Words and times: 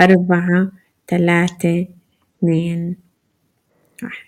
أربعة 0.00 0.72
ثلاثة 1.08 1.86
اثنين 2.38 2.96
واحد. 4.02 4.26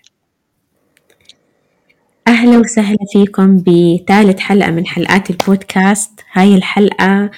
أهلا 2.27 2.57
وسهلا 2.57 2.97
فيكم 3.13 3.57
بثالث 3.57 4.39
حلقة 4.39 4.71
من 4.71 4.87
حلقات 4.87 5.29
البودكاست. 5.29 6.11
هاي 6.33 6.55
الحلقة 6.55 7.31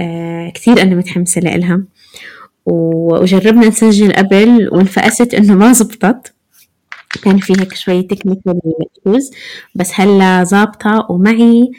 آه 0.00 0.50
كثير 0.54 0.82
أنا 0.82 0.94
متحمسة 0.94 1.40
لإلها 1.40 1.82
وجربنا 2.66 3.68
نسجل 3.68 4.12
قبل 4.12 4.68
وانفقست 4.72 5.34
إنه 5.34 5.54
ما 5.54 5.72
زبطت. 5.72 6.34
كان 7.22 7.38
في 7.38 7.52
هيك 7.60 7.74
شوية 7.74 8.08
تكنيكال 8.08 8.60
بس 9.74 9.90
هلا 9.94 10.44
ظابطة 10.44 11.06
ومعي 11.10 11.70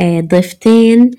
آه 0.00 0.20
ضيفتين 0.20 1.10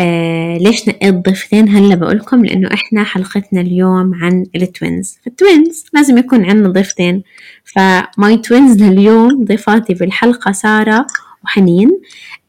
آه 0.00 0.58
ليش 0.58 0.88
نقيت 0.88 1.14
ضيفتين 1.14 1.68
هلا 1.68 1.94
بقولكم؟ 1.94 2.44
لأنه 2.44 2.68
إحنا 2.74 3.04
حلقتنا 3.04 3.60
اليوم 3.60 4.14
عن 4.14 4.46
ال 4.56 4.65
twins. 4.65 5.18
فال 5.24 5.41
twins 5.41 5.84
لازم 5.92 6.18
يكون 6.18 6.44
عندنا 6.44 6.68
ضيفتين. 6.68 7.22
ف 7.64 7.88
my 7.88 8.36
twins 8.36 8.82
لليوم 8.82 9.44
ضيفاتي 9.44 9.94
بالحلقة 9.94 10.52
سارة 10.52 11.06
وحنين. 11.44 12.00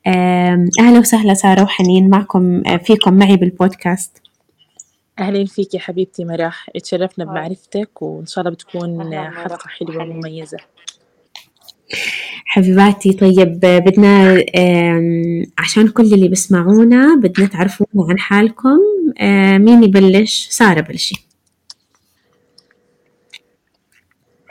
آه 0.08 0.68
أهلا 0.80 1.00
وسهلا 1.00 1.34
سارة 1.34 1.64
وحنين. 1.64 2.10
معكم 2.10 2.62
آه 2.68 2.78
فيكم 2.78 3.14
معي 3.14 3.38
بالبودكاست. 3.38 4.18
أهلين 5.20 5.46
فيك 5.46 5.74
يا 5.74 5.80
حبيبتي 5.80 6.26
مراح. 6.26 6.70
اتشرفنا 6.76 7.26
بمعرفتك 7.26 8.02
وإن 8.02 8.26
شاء 8.26 8.42
الله 8.42 8.56
بتكون 8.56 9.14
حلقة 9.14 9.68
حلوة 9.68 10.04
ومميزة. 10.04 10.58
حبيباتي. 12.46 13.14
طيب 13.14 13.60
بدنا 13.60 14.44
عشان 15.58 15.88
كل 15.88 16.14
اللي 16.14 16.28
بسمعونا 16.28 17.16
بدنا 17.16 17.48
تعرفونا 17.48 18.08
عن 18.10 18.20
حالكم. 18.20 18.80
مين 19.66 19.84
يبلش؟ 19.84 20.48
سارة 20.50 20.82
بلشي. 20.82 21.28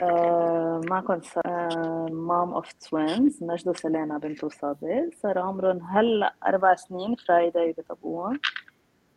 آه، 0.01 0.81
معكم 0.89 1.19
mom 2.11 2.53
of 2.53 2.71
twins 2.71 3.43
نجد 3.43 3.67
وسلينا 3.67 4.17
بنت 4.17 4.43
وصابر 4.43 5.09
صار 5.23 5.39
عمرهم 5.39 5.79
هلا 5.83 6.33
أربع 6.47 6.75
سنين 6.75 7.15
Friday 7.15 7.75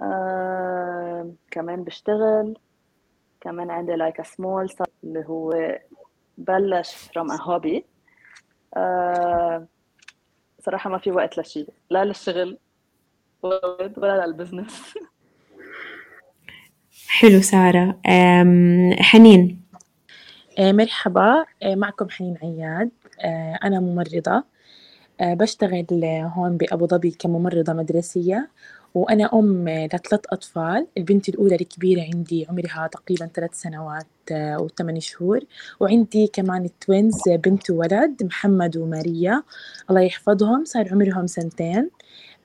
آه، 0.01 1.33
كمان 1.51 1.85
بشتغل. 1.85 2.55
كمان 3.41 3.70
عندي 3.70 3.93
like 3.93 4.23
small 4.23 4.69
اللي 5.05 5.25
هو 5.29 5.79
بلش 6.39 6.95
from 6.95 7.31
a 7.31 7.39
hobby. 7.39 7.94
آه 8.77 9.67
صراحة 10.61 10.91
ما 10.91 10.98
في 10.98 11.11
وقت 11.12 11.39
لشيء 11.39 11.69
لا 11.91 12.05
للشغل 12.05 12.58
ولا 13.42 14.27
للبزنس. 14.27 14.94
حلو 17.08 17.41
سارة. 17.41 18.00
حنين. 19.00 19.61
آه، 20.58 20.72
مرحبا. 20.72 21.45
آه، 21.62 21.75
معكم 21.75 22.11
حنين 22.11 22.39
عياد. 22.42 22.91
أنا 23.64 23.80
ممرضة. 23.80 24.45
بشتغل 25.20 26.05
هون 26.05 26.56
بأبو 26.56 26.86
ظبي 26.86 27.11
كممرضة 27.11 27.72
مدرسية. 27.72 28.50
وأنا 28.95 29.31
أم 29.34 29.69
لثلاث 29.69 30.20
أطفال 30.33 30.87
البنت 30.98 31.28
الأولى 31.28 31.55
الكبيرة 31.55 32.03
عندي 32.03 32.47
عمرها 32.50 32.87
تقريبا 32.92 33.27
ثلاث 33.34 33.55
سنوات 33.55 34.06
آه، 34.33 34.61
وثمان 34.62 35.01
شهور 35.01 35.41
وعندي 35.81 36.27
كمان 36.27 36.64
ال 36.65 36.74
twins 36.74 37.23
بنت 37.28 37.70
وولد 37.70 38.23
محمد 38.23 38.77
وماريا. 38.77 39.42
الله 39.91 40.01
يحفظهم 40.01 40.64
صار 40.64 40.89
عمرهم 40.92 41.27
سنتين. 41.27 41.91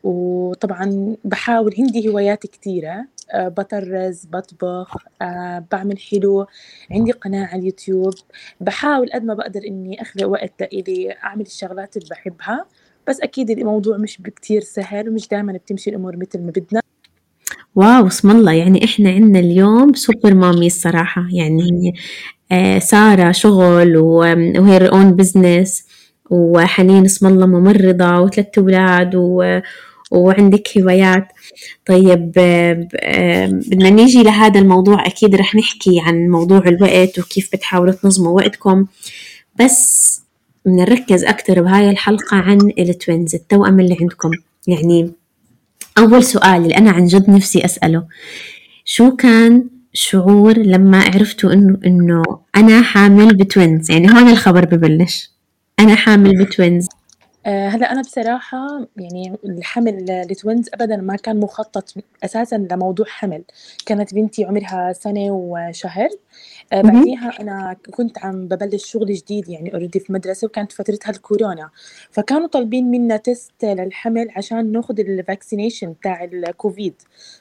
وطبعا 0.04 1.16
بحاول 1.24 1.76
عندي 1.80 2.10
هوايات 2.10 2.46
كثيرة 2.48 3.06
آه، 3.32 3.48
بطرز 3.48 4.26
بطبخ 4.26 4.98
آه، 5.22 5.66
بعمل 5.72 6.00
حلو 6.00 6.46
عندي 6.92 7.12
قناة 7.12 7.46
على 7.46 7.60
اليوتيوب. 7.60 8.14
بحاول 8.62 9.10
قد 9.14 9.24
ما 9.24 9.34
بقدر 9.34 9.62
إني 9.68 10.02
أخلق 10.02 10.28
وقت 10.28 10.54
لإلي 10.62 11.14
أعمل 11.24 11.42
الشغلات 11.42 11.98
اللي 11.98 12.08
بحبها. 12.12 12.66
بس 13.10 13.20
أكيد 13.22 13.50
الموضوع 13.50 13.98
مش 13.98 14.22
بكتير 14.22 14.62
سهل 14.62 15.10
ومش 15.10 15.28
دائما 15.28 15.54
بتمشي 15.54 15.90
الأمور 15.90 16.18
مثل 16.18 16.40
ما 16.40 16.52
بدنا. 16.52 16.82
wow 17.76 18.08
اسم 18.08 18.32
الله. 18.32 18.52
يعني 18.52 18.86
إحنا 18.86 19.10
عندنا 19.10 19.40
اليوم 19.40 19.94
super 19.94 20.34
mommy 20.34 20.68
الصراحة. 20.68 21.28
يعني 21.32 21.94
آه 22.52 22.80
سارة 22.80 23.32
شغل 23.32 23.98
وهي 23.98 24.88
own 24.88 25.16
business 25.16 25.84
وحنين 26.30 27.06
اسم 27.06 27.28
الله 27.28 27.46
ممرضة 27.46 28.20
وثلاث 28.20 28.58
أولاد 28.58 29.16
و... 29.16 29.60
وعندك 30.12 30.78
هوايات. 30.78 31.28
طيب 31.86 32.32
آه 32.38 33.46
بدنا 33.46 33.90
نيجي 33.90 34.24
لهذا 34.24 34.60
الموضوع. 34.60 35.06
أكيد 35.06 35.36
رح 35.36 35.56
نحكي 35.56 36.00
عن 36.00 36.30
موضوع 36.30 36.62
الوقت 36.68 37.20
وكيف 37.20 37.50
بتحاولوا 37.54 37.94
تنظموا 37.94 38.36
وقتكم. 38.36 38.86
بس 39.60 40.10
بدنا 40.66 40.84
نركز 40.84 41.24
أكتر 41.24 41.62
بهاي 41.62 41.90
الحلقة 41.90 42.38
عن 42.38 42.72
ال 42.80 42.89
twins 42.89 43.36
التوأم 43.36 43.80
اللي 43.80 43.98
عندكم. 44.02 44.32
يعني 44.68 45.12
أول 45.98 46.24
سؤال 46.24 46.64
اللي 46.64 46.78
أنا 46.78 46.92
عن 46.92 47.06
جد 47.06 47.30
نفسي 47.30 47.66
أسأله 47.66 48.04
شو 48.86 49.16
كان 49.16 49.70
شعور 49.94 50.58
لما 50.58 51.04
عرفتوا 51.04 51.54
إنه 51.54 51.78
إنه 51.86 52.24
أنا 52.56 52.82
حامل 52.82 53.36
ب 53.36 53.44
twins؟ 53.44 53.92
يعني 53.92 54.08
هون 54.10 54.30
الخبر 54.30 54.66
ببلش. 54.66 55.32
أنا 55.80 55.96
حامل 55.96 56.46
ب 56.46 56.52
twins. 56.52 56.88
آه، 57.46 57.70
هلا 57.70 57.92
أنا 57.92 58.02
بصراحة 58.02 58.88
يعني 58.98 59.38
الحمل 59.46 60.26
ل 60.32 60.38
twins 60.38 60.70
أبدا 60.74 60.98
ما 60.98 61.16
كان 61.16 61.40
مخطط 61.40 61.94
أساسا 62.24 62.68
لموضوع 62.72 63.06
حمل. 63.06 63.44
كانت 63.86 64.14
بنتي 64.14 64.44
عمرها 64.44 64.94
سنة 64.94 65.32
وشهر. 65.32 66.10
بعديها 66.74 67.42
أنا 67.42 67.76
كنت 67.92 68.18
عم 68.18 68.48
ببلش 68.48 68.92
شغل 68.92 69.14
جديد 69.14 69.50
يعني 69.50 69.74
already 69.74 70.00
في 70.00 70.14
مدرسة 70.14 70.46
وكانت 70.46 70.72
فترتها 70.72 71.10
الكورونا. 71.12 71.70
فكانوا 72.12 72.48
طالبين 72.48 72.92
منا 72.92 73.18
test 73.18 73.66
للحمل 73.66 74.28
عشان 74.36 74.72
ناخذ 74.72 75.00
ال 75.00 75.08
vaccination 75.08 75.96
تاع 76.04 76.24
الكوفيد 76.24 76.94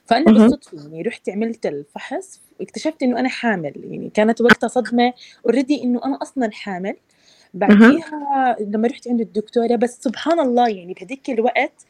فأنا 0.04 0.24
بالصدفة 0.24 0.82
يعني 0.82 1.02
رحت 1.02 1.28
عملت 1.28 1.66
الفحص 1.66 2.40
اكتشفت 2.60 3.02
إنه 3.02 3.20
أنا 3.20 3.28
حامل. 3.28 3.72
يعني 3.76 4.10
كانت 4.14 4.40
وقتها 4.40 4.68
صدمة 4.68 5.12
already 5.46 5.82
إنه 5.82 6.00
أنا 6.04 6.18
أصلا 6.22 6.50
حامل. 6.52 6.96
بعديها 7.54 8.56
لما 8.60 8.88
رحت 8.88 9.08
عند 9.08 9.20
الدكتورة 9.20 9.76
بس 9.76 9.98
سبحان 10.00 10.40
الله 10.40 10.68
يعني 10.68 10.94
بهذيك 10.94 11.30
الوقت 11.30 11.86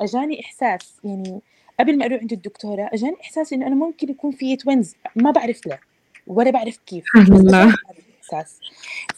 أجاني 0.00 0.40
إحساس 0.40 1.00
يعني 1.04 1.40
قبل 1.80 1.98
ما 1.98 2.04
أروح 2.04 2.20
عند 2.20 2.32
الدكتورة 2.32 2.90
أجاني 2.92 3.16
إحساس 3.20 3.52
إنه 3.52 3.66
أنا 3.66 3.74
ممكن 3.74 4.10
يكون 4.10 4.30
في 4.30 4.56
twins 4.56 4.94
ما 5.16 5.30
بعرف 5.30 5.66
ليه. 5.66 5.87
ولا 6.28 6.50
بعرف 6.50 6.76
كيف. 6.86 7.04
الله 7.16 7.74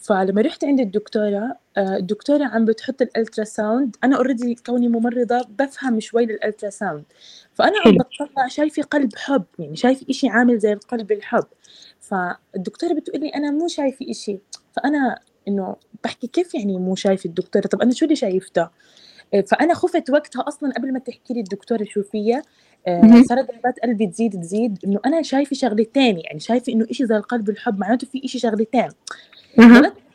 فلما 0.01 0.41
رحت 0.41 0.63
عند 0.63 0.79
الدكتورة 0.79 1.57
آه، 1.77 1.97
الدكتورة 1.97 2.43
عم 2.43 2.65
بتحط 2.65 3.01
ال 3.01 3.43
ultrasound 3.43 3.95
أنا 4.03 4.17
already 4.17 4.55
كوني 4.55 4.87
ممرضة 4.87 5.45
بفهم 5.59 5.99
شوي 5.99 6.25
لل 6.25 6.69
ultrasound 6.69 7.03
فأنا 7.53 7.73
عم 7.85 7.97
بطلع 7.97 8.47
شايفة 8.47 8.83
قلب 8.83 9.15
حب 9.15 9.43
يعني 9.59 9.75
شايفة 9.75 10.05
إشي 10.09 10.29
عامل 10.29 10.59
زي 10.59 10.73
القلب 10.73 11.11
الحب. 11.11 11.45
فالدكتورة 11.99 12.93
بتقول 12.93 13.21
لي 13.21 13.29
أنا 13.29 13.51
مو 13.51 13.67
شايفة 13.67 14.11
إشي. 14.11 14.39
فأنا 14.75 15.19
إنه 15.47 15.75
بحكي 16.03 16.27
كيف 16.27 16.55
يعني 16.55 16.77
مو 16.77 16.95
شايفة 16.95 17.27
الدكتورة؟ 17.27 17.67
طب 17.67 17.81
أنا 17.81 17.93
شو 17.93 18.05
اللي 18.05 18.15
شايفته؟ 18.15 18.69
فأنا 19.39 19.73
خفت 19.73 20.09
وقتها 20.09 20.47
أصلا 20.47 20.71
قبل 20.71 20.93
ما 20.93 20.99
تحكي 20.99 21.33
لي 21.33 21.39
الدكتورة 21.39 21.83
شو 21.83 22.03
آه، 22.87 23.21
صارت 23.29 23.51
ضربات 23.51 23.79
قلبي 23.83 24.07
تزيد 24.07 24.41
تزيد 24.41 24.79
إنه 24.85 24.99
أنا 25.05 25.21
شايفة 25.21 25.55
شغلتين 25.55 26.19
يعني 26.19 26.39
شايفة 26.39 26.73
إنه 26.73 26.87
إشي 26.91 27.05
زي 27.05 27.17
القلب 27.17 27.49
الحب 27.49 27.79
معناته 27.79 28.07
في 28.07 28.25
إشي 28.25 28.39
شغلتين 28.39 28.89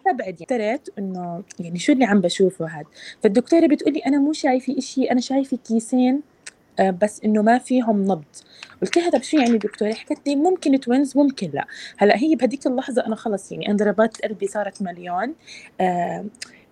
أستبعد 0.06 0.40
يعني 0.50 0.80
إنه 0.98 1.42
يعني 1.60 1.78
شو 1.78 1.92
اللي 1.92 2.04
عم 2.04 2.20
بشوفه 2.20 2.66
هذا 2.66 2.86
فالدكتورة 3.22 3.66
بتقول 3.66 3.94
لي 3.94 4.00
أنا 4.00 4.18
مو 4.18 4.32
شايفة 4.32 4.78
إشي 4.78 5.04
أنا 5.04 5.20
شايفة 5.20 5.58
كيسين 5.68 6.20
آه، 6.78 6.90
بس 6.90 7.20
إنه 7.24 7.42
ما 7.42 7.58
فيهم 7.58 8.02
نبض. 8.02 8.24
قلت 8.82 8.96
لها 8.96 9.10
طب 9.10 9.22
شو 9.22 9.36
يعني 9.36 9.58
دكتورة؟ 9.58 9.92
حكت 9.92 10.18
لي 10.26 10.36
ممكن 10.36 10.80
twins 10.80 11.16
ممكن 11.16 11.50
لا. 11.54 11.66
هلأ 11.96 12.16
هي 12.16 12.34
بهذيك 12.34 12.66
اللحظة 12.66 13.06
أنا 13.06 13.16
خلص 13.16 13.52
يعني 13.52 13.68
أنا 13.68 13.76
ضربات 13.76 14.20
قلبي 14.22 14.46
صارت 14.46 14.82
مليون 14.82 15.34
آه 15.80 16.24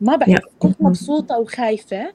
ما 0.05 0.17
بعرف 0.17 0.45
كنت 0.59 0.83
مبسوطة 0.83 1.39
وخايفة 1.39 2.13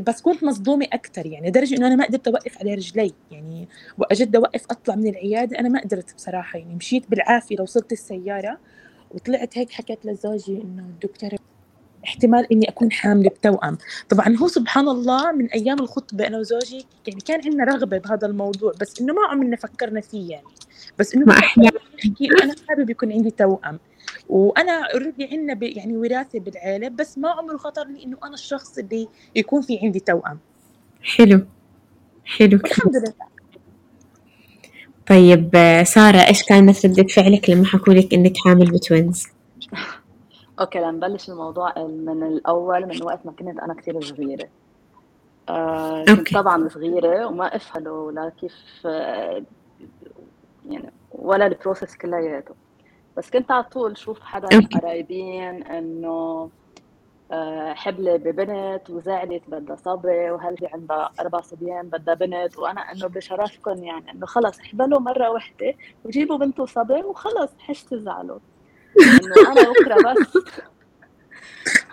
بس 0.00 0.20
كنت 0.22 0.44
مصدومة 0.44 0.86
أكثر 0.92 1.26
يعني 1.26 1.48
لدرجه 1.48 1.76
إنه 1.76 1.86
أنا 1.86 1.96
ما 1.96 2.04
قدرت 2.04 2.28
أوقف 2.28 2.58
على 2.60 2.74
رجلي 2.74 3.12
يعني 3.30 3.68
وأجي 3.98 4.36
أوقف 4.36 4.64
أطلع 4.70 4.94
من 4.94 5.06
العيادة 5.08 5.58
أنا 5.58 5.68
ما 5.68 5.80
قدرت 5.80 6.14
بصراحة 6.14 6.58
يعني 6.58 6.74
مشيت 6.74 7.10
بالعافية 7.10 7.56
لوصلت 7.56 7.92
السيارة 7.92 8.58
وطلعت 9.10 9.58
هيك 9.58 9.70
حكيت 9.70 10.06
لزوجي 10.06 10.62
إنه 10.62 10.82
الدكتورة 10.82 11.38
احتمال 12.04 12.52
إني 12.52 12.68
أكون 12.68 12.92
حاملة 12.92 13.30
بتوأم. 13.30 13.78
طبعا 14.08 14.36
هو 14.36 14.48
سبحان 14.48 14.88
الله 14.88 15.32
من 15.32 15.46
أيام 15.46 15.78
الخطبة 15.80 16.26
أنا 16.26 16.38
وزوجي 16.38 16.86
يعني 17.06 17.20
كان 17.20 17.40
عندنا 17.44 17.64
رغبة 17.64 17.98
بهذا 17.98 18.26
الموضوع 18.26 18.72
بس 18.80 19.00
إنه 19.00 19.14
ما 19.14 19.22
عمرنا 19.30 19.56
فكرنا 19.56 20.00
فيه 20.00 20.30
يعني 20.30 20.46
بس 20.98 21.14
إنه 21.14 21.26
ما 21.26 21.34
نحكي 21.34 22.28
أنا 22.42 22.54
حابب 22.68 22.90
يكون 22.90 23.12
عندي 23.12 23.30
توأم. 23.30 23.78
وأنا 24.28 24.92
اوريدي 24.94 25.24
عندنا 25.24 25.58
يعني 25.62 25.96
وراثة 25.96 26.40
بالعيلة 26.40 26.88
بس 26.88 27.18
ما 27.18 27.28
عمره 27.30 27.56
خطر 27.56 27.86
لي 27.86 28.04
إنه 28.04 28.16
أنا 28.24 28.34
الشخص 28.34 28.78
اللي 28.78 29.08
يكون 29.36 29.62
في 29.62 29.78
عندي 29.82 30.00
توأم. 30.00 30.38
حلو. 31.02 31.40
حلو 32.24 32.58
الحمد 32.64 32.96
لله. 32.96 33.28
طيب 35.06 35.50
سارة 35.86 36.26
إيش 36.28 36.42
كانت 36.42 36.86
ردة 36.86 37.06
فعلك 37.06 37.50
لما 37.50 37.66
حكوا 37.66 37.94
لك 37.94 38.14
إنك 38.14 38.32
حامل 38.44 38.70
ب 38.70 38.78
twins؟ 38.78 39.26
okay 40.60 40.78
لنبلش 40.78 41.28
الموضوع 41.28 41.78
من 41.78 42.22
الأول 42.22 42.86
من 42.86 43.02
وقت 43.02 43.26
ما 43.26 43.32
كنت 43.32 43.58
أنا 43.58 43.74
كثير 43.74 44.00
صغيرة. 44.00 44.48
آه 45.48 46.04
كنت 46.04 46.18
okay. 46.18 46.34
طبعا 46.34 46.68
صغيرة 46.68 47.26
وما 47.26 47.56
افهم 47.56 47.86
ولا 47.86 48.32
كيف 48.40 48.52
آه 48.86 49.42
يعني 50.70 50.92
ولا 51.12 51.46
البروسيس 51.46 51.96
كلياته 51.96 52.54
بس 53.18 53.30
كنت 53.30 53.50
على 53.50 53.64
طول 53.64 53.98
شوف 53.98 54.20
حدا 54.20 54.56
من 54.56 54.66
قرايبين 54.66 55.62
إنه 55.62 56.50
آه، 57.32 57.74
حبلة 57.74 58.16
ببنت 58.16 58.90
وزعلت 58.90 59.42
بدها 59.48 59.76
صبي 59.76 60.30
وهل 60.30 60.56
في 60.56 60.66
عندها 60.66 61.10
أربع 61.20 61.40
صبيان 61.40 61.88
بدها 61.88 62.14
بنت 62.14 62.58
وأنا 62.58 62.80
إنه 62.80 63.06
بشرفكم 63.06 63.84
يعني 63.84 64.10
إنه 64.12 64.26
خلص 64.26 64.58
احبلوا 64.58 65.00
مرة 65.00 65.30
واحدة 65.30 65.74
وجيبوا 66.04 66.38
بنت 66.38 66.60
وصبي 66.60 67.02
وخلص 67.02 67.50
حش 67.58 67.82
تزعلوا. 67.84 68.38
إنه 69.00 69.52
أنا 69.52 69.70
بكرة 69.70 70.12
بس. 70.12 70.38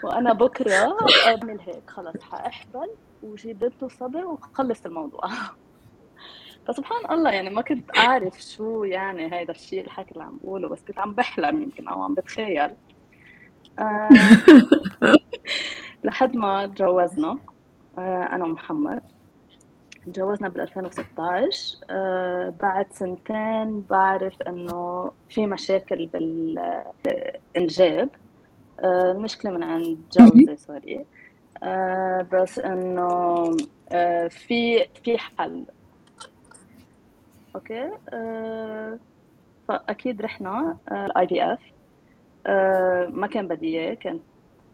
وأنا 0.03 0.33
بكرة 0.33 0.97
أعمل 1.27 1.59
هيك 1.59 1.89
خلص 1.89 2.23
حأحبل 2.23 2.89
وجيب 3.23 3.59
بنت 3.59 3.83
وصبي 3.83 4.23
وخلص 4.23 4.85
الموضوع. 4.85 5.29
فسبحان 6.67 7.11
الله 7.11 7.31
يعني 7.31 7.49
ما 7.49 7.61
كنت 7.61 7.97
أعرف 7.97 8.41
شو 8.41 8.83
يعني 8.83 9.33
هيدا 9.33 9.51
الشيء 9.51 9.81
الحكي 9.85 10.11
اللي 10.11 10.23
عم 10.23 10.37
بقوله 10.43 10.67
بس 10.69 10.83
كنت 10.87 10.99
عم 10.99 11.13
بحلم 11.13 11.61
يمكن 11.63 11.87
أو 11.87 12.03
عم 12.03 12.13
بتخيل. 12.13 12.69
آه 13.79 14.09
لحد 16.03 16.35
ما 16.35 16.65
تجوزنا 16.67 17.37
آه 17.97 18.23
أنا 18.23 18.45
ومحمد. 18.45 19.01
تجوزنا 20.05 20.49
بال 20.49 20.61
2016 20.61 21.77
آه 21.89 22.53
بعد 22.61 22.85
سنتين 22.93 23.81
بعرف 23.89 24.41
إنه 24.41 25.11
في 25.29 25.47
مشاكل 25.47 26.05
بالإنجاب 27.55 28.09
آه 28.79 29.13
مشكلة 29.13 29.51
من 29.51 29.63
عند 29.63 29.97
جوزي 30.17 30.55
سوري. 30.57 31.05
آه 31.63 32.27
بس 32.31 32.59
آه 33.91 34.27
في 34.27 34.85
في 35.03 35.17
حل. 35.17 35.65
okay. 37.55 37.91
آه 38.09 38.99
فأكيد 39.67 40.21
رحنا 40.21 40.77
ال 40.91 41.27
IVF 41.27 41.59
ما 43.13 43.27
كان 43.27 43.47
بدي 43.47 43.79
اياه 43.79 43.93
كانت 43.93 44.21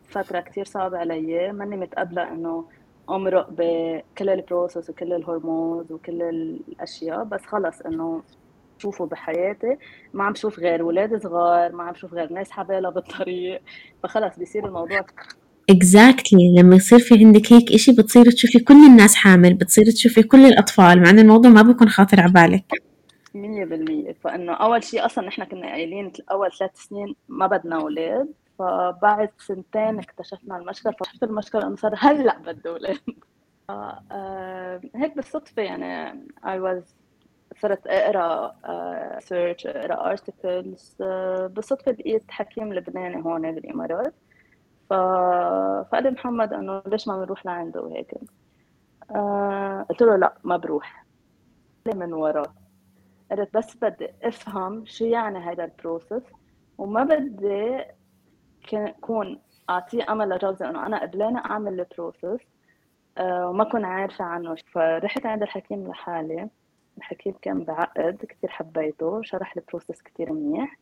فترة 0.03 0.39
كتير 0.39 0.65
صعبة 0.65 0.97
علي. 0.97 1.51
ماني 1.51 1.77
متقبلة 1.77 2.31
إنه 2.31 2.65
أمرق 3.09 3.47
بكل 3.49 4.29
ال 4.29 4.37
process 4.37 4.89
وكل 4.89 5.13
ال 5.13 5.22
hormones 5.22 5.91
وكل 5.91 6.21
الأشياء. 6.21 7.23
بس 7.23 7.41
خلص 7.45 7.81
إنه 7.81 8.23
شوفه 8.77 9.05
بحياتي. 9.05 9.77
ما 10.13 10.23
عم 10.23 10.35
شوف 10.35 10.59
غير 10.59 10.83
ولاد 10.83 11.23
صغار 11.23 11.71
ما 11.71 11.83
عم 11.83 11.95
شوف 11.95 12.13
غير 12.13 12.33
ناس 12.33 12.51
حبالة 12.51 12.89
بالطريق. 12.89 13.61
فخلص 14.03 14.39
بيصير 14.39 14.65
الموضوع 14.65 15.05
exactly 15.69 16.55
لما 16.57 16.75
يصير 16.75 16.99
في 16.99 17.15
عندك 17.15 17.53
هيك 17.53 17.71
إشي 17.71 17.91
بتصير 17.91 18.31
تشوفي 18.31 18.59
كل 18.59 18.85
الناس 18.85 19.15
حامل 19.15 19.53
بتصير 19.53 19.85
تشوفي 19.85 20.23
كل 20.23 20.45
الأطفال 20.45 21.01
مع 21.01 21.09
إن 21.09 21.19
الموضوع 21.19 21.51
ما 21.51 21.61
بيكون 21.61 21.89
خاطر 21.89 22.21
على 22.21 22.31
بالك. 22.31 22.65
مية 23.35 23.65
بالمية. 23.65 24.15
فإنه 24.23 24.53
أول 24.53 24.83
شيء 24.83 25.05
أصلا 25.05 25.27
نحن 25.27 25.43
كنا 25.43 25.67
قايلين 25.67 26.11
أول 26.31 26.51
ثلاث 26.59 26.71
سنين 26.75 27.15
ما 27.29 27.47
بدنا 27.47 27.75
أولاد 27.75 28.27
فبعد 28.59 29.29
سنتين 29.37 29.99
اكتشفنا 29.99 30.57
المشكلة 30.57 30.93
فشفت 30.99 31.23
المشكلة 31.23 31.67
إنه 31.67 31.75
صار 31.75 31.95
هلأ 31.97 32.37
بدي 32.37 32.69
أولاد. 32.69 32.99
آه 33.69 34.81
هيك 34.95 35.15
بالصدفة 35.15 35.61
يعني 35.61 36.11
I 36.43 36.57
was 36.59 36.83
صرت 37.61 37.87
أقرأ 37.87 38.55
search 39.19 39.67
أقرأ 39.67 40.11
articles 40.11 40.95
بالصدفة 41.49 41.91
لقيت 41.91 42.23
حكيم 42.31 42.73
لبناني 42.73 43.25
هون 43.25 43.51
بالامارات 43.51 44.13
فقال 44.91 46.13
محمد 46.13 46.53
إنه 46.53 46.81
ليش 46.85 47.07
ما 47.07 47.17
بنروح 47.17 47.45
لعنده 47.45 47.81
وهيك. 47.81 48.15
آه 49.15 49.85
قلت 49.89 50.01
له 50.01 50.15
لا 50.15 50.33
ما 50.43 50.57
بروح. 50.57 51.05
من 51.95 52.13
وراه 52.13 52.53
قلت 53.31 53.57
بس 53.57 53.77
بدي 53.81 54.09
أفهم 54.23 54.85
شو 54.85 55.05
يعني 55.05 55.39
هذا 55.39 55.63
ال 55.63 55.71
process 55.71 56.23
وما 56.77 57.03
بدي 57.03 57.83
كون 59.01 59.39
أعطيه 59.69 60.11
أمل 60.11 60.29
لجوزي 60.29 60.65
إنه 60.65 60.85
أنا 60.85 61.01
قبلانة 61.01 61.39
أعمل 61.39 61.79
ال 61.79 61.87
process 61.87 62.39
أه 63.17 63.49
وما 63.49 63.63
كنت 63.63 63.85
عارفة 63.85 64.25
عنه. 64.25 64.55
فرحت 64.73 65.25
عند 65.25 65.41
الحكيم 65.41 65.87
لحالي. 65.87 66.49
الحكيم 66.97 67.33
كان 67.41 67.63
بعقّد 67.63 68.25
كثير 68.29 68.49
حبيته 68.49 69.21
شرح 69.21 69.57
ال 69.57 69.63
process 69.63 70.01
كثير 70.01 70.33
منيح. 70.33 70.77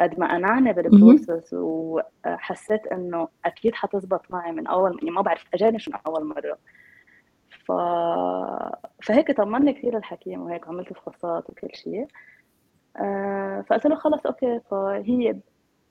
قد 0.00 0.20
ما 0.20 0.34
قنعني 0.34 0.72
بال 0.72 0.90
process 0.90 1.54
وحسيت 1.54 2.86
إنه 2.86 3.28
أكيد 3.44 3.74
حتزبط 3.74 4.30
معي 4.30 4.52
من 4.52 4.66
أول 4.66 4.98
يعني 4.98 5.10
ما 5.10 5.20
بعرف 5.22 5.44
أجاني 5.54 5.78
شو 5.78 5.90
من 5.90 5.98
أول 6.06 6.24
مرة. 6.24 6.58
ف... 7.66 7.72
فهيك 9.06 9.36
طمني 9.36 9.72
كثير 9.72 9.96
الحكيم 9.96 10.42
وهيك 10.42 10.68
عملت 10.68 10.92
فحوصات 10.92 11.50
وكل 11.50 11.68
شيء 11.74 12.06
آه 12.96 13.64
فقلت 13.68 13.86
له 13.86 13.96
خلص 13.96 14.26
okay. 14.26 14.60
فهي 14.70 15.36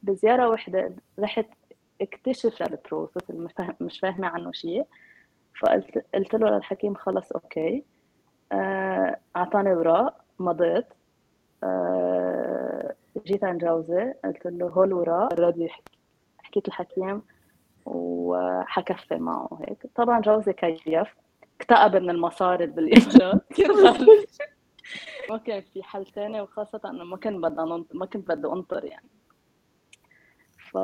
بزيارة 0.03 0.49
واحدة 0.49 0.95
رحت 1.19 1.45
اكتشف 2.01 2.61
ال 2.61 2.70
process 2.70 3.29
اللي 3.29 3.47
مش 3.81 3.99
فاهمة 3.99 4.27
عنه 4.27 4.51
شيء 4.51 4.85
فقلت 5.61 6.05
قلت 6.15 6.33
له 6.33 6.49
للحكيم 6.49 6.95
خلص 6.95 7.31
okay. 7.31 7.83
آه، 8.51 9.19
أعطاني 9.35 9.73
اوراق 9.73 10.21
مضيت. 10.39 10.85
آه 11.63 12.58
جيت 13.25 13.43
عند 13.43 13.65
جوزي 13.65 14.13
قلت 14.25 14.45
له 14.45 14.67
هول 14.67 14.87
الوراق 14.87 15.39
already 15.39 15.69
حكيت 16.37 16.67
الحكيم 16.67 17.21
وحكفي 17.85 19.15
معه 19.15 19.59
هيك. 19.67 19.85
طبعا 19.95 20.21
جوزي 20.21 20.53
كيف 20.53 21.15
اكتئب 21.61 22.01
من 22.01 22.09
المصاري 22.09 22.65
غالي 22.65 22.93
ما 25.29 25.37
كان 25.37 25.61
في 25.61 25.83
حل 25.83 26.05
ثاني 26.05 26.41
وخاصة 26.41 26.81
إنه 26.85 27.03
ما 27.03 27.17
كنت 27.17 27.43
بدي 27.43 27.85
ما 27.93 28.05
كنت 28.05 28.27
بدي 28.27 28.47
أنطر 28.47 28.85
يعني. 28.85 29.09
ف 30.71 30.77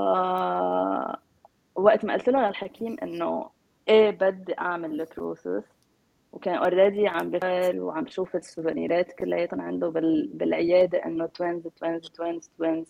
وقت 1.75 2.05
ما 2.05 2.13
قلت 2.13 2.29
له 2.29 2.47
للحكيم 2.47 2.97
إنه 3.03 3.49
إيه 3.87 4.11
بدي 4.11 4.59
أعمل 4.59 5.01
ال 5.01 5.09
process 5.09 5.63
وكان 6.35 6.55
already 6.55 7.07
عم 7.07 7.29
بشتغل 7.31 7.79
وعم 7.79 8.03
بشوف 8.03 8.35
ال 8.35 8.43
souvenirات 8.43 9.11
كلياتهم 9.11 9.61
عنده 9.61 9.89
بال... 9.89 10.29
بالعيادة 10.33 11.05
إنه 11.05 11.25
twins 11.25 11.67
twins 11.67 12.09
twins 12.09 12.51
twins 12.57 12.87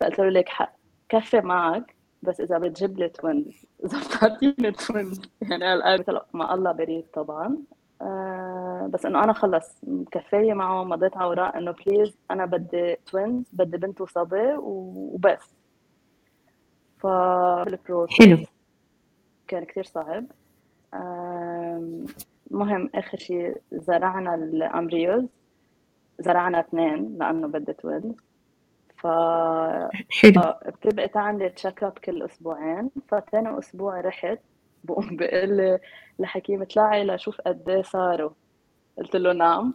فقلت 0.00 0.18
له 0.18 0.28
لك 0.28 0.48
حق 0.48 0.76
كفي 1.08 1.40
معك 1.40 1.96
بس 2.22 2.40
إذا 2.40 2.58
بتجيب 2.58 2.98
لي 2.98 3.08
twins 3.08 3.66
إذا 3.84 3.98
بتعطيني 4.00 4.72
twins 4.72 5.20
يعني 5.42 5.74
الان 5.74 6.04
ما 6.34 6.54
الله 6.54 6.72
بريد 6.72 7.04
طبعا. 7.14 7.58
آه 8.02 8.90
بس 8.92 9.06
إنه 9.06 9.24
أنا 9.24 9.32
خلص 9.32 9.76
مكفاية 9.82 10.54
معه 10.54 10.84
مضيت 10.84 11.16
على 11.16 11.24
اوراق 11.26 11.56
إنه 11.56 11.72
please 11.72 12.16
أنا 12.30 12.46
بدي 12.46 12.96
twins 13.06 13.44
بدي 13.52 13.76
بنت 13.76 14.00
وصبي 14.00 14.56
وبس. 14.58 15.54
ف 16.98 17.06
حلو. 18.18 18.46
كان 19.48 19.64
كثير 19.64 19.84
صعب. 19.84 20.26
المهم 22.50 22.90
آخر 22.94 23.18
شيء 23.18 23.56
زرعنا 23.72 24.34
ال 24.34 24.44
embryos. 24.44 25.24
زرعنا 26.18 26.60
اثنين 26.60 27.18
لأنه 27.18 27.48
بدي 27.48 27.72
twins 27.72 28.14
ف 28.96 29.06
حلو. 30.20 30.54
بتبقى 30.66 31.08
تعملي 31.08 31.48
check 31.48 31.82
up 31.84 31.98
كل 31.98 32.22
أسبوعين. 32.22 32.90
فتاني 33.08 33.58
أسبوع 33.58 34.00
رحت 34.00 34.38
بقوم 34.84 35.08
بقول 35.16 35.56
لي 35.56 35.78
لحكيم 36.18 36.62
اطلعي 36.62 37.04
لشوف 37.04 37.40
قد 37.40 37.68
إيه 37.68 37.82
صاروا. 37.82 38.30
قلت 38.98 39.16
له 39.16 39.32
نعم. 39.32 39.74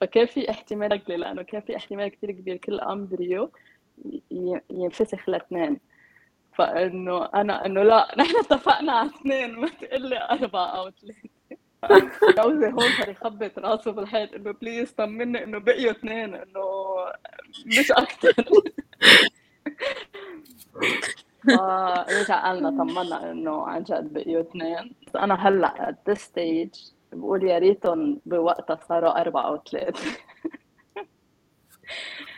فكان 0.00 0.26
في 0.26 0.50
احتمال 0.50 1.02
لأنه 1.08 1.42
كان 1.42 1.60
في 1.60 1.76
احتمال 1.76 2.08
كثير 2.08 2.30
كبير 2.30 2.56
كل 2.56 2.80
embryo 2.80 3.50
ينفسخ 4.70 5.28
لاثنين. 5.28 5.80
فإنه 6.54 7.24
أنا 7.24 7.66
إنه 7.66 7.82
لا 7.82 8.08
نحن 8.18 8.36
اتفقنا 8.38 8.92
على 8.92 9.08
اثنين. 9.10 9.60
ما 9.60 9.68
تقول 9.68 10.10
لي 10.10 10.28
أربعة 10.30 10.66
أو 10.66 10.90
ثلاثة. 10.90 11.39
جوزي 12.38 12.66
هون 12.66 12.92
صار 12.98 13.08
يخبط 13.08 13.58
راسه 13.58 13.92
بالحيط 13.92 14.34
إنه 14.34 14.52
please 14.52 14.90
طمني 14.92 15.44
إنه 15.44 15.58
بقيوا 15.58 15.90
اثنين 15.90 16.34
إنه 16.34 16.64
مش 17.66 17.92
أكثر 17.92 18.34
رجع 22.20 22.42
قالنا 22.46 22.70
طمنا 22.70 23.30
إنه 23.30 23.66
عن 23.66 23.82
جد 23.82 24.12
بقيوا 24.12 24.40
اثنين. 24.40 24.94
أنا 25.16 25.48
هلأ 25.48 25.88
at 25.88 26.10
this 26.10 26.18
stage 26.18 26.70
بقول 27.12 27.44
يا 27.44 27.58
ريتهم 27.58 28.20
بوقتها 28.26 28.78
صاروا 28.88 29.20
أربعة 29.20 29.42
أو 29.42 29.62
ثلاثة. 29.70 30.18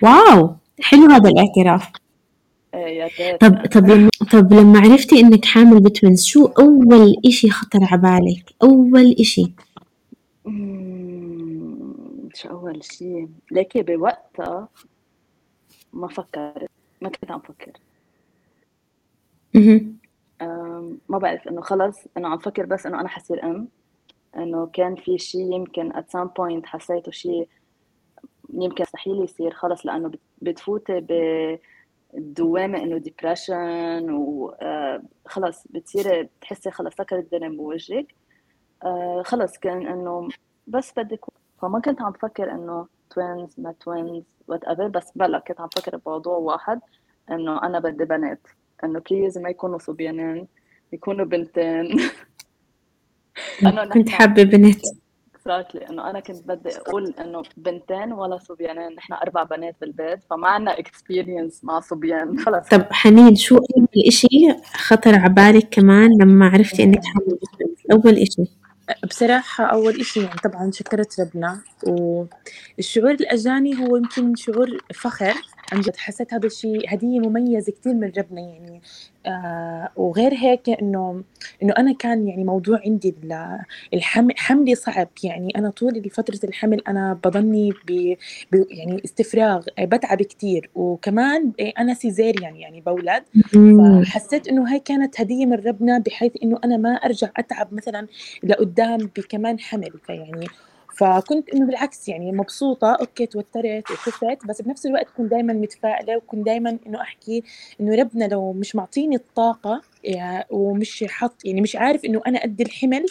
wow 0.02 0.56
حلو 0.82 1.10
هذا 1.10 1.30
الاعتراف. 1.30 1.92
إيه 2.74 2.98
يا 2.98 3.10
ريت 3.18 3.40
طب 3.40 3.66
طب 3.66 4.10
طب 4.32 4.52
لما 4.52 4.80
عرفتي 4.80 5.20
إنك 5.20 5.44
حامل 5.44 5.80
ب 5.80 5.88
twins 5.88 6.24
شو 6.24 6.46
أول 6.46 7.16
إشي 7.26 7.50
خطر 7.50 7.78
على 7.84 8.02
بالك 8.02 8.54
أول 8.62 9.14
إشي. 9.20 9.52
شو 12.34 12.48
أول 12.48 12.84
شيء 12.84 13.28
لكن 13.50 13.82
بوقتها 13.82 14.68
ما 15.92 16.08
فكرت 16.08 16.70
ما 17.02 17.08
كنت 17.08 17.30
عم 17.30 17.40
فكر. 17.40 17.72
ما 21.08 21.18
بعرف 21.18 21.48
إنه 21.48 21.60
خلص 21.60 21.96
إنه 22.16 22.28
عم 22.28 22.38
فكر 22.38 22.66
بس 22.66 22.86
إنه 22.86 23.00
أنا 23.00 23.08
حصير 23.08 23.44
أم. 23.44 23.68
إنه 24.36 24.66
كان 24.72 24.96
في 24.96 25.18
شيء 25.18 25.54
يمكن 25.54 25.92
at 25.92 26.04
some 26.16 26.28
point 26.28 26.66
حسيته 26.66 27.10
شيء 27.10 27.48
يمكن 28.54 28.82
مستحيل 28.82 29.24
يصير 29.24 29.50
خلص 29.50 29.86
لأنه 29.86 30.10
بتفوتي 30.42 31.00
بالدوامة 32.12 32.78
إنه 32.82 32.98
ديبرشن 32.98 34.10
وخلص 34.10 35.66
آه، 35.66 35.70
بتصيري 35.70 36.22
بتحسي 36.22 36.70
خلص 36.70 36.94
سكر 36.94 37.18
الدنيا 37.18 37.48
بوجهك. 37.48 38.14
آه، 38.84 39.22
خلص 39.26 39.58
كان 39.58 39.86
إنه 39.86 40.28
بس 40.66 40.92
بدك 40.96 41.20
فما 41.62 41.80
كنت 41.80 42.02
عم 42.02 42.12
بفكر 42.12 42.50
إنه 42.52 42.86
twins 43.10 43.54
ما 43.58 43.72
twins 43.80 44.22
whatever 44.48 44.88
بس 44.88 45.12
بلا 45.14 45.38
كنت 45.38 45.60
عم 45.60 45.66
بفكر 45.66 45.96
بموضوع 45.96 46.36
واحد 46.36 46.80
إنه 47.30 47.62
أنا 47.62 47.78
بدي 47.78 48.04
بنات. 48.04 48.46
إنه 48.84 49.00
please 49.10 49.38
ما 49.38 49.50
يكونوا 49.50 49.78
صبيانين 49.78 50.48
يكونوا 50.92 51.24
بنتين. 51.24 52.00
كنت 53.92 54.08
حابة 54.08 54.42
بنات. 54.42 55.01
exactly 55.46 55.90
إنه 55.90 56.10
أنا 56.10 56.20
كنت 56.20 56.48
بدي 56.48 56.76
أقول 56.76 57.14
إنه 57.20 57.42
بنتين 57.56 58.12
ولا 58.12 58.38
صبيانين 58.38 58.94
نحن 58.96 59.12
أربع 59.12 59.42
بنات 59.42 59.76
بالبيت 59.80 60.18
فما 60.30 60.48
عندنا 60.48 60.78
experience 60.78 61.64
مع 61.64 61.80
صبيان. 61.80 62.38
خلص. 62.44 62.68
طب 62.68 62.86
حنين 62.90 63.34
شو 63.36 63.56
أول 63.56 63.88
إشي 64.08 64.54
خطر 64.74 65.14
على 65.14 65.34
بالك 65.34 65.68
كمان 65.70 66.10
لما 66.20 66.48
عرفتي 66.48 66.82
إنك 66.82 67.04
حامل 67.04 67.38
أول 67.92 68.18
إشي. 68.18 68.42
بصراحة 69.08 69.64
أول 69.64 70.00
إشي 70.00 70.20
يعني 70.20 70.38
طبعا 70.44 70.70
شكرت 70.70 71.20
ربنا 71.20 71.60
والشعور 71.86 73.10
الأجاني 73.10 73.78
هو 73.78 73.96
يمكن 73.96 74.34
شعور 74.34 74.78
فخر. 74.94 75.34
عن 75.72 75.80
جد 75.80 75.96
حسيت 75.96 76.34
هذا 76.34 76.46
الشيء 76.46 76.94
هدية 76.94 77.20
مميزة 77.20 77.72
كثير 77.72 77.94
من 77.94 78.12
ربنا 78.18 78.40
يعني. 78.40 78.82
آه 79.26 79.88
وغير 79.96 80.34
هيك 80.34 80.70
إنه 80.70 81.24
إنه 81.62 81.74
أنا 81.78 81.92
كان 81.92 82.28
يعني 82.28 82.44
موضوع 82.44 82.80
عندي 82.86 83.14
الحمل 83.94 84.34
حملي 84.38 84.74
صعب 84.74 85.08
يعني. 85.24 85.52
أنا 85.56 85.70
طول 85.70 86.10
فتره 86.10 86.38
الحمل 86.44 86.82
أنا 86.88 87.18
بضلني 87.24 87.70
ب 87.88 88.16
يعني 88.52 89.02
استفراغ 89.04 89.66
بتعب 89.80 90.22
كثير 90.22 90.70
وكمان 90.74 91.52
أنا 91.78 91.94
سيزيريان 91.94 92.56
يعني 92.56 92.80
بولد. 92.80 93.22
فحسيت 94.04 94.48
إنه 94.48 94.72
هاي 94.72 94.80
كانت 94.80 95.20
هدية 95.20 95.46
من 95.46 95.66
ربنا 95.66 95.98
بحيث 95.98 96.32
إنه 96.42 96.58
أنا 96.64 96.76
ما 96.76 96.90
أرجع 96.90 97.28
أتعب 97.36 97.74
مثلا 97.74 98.06
لقدام 98.44 98.98
بكمان 99.16 99.58
حمل. 99.60 99.92
فيعني 100.06 100.46
فكنت 101.02 101.50
إنه 101.50 101.66
بالعكس 101.66 102.08
يعني 102.08 102.32
مبسوطة 102.32 102.92
أوكي 102.92 103.26
توترت 103.26 103.90
وخفت 103.90 104.46
بس 104.46 104.62
بنفس 104.62 104.86
الوقت 104.86 105.06
كنت 105.16 105.30
دائما 105.30 105.52
متفائلة 105.52 106.16
وكنت 106.16 106.46
دائما 106.46 106.78
إنه 106.86 107.00
أحكي 107.00 107.42
إنه 107.80 107.94
ربنا 107.94 108.24
لو 108.24 108.52
مش 108.52 108.76
معطيني 108.76 109.16
الطاقة 109.16 109.82
ومش 110.50 111.04
حط 111.08 111.44
يعني 111.44 111.60
مش 111.60 111.76
عارف 111.76 112.04
إنه 112.04 112.20
أنا 112.26 112.42
قد 112.42 112.60
الحمل 112.60 113.06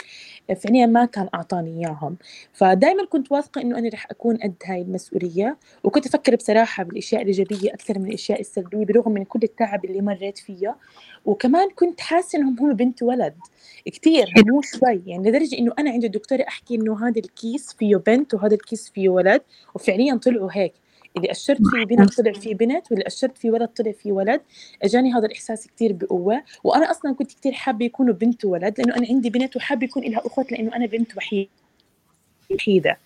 فعليا 0.56 0.86
ما 0.86 1.06
كان 1.06 1.30
أعطاني 1.36 1.80
إياهم. 1.80 2.18
فدائما 2.54 3.06
كنت 3.06 3.32
واثقة 3.32 3.62
إنه 3.62 3.78
أنا 3.78 3.90
رح 3.94 4.08
أكون 4.12 4.38
قد 4.38 4.54
هاي 4.66 4.82
المسؤولية 4.82 5.58
وكنت 5.84 6.06
أفكر 6.06 6.36
بصراحة 6.36 6.84
بالأشياء 6.84 7.22
الإيجابية 7.22 7.74
أكثر 7.74 8.00
من 8.00 8.08
الأشياء 8.08 8.40
السلبية 8.40 8.86
برغم 8.86 9.12
من 9.12 9.24
كل 9.24 9.40
التعب 9.44 9.86
اللي 9.86 10.02
مريت 10.02 10.38
فيه 10.38 10.76
وكمان 11.26 11.70
كنت 11.76 12.02
حاسة 12.02 12.40
إنهم 12.40 12.60
هم 12.60 12.74
بنت 12.74 13.04
ولد. 13.04 13.34
كثير 13.86 14.34
مو 14.48 14.62
شوي. 14.62 15.02
يعني 15.06 15.30
لدرجة 15.30 15.58
إنه 15.58 15.74
أنا 15.80 15.90
عند 15.92 16.04
الدكتوره 16.04 16.46
أحكي 16.48 16.76
إنه 16.76 17.08
هذا 17.08 17.20
الكيس 17.20 17.74
فيه 17.74 17.96
بنت 17.96 18.34
وهذا 18.34 18.54
الكيس 18.56 18.90
فيه 18.90 19.10
ولد 19.10 19.42
وفعليا 19.76 20.16
طلعوا 20.16 20.50
هيك. 20.54 20.74
اللي 21.18 21.32
أشرت 21.32 21.62
فيه 21.68 21.86
بنت 21.86 22.22
طلع 22.22 22.32
فيه 22.32 22.56
بنت 22.56 22.92
واللي 22.92 23.08
أشرت 23.08 23.38
فيه 23.38 23.52
ولد 23.52 23.68
طلع 23.68 23.92
فيه 23.92 24.12
ولد. 24.12 24.42
أجاني 24.84 25.14
هذا 25.14 25.26
الإحساس 25.26 25.68
كثير 25.68 25.94
بقوة. 25.94 26.42
وأنا 26.64 26.92
أصلا 26.92 27.14
كنت 27.14 27.34
كثير 27.34 27.52
حابة 27.52 27.86
يكونوا 27.86 28.14
بنت 28.14 28.46
وولد 28.46 28.80
لأنه 28.80 28.96
أنا 28.96 29.08
عندي 29.10 29.30
بنت 29.30 29.56
وحابة 29.56 29.86
يكون 29.86 30.04
لها 30.04 30.20
اخوات 30.26 30.52
لأنه 30.52 30.76
أنا 30.76 30.86
بنت 30.86 31.12
وحيدة. 32.52 32.98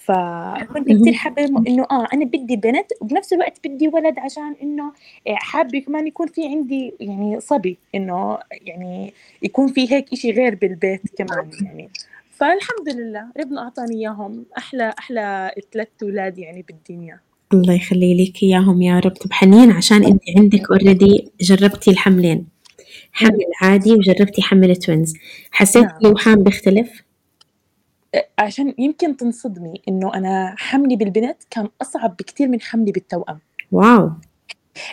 فكنت 0.00 0.88
كثير 0.88 1.12
حابة 1.12 1.44
إنه 1.44 1.86
آه 1.90 2.06
أنا 2.12 2.24
بدي 2.24 2.56
بنت 2.56 2.86
وبنفس 3.00 3.32
الوقت 3.32 3.68
بدي 3.68 3.88
ولد 3.88 4.18
عشان 4.18 4.56
إنه 4.62 4.92
آه، 5.28 5.34
حابة 5.34 5.78
كمان 5.78 6.06
يكون 6.06 6.26
في 6.26 6.46
عندي 6.46 6.94
يعني 7.00 7.40
صبي 7.40 7.78
إنه 7.94 8.38
يعني 8.52 9.14
يكون 9.42 9.68
في 9.68 9.92
هيك 9.92 10.12
إشي 10.12 10.30
غير 10.30 10.54
بالبيت 10.54 11.00
كمان 11.18 11.50
يعني. 11.62 11.90
فالحمد 12.40 12.88
لله 12.88 13.32
ربنا 13.40 13.62
أعطاني 13.62 13.96
إياهم. 13.96 14.46
أحلى 14.58 14.94
أحلى 14.98 15.54
ثلاث 15.72 15.88
أولاد 16.02 16.38
يعني 16.38 16.62
بالدنيا. 16.62 17.20
الله 17.52 17.74
يخلي 17.74 18.24
لك 18.24 18.42
إياهم 18.42 18.82
يا 18.82 18.98
رب. 18.98 19.12
طب 19.12 19.32
حنين 19.32 19.70
عشان 19.70 20.04
انت 20.04 20.22
عندك 20.36 20.70
already 20.70 21.30
جربتي 21.40 21.90
الحملين. 21.90 22.46
حمل 23.12 23.44
عادي 23.62 23.92
وجربتي 23.92 24.42
حمل 24.42 24.76
twins 24.76 25.14
حسيت 25.50 25.84
نعم. 25.84 25.98
الوحام 26.04 26.42
بيختلف؟ 26.42 27.02
عشان 28.38 28.74
يمكن 28.78 29.16
تنصدمي 29.16 29.82
إنه 29.88 30.14
أنا 30.14 30.54
حملي 30.58 30.96
بالبنت 30.96 31.36
كان 31.50 31.68
أصعب 31.82 32.16
بكتير 32.16 32.48
من 32.48 32.60
حملي 32.60 32.92
بالتوأم. 32.92 33.38
واو. 33.72 34.10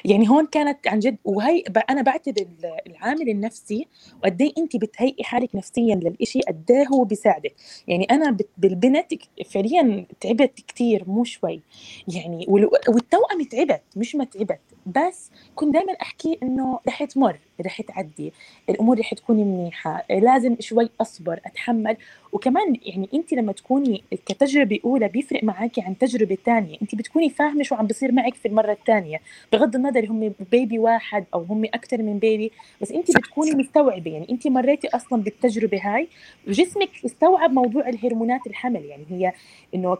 يعني 0.06 0.29
هون 0.29 0.46
كانت 0.46 0.88
عن 0.88 1.00
جد 1.00 1.17
وهي 1.25 1.63
أنا 1.89 2.01
بعتبر 2.01 2.46
العامل 2.88 3.29
النفسي 3.29 3.88
وقد 4.24 4.41
إيه 4.41 4.53
انت 4.58 4.75
بتهيئي 4.75 5.24
حالك 5.24 5.56
نفسيا 5.56 5.96
للإشي 5.96 6.39
قد 6.39 6.72
إيه 6.72 6.88
هو 6.88 7.03
بيساعدك 7.03 7.56
يعني 7.88 8.03
أنا 8.12 8.38
بالبنت 8.58 9.13
فعليا 9.46 10.06
تعبت 10.22 10.60
كثير 10.67 11.03
مو 11.08 11.24
شوي. 11.24 11.62
يعني 12.08 12.46
والتوأم 12.88 13.44
تعبت 13.51 13.82
مش 13.96 14.15
ما 14.15 14.24
تعبت. 14.24 14.60
بس 14.86 15.32
كنت 15.56 15.74
دائما 15.74 15.94
أحكي 16.01 16.38
إنه 16.44 16.79
رح 16.88 17.03
تمر 17.03 17.39
رح 17.65 17.82
تعدي. 17.82 18.34
الأمور 18.70 19.00
رح 19.00 19.13
تكون 19.13 19.38
منيحة. 19.38 20.06
لازم 20.10 20.56
شوي 20.60 20.89
أصبر 21.01 21.39
أتحمل. 21.46 21.98
وكمان 22.34 22.77
يعني 22.82 23.10
انت 23.13 23.34
لما 23.34 23.51
تكوني 23.51 24.03
كتجربة 24.25 24.79
أولى 24.86 25.08
بيفرق 25.08 25.44
معك 25.44 25.79
عن 25.79 25.98
تجربة 25.98 26.38
ثانية 26.46 26.77
انت 26.82 26.96
بتكوني 26.96 27.29
فاهمة 27.29 27.63
شو 27.63 27.75
عم 27.75 27.88
بصير 27.88 28.12
معك 28.12 28.34
في 28.34 28.48
المرة 28.48 28.72
الثانية 28.72 29.22
بغض 29.53 29.75
النظر 29.77 30.05
هم 30.12 30.34
بيبي 30.51 30.79
واحد 30.79 31.25
أو 31.34 31.43
هم 31.43 31.65
أكثر 31.65 32.01
من 32.01 32.19
بيبي 32.19 32.51
بس 32.81 32.91
انت 32.91 33.17
بتكوني 33.17 33.51
مستوعبة. 33.51 34.12
يعني 34.12 34.27
انت 34.29 34.48
مريتي 34.48 34.88
أصلا 34.88 35.24
بالتجربة 35.24 35.81
هاي. 35.84 36.07
وجسمك 36.48 36.89
استوعب 37.05 37.51
موضوع 37.51 37.89
الهرمونات 37.89 38.48
الحمل. 38.48 38.86
يعني 38.86 39.05
هي 39.10 39.34
إنه 39.75 39.98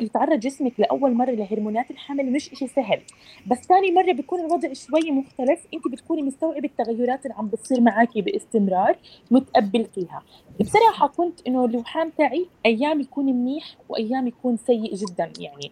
يتعرض 0.00 0.40
جسمك 0.40 0.72
لأول 0.78 1.14
مرة 1.14 1.30
لهرمونات 1.30 1.90
الحمل 1.90 2.32
مش 2.32 2.50
شيء 2.54 2.68
سهل. 2.68 3.00
بس 3.46 3.58
ثاني 3.58 3.90
مرة 3.90 4.12
بيكون 4.12 4.40
الوضع 4.40 4.72
شوي 4.72 5.10
مختلف. 5.10 5.66
انت 5.74 5.88
بتكوني 5.88 6.22
مستوعبة 6.22 6.68
التغيرات 6.68 7.26
اللي 7.26 7.36
عم 7.36 7.46
بتصير 7.46 7.80
معك 7.80 8.18
باستمرار 8.18 8.96
متقبلتيها 9.30 10.22
بصراحة 10.60 11.06
كنت 11.06 11.40
إنه 11.46 11.64
الوحام 11.64 12.10
تاعي 12.18 12.46
أيام 12.66 13.00
يكون 13.00 13.24
منيح 13.26 13.76
وأيام 13.88 14.26
يكون 14.26 14.56
سيء 14.56 14.94
جدا. 14.94 15.32
يعني 15.40 15.70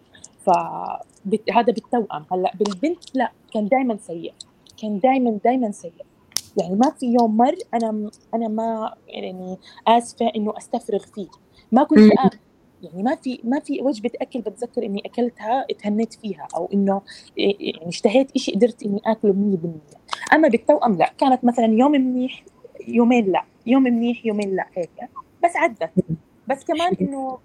فهذا 0.49 1.73
بالتوأم. 1.73 2.25
هلأ 2.31 2.51
بالبنت 2.59 3.15
لا 3.15 3.31
كان 3.53 3.67
دائما 3.67 3.97
سيء. 3.97 4.33
كان 4.81 4.99
دائما 4.99 5.39
دائما 5.43 5.71
سيء. 5.71 5.93
يعني 6.57 6.75
ما 6.75 6.89
في 6.99 7.05
يوم 7.05 7.37
مر 7.37 7.55
أنا 7.73 8.11
أنا 8.33 8.47
ما 8.47 8.93
يعني 9.07 9.57
آسفة 9.87 10.31
إنه 10.35 10.53
أستفرغ 10.57 10.99
فيه. 10.99 11.27
ما 11.71 11.83
كنت 11.83 12.11
آكل 12.19 12.37
يعني 12.83 13.03
ما 13.03 13.15
في 13.15 13.39
ما 13.43 13.59
في 13.59 13.81
وجبة 13.81 14.11
أكل 14.21 14.41
بتذكر 14.41 14.85
إني 14.85 15.01
أكلتها 15.05 15.65
اتهنيت 15.69 16.13
فيها 16.13 16.47
أو 16.55 16.69
إنه 16.73 17.01
يعني 17.37 17.87
اشتهيت 17.87 18.37
شيء 18.37 18.55
قدرت 18.55 18.83
إني 18.83 19.01
آكله 19.05 19.33
100% 20.31 20.33
أما 20.33 20.47
بالتوأم 20.47 20.97
لا. 20.97 21.11
كانت 21.17 21.43
مثلا 21.43 21.65
يوم 21.65 21.91
منيح 21.91 22.43
يومين 22.87 23.31
لا. 23.31 23.43
يوم 23.65 23.83
منيح 23.83 24.25
يومين 24.25 24.55
لا 24.55 24.67
هيك. 24.73 24.89
بس 25.43 25.55
عدت. 25.55 25.89
بس 26.47 26.63
كمان 26.63 26.95
إنه 27.01 27.37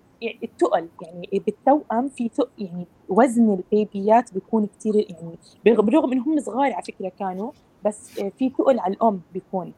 التقل 0.43 0.89
يعني 1.03 1.43
بالتوأم 1.47 2.09
في 2.09 2.29
تق 2.29 2.51
يعني 2.59 2.87
وزن 3.09 3.53
البيبيات 3.53 4.35
بيكون 4.35 4.69
كثير 4.79 4.95
يعني 4.97 5.39
بالرغم 5.65 6.13
انهم 6.13 6.41
صغار 6.41 6.73
على 6.73 6.83
فكرة 6.83 7.13
كانوا 7.19 7.51
بس 7.85 8.11
في 8.39 8.49
تقل 8.51 8.79
على 8.79 8.95
الأم 8.95 9.21
بيكون. 9.35 9.73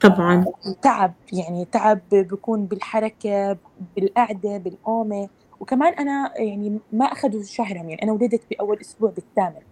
طبعا. 0.00 0.44
تعب 0.82 1.12
يعني 1.32 1.64
تعب 1.64 2.00
بيكون 2.12 2.66
بالحركة 2.66 3.56
بالقعدة 3.96 4.58
بالقومة. 4.58 5.28
وكمان 5.60 5.92
أنا 5.92 6.32
يعني 6.36 6.78
ما 6.92 7.04
أخذوا 7.04 7.42
شهرهم 7.42 7.88
يعني 7.88 8.02
أنا 8.02 8.12
ولدت 8.12 8.42
بأول 8.50 8.80
أسبوع 8.80 9.10
بالثامن. 9.10 9.62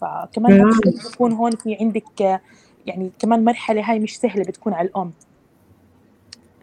فكمان 0.00 0.70
بيكون 0.84 1.32
هون 1.32 1.50
في 1.50 1.76
عندك 1.80 2.40
يعني 2.86 3.10
كمان 3.18 3.44
مرحلة 3.44 3.90
هاي 3.90 3.98
مش 3.98 4.18
سهلة 4.18 4.42
بتكون 4.42 4.74
على 4.74 4.88
الأم. 4.88 5.12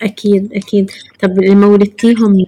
أكيد 0.01 0.53
أكيد. 0.53 0.91
طب 1.21 1.39
لما 1.39 1.67
ولدتيهم 1.67 2.45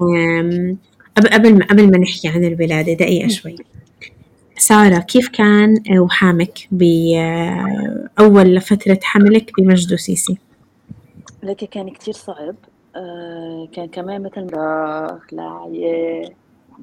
قبل 1.17 1.57
ما 1.57 1.65
قبل 1.65 1.91
ما 1.91 1.97
نحكي 1.97 2.27
عن 2.27 2.43
الولادة 2.43 2.93
دقيقة 2.93 3.27
شوي. 3.27 3.55
سارة 4.57 4.99
كيف 4.99 5.27
كان 5.27 5.75
وحامك 5.99 6.67
بأول 6.71 8.61
فترة 8.61 8.99
حملك 9.03 9.51
بمجد 9.57 9.93
وسيسي؟ 9.93 10.37
لك 11.43 11.55
كان 11.55 11.89
كتير 11.89 12.13
صعب. 12.13 12.55
آه، 12.95 13.67
كان 13.73 13.87
كمان 13.87 14.21
مثل 14.23 14.41
لا 14.55 15.19
لاعية 15.31 16.29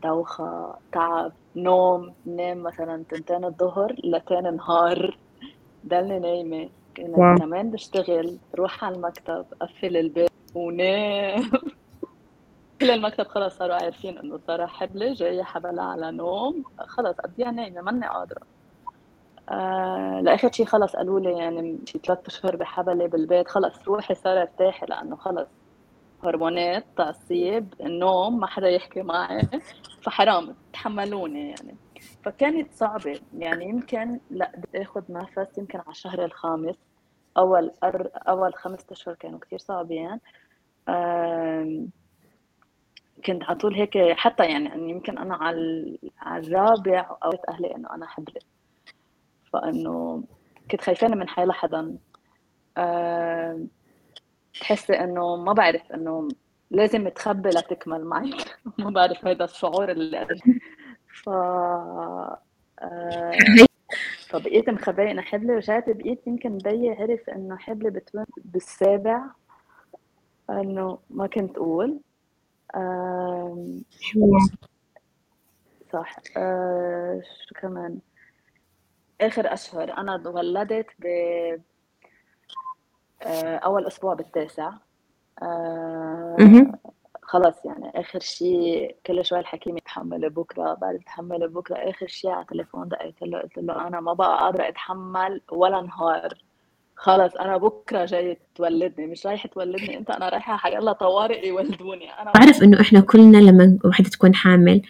دوخة 0.02 0.75
تعب 0.92 1.33
نوم 1.56 2.12
نام 2.26 2.62
مثلا 2.62 3.02
تنتين 3.11 3.44
الظهر 3.44 3.97
لتاني 4.04 4.50
نهار. 4.50 5.18
ضلني 5.88 6.18
نايمة. 6.18 6.68
كمان 7.38 7.71
بشتغل 7.71 8.37
روح 8.54 8.85
على 8.85 8.97
المكتب 8.97 9.44
قفل 9.61 9.97
الباب 9.97 10.28
ونام 10.54 11.50
كل 12.80 12.90
المكتب 12.90 13.26
خلص 13.26 13.58
صاروا 13.58 13.75
عارفين 13.75 14.18
إنه 14.18 14.38
ترى 14.38 14.66
حبلة 14.66 15.12
جاية 15.14 15.42
حبلة 15.42 15.82
على 15.82 16.12
نوم. 16.12 16.64
خلص 16.87 17.16
قضيها 17.16 17.50
نايمة 17.50 17.80
ماني 17.82 18.06
قادرة. 18.08 18.40
آه 19.50 20.20
لآخر 20.20 20.52
شيء 20.52 20.66
خلص 20.66 20.96
قالوا 20.96 21.20
لي 21.20 21.38
يعني 21.38 21.78
شي 21.87 21.99
ثلاث 21.99 22.26
أشهر 22.26 22.56
بحبلة 22.56 23.06
بالبيت. 23.06 23.49
خلص 23.49 23.88
روحي 23.88 24.14
صار 24.14 24.40
ارتاحي 24.42 24.87
لأنه 24.87 25.16
خلص 25.16 25.49
هرمونات 26.25 26.84
تعصيب 26.96 27.75
النوم 27.80 28.40
ما 28.40 28.46
حدا 28.46 28.68
يحكي 28.68 29.02
معي. 29.02 29.49
فحرام 30.02 30.54
تحملوني 30.73 31.50
يعني. 31.50 31.76
فكانت 32.25 32.73
صعبة. 32.75 33.20
يعني 33.38 33.64
يمكن 33.68 34.20
لا 34.30 34.52
آخذ 34.76 35.02
نفس 35.08 35.58
يمكن 35.58 35.78
على 35.78 35.90
الشهر 35.90 36.25
الخامس. 36.25 36.76
أول 37.38 37.70
أر... 37.84 38.11
أول 38.28 38.54
خمسة 38.54 38.87
أشهر 38.90 39.14
كانوا 39.14 39.38
كثير 39.38 39.58
صعبين. 39.58 40.02
يعني. 40.02 40.20
كنت 43.26 43.44
على 43.44 43.58
طول 43.58 43.74
هيك 43.74 43.98
حتى 44.12 44.44
يعني 44.44 44.90
يمكن 44.90 45.18
أنا 45.18 45.34
على 45.34 45.98
على 46.20 46.46
الرابع 46.46 47.16
أو 47.24 47.30
أهلي 47.48 47.74
إنه 47.74 47.94
أنا 47.94 48.06
حبلة 48.06 48.40
فإنه 49.52 50.24
كنت 50.70 50.80
خايفانة 50.80 51.16
من 51.16 51.28
حي 51.28 51.44
لحدا. 51.44 51.98
أه 52.76 53.66
تحسي 54.60 54.92
إنه 54.92 55.36
ما 55.36 55.52
بعرف 55.52 55.92
إنه 55.92 56.28
لازم 56.70 57.08
تخبي 57.08 57.48
لتكمل 57.48 58.04
معك 58.04 58.58
ما 58.78 58.90
بعرف 58.90 59.26
هذا 59.26 59.44
الشعور 59.44 59.90
اللي 59.90 60.26
ف. 61.22 61.30
فبقيت 64.28 64.70
مخبية 64.70 65.10
إنه 65.10 65.22
حبلة 65.22 65.54
رجعت 65.54 65.90
بقيت 65.90 66.26
يمكن 66.26 66.58
بيي 66.58 66.90
عرف 66.90 67.30
إنه 67.30 67.56
حبلة 67.56 68.02
بالسابع. 68.44 69.20
إنه 70.50 70.98
ما 71.10 71.26
كنت 71.26 71.56
أقول. 71.56 72.00
آه... 72.74 73.66
صح. 75.92 76.16
آه... 76.36 77.22
شو 77.48 77.54
كمان؟ 77.54 77.98
آخر 79.20 79.52
أشهر 79.52 79.98
أنا 79.98 80.28
ولدت 80.28 80.86
ب 80.98 81.06
آه، 83.22 83.56
أول 83.56 83.86
أسبوع 83.86 84.14
بالتاسع. 84.14 84.72
آه، 85.42 86.36
خلص 87.22 87.64
يعني 87.64 88.00
آخر 88.00 88.20
شيء 88.20 88.96
كل 89.06 89.24
شوي 89.24 89.38
الحكيم 89.38 89.76
يتحمل 89.76 90.30
بكرة 90.30 90.74
بعد 90.74 90.94
يتحمل 90.94 91.48
بكرة 91.48 91.76
آخر 91.76 92.06
شيء 92.06 92.30
على 92.30 92.42
التليفون 92.42 92.88
دقيت 92.88 93.22
له 93.22 93.38
قلت 93.38 93.58
له 93.58 93.86
أنا 93.86 94.00
ما 94.00 94.12
بقى 94.12 94.38
قادرة 94.38 94.68
أتحمل 94.68 95.40
ولا 95.52 95.80
نهار. 95.80 96.43
خلص 97.04 97.34
أنا 97.34 97.56
بكرة 97.56 98.04
جاي 98.04 98.38
تولدني 98.54 99.06
مش 99.06 99.26
رايحة 99.26 99.49
تولدني 99.49 99.99
أنت 99.99 100.11
أنا 100.11 100.28
رايحة 100.28 100.78
الله 100.78 100.92
طوارئ 100.92 101.46
يولدوني 101.46 102.12
أنا 102.12 102.32
بعرف 102.32 102.62
إنه 102.62 102.80
إحنا 102.80 103.00
كلنا 103.00 103.38
لما 103.38 103.78
وحده 103.84 104.08
تكون 104.08 104.34
حامل 104.34 104.82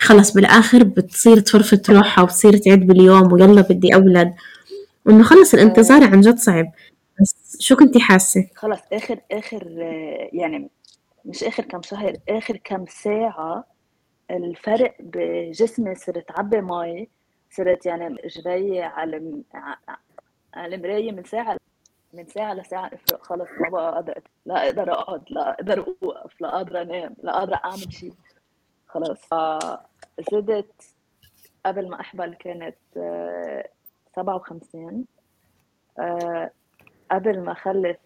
خلص 0.00 0.34
بالآخر 0.34 0.84
بتصير 0.84 1.40
تفرفت 1.40 1.90
روحها 1.90 2.22
وبتصير 2.24 2.56
تعد 2.56 2.78
باليوم 2.78 3.32
ويلا 3.32 3.62
بدي 3.62 3.94
أولد 3.94 4.34
وإنه 5.06 5.22
خلص 5.22 5.54
الانتظار 5.54 6.04
عن 6.04 6.20
جد 6.20 6.38
صعب. 6.38 6.72
بس 7.20 7.56
شو 7.60 7.76
كنتي 7.76 8.00
حاسة؟ 8.00 8.48
خلص 8.54 8.80
آخر 8.92 9.20
آخر 9.32 9.66
يعني 10.32 10.70
مش 11.24 11.44
آخر 11.44 11.64
كم 11.64 11.82
شهر 11.82 12.16
آخر 12.28 12.56
كم 12.64 12.84
ساعة 12.88 13.64
الفرق 14.30 14.94
بجسمي 15.00 15.94
صرت 15.94 16.30
عبي 16.30 16.60
مي 16.60 17.08
صرت 17.50 17.86
يعني 17.86 18.16
إجري 18.24 18.82
على 18.82 19.42
على 20.54 20.74
المرايه 20.74 21.12
من 21.12 21.24
ساعة 21.24 21.56
من 22.12 22.26
ساعة 22.26 22.54
لساعة 22.54 22.86
افرق 22.94 23.22
خلص 23.26 23.48
ما 23.60 23.68
بقى 23.70 23.92
قادر 23.94 24.22
لا 24.46 24.64
أقدر 24.64 24.92
أقعد 24.92 25.22
لا 25.30 25.50
أقدر 25.50 25.94
أوقف 26.02 26.40
لا 26.40 26.50
قادره 26.50 26.82
أنام 26.82 27.16
لا 27.22 27.32
قادره 27.32 27.60
أعمل 27.64 27.92
شيء. 27.92 28.12
خلاص. 28.88 29.28
زدت 30.32 30.94
قبل 31.66 31.88
ما 31.88 32.00
أحبل 32.00 32.34
كانت 32.34 32.76
سبعة 34.16 34.36
وخمسين. 34.36 35.06
قبل 37.10 37.40
ما 37.40 37.52
أخلف 37.52 37.96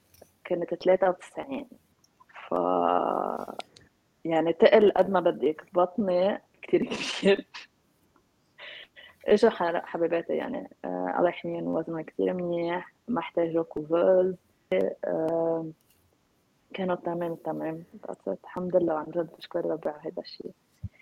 كانت 0.45 0.75
93 0.75 1.69
ف 2.49 2.55
يعني 4.25 4.53
تقل 4.53 4.93
قد 4.97 5.11
ما 5.11 5.21
بدك 5.21 5.65
بطني 5.75 6.43
كثير 6.63 6.85
كثير 6.87 7.47
اجوا 9.25 9.51
حبيباتي 9.85 10.33
يعني 10.37 10.71
آه 10.85 11.15
الله 11.19 11.29
يحميهم 11.29 11.67
وزنها 11.67 12.03
كثير 12.03 12.33
منيح 12.35 12.93
محتاجة 13.09 13.63
كوفوز 13.63 14.35
آه 15.05 15.67
كانوا 16.75 16.95
تمام 16.97 17.35
تمام. 17.35 17.85
الحمد 18.45 18.77
لله 18.77 18.95
وعن 18.95 19.05
جد 19.05 19.31
بشكر 19.39 19.67
ربي 19.67 19.89
على 19.89 19.99
هذا 20.01 20.23
الشيء. 20.23 20.51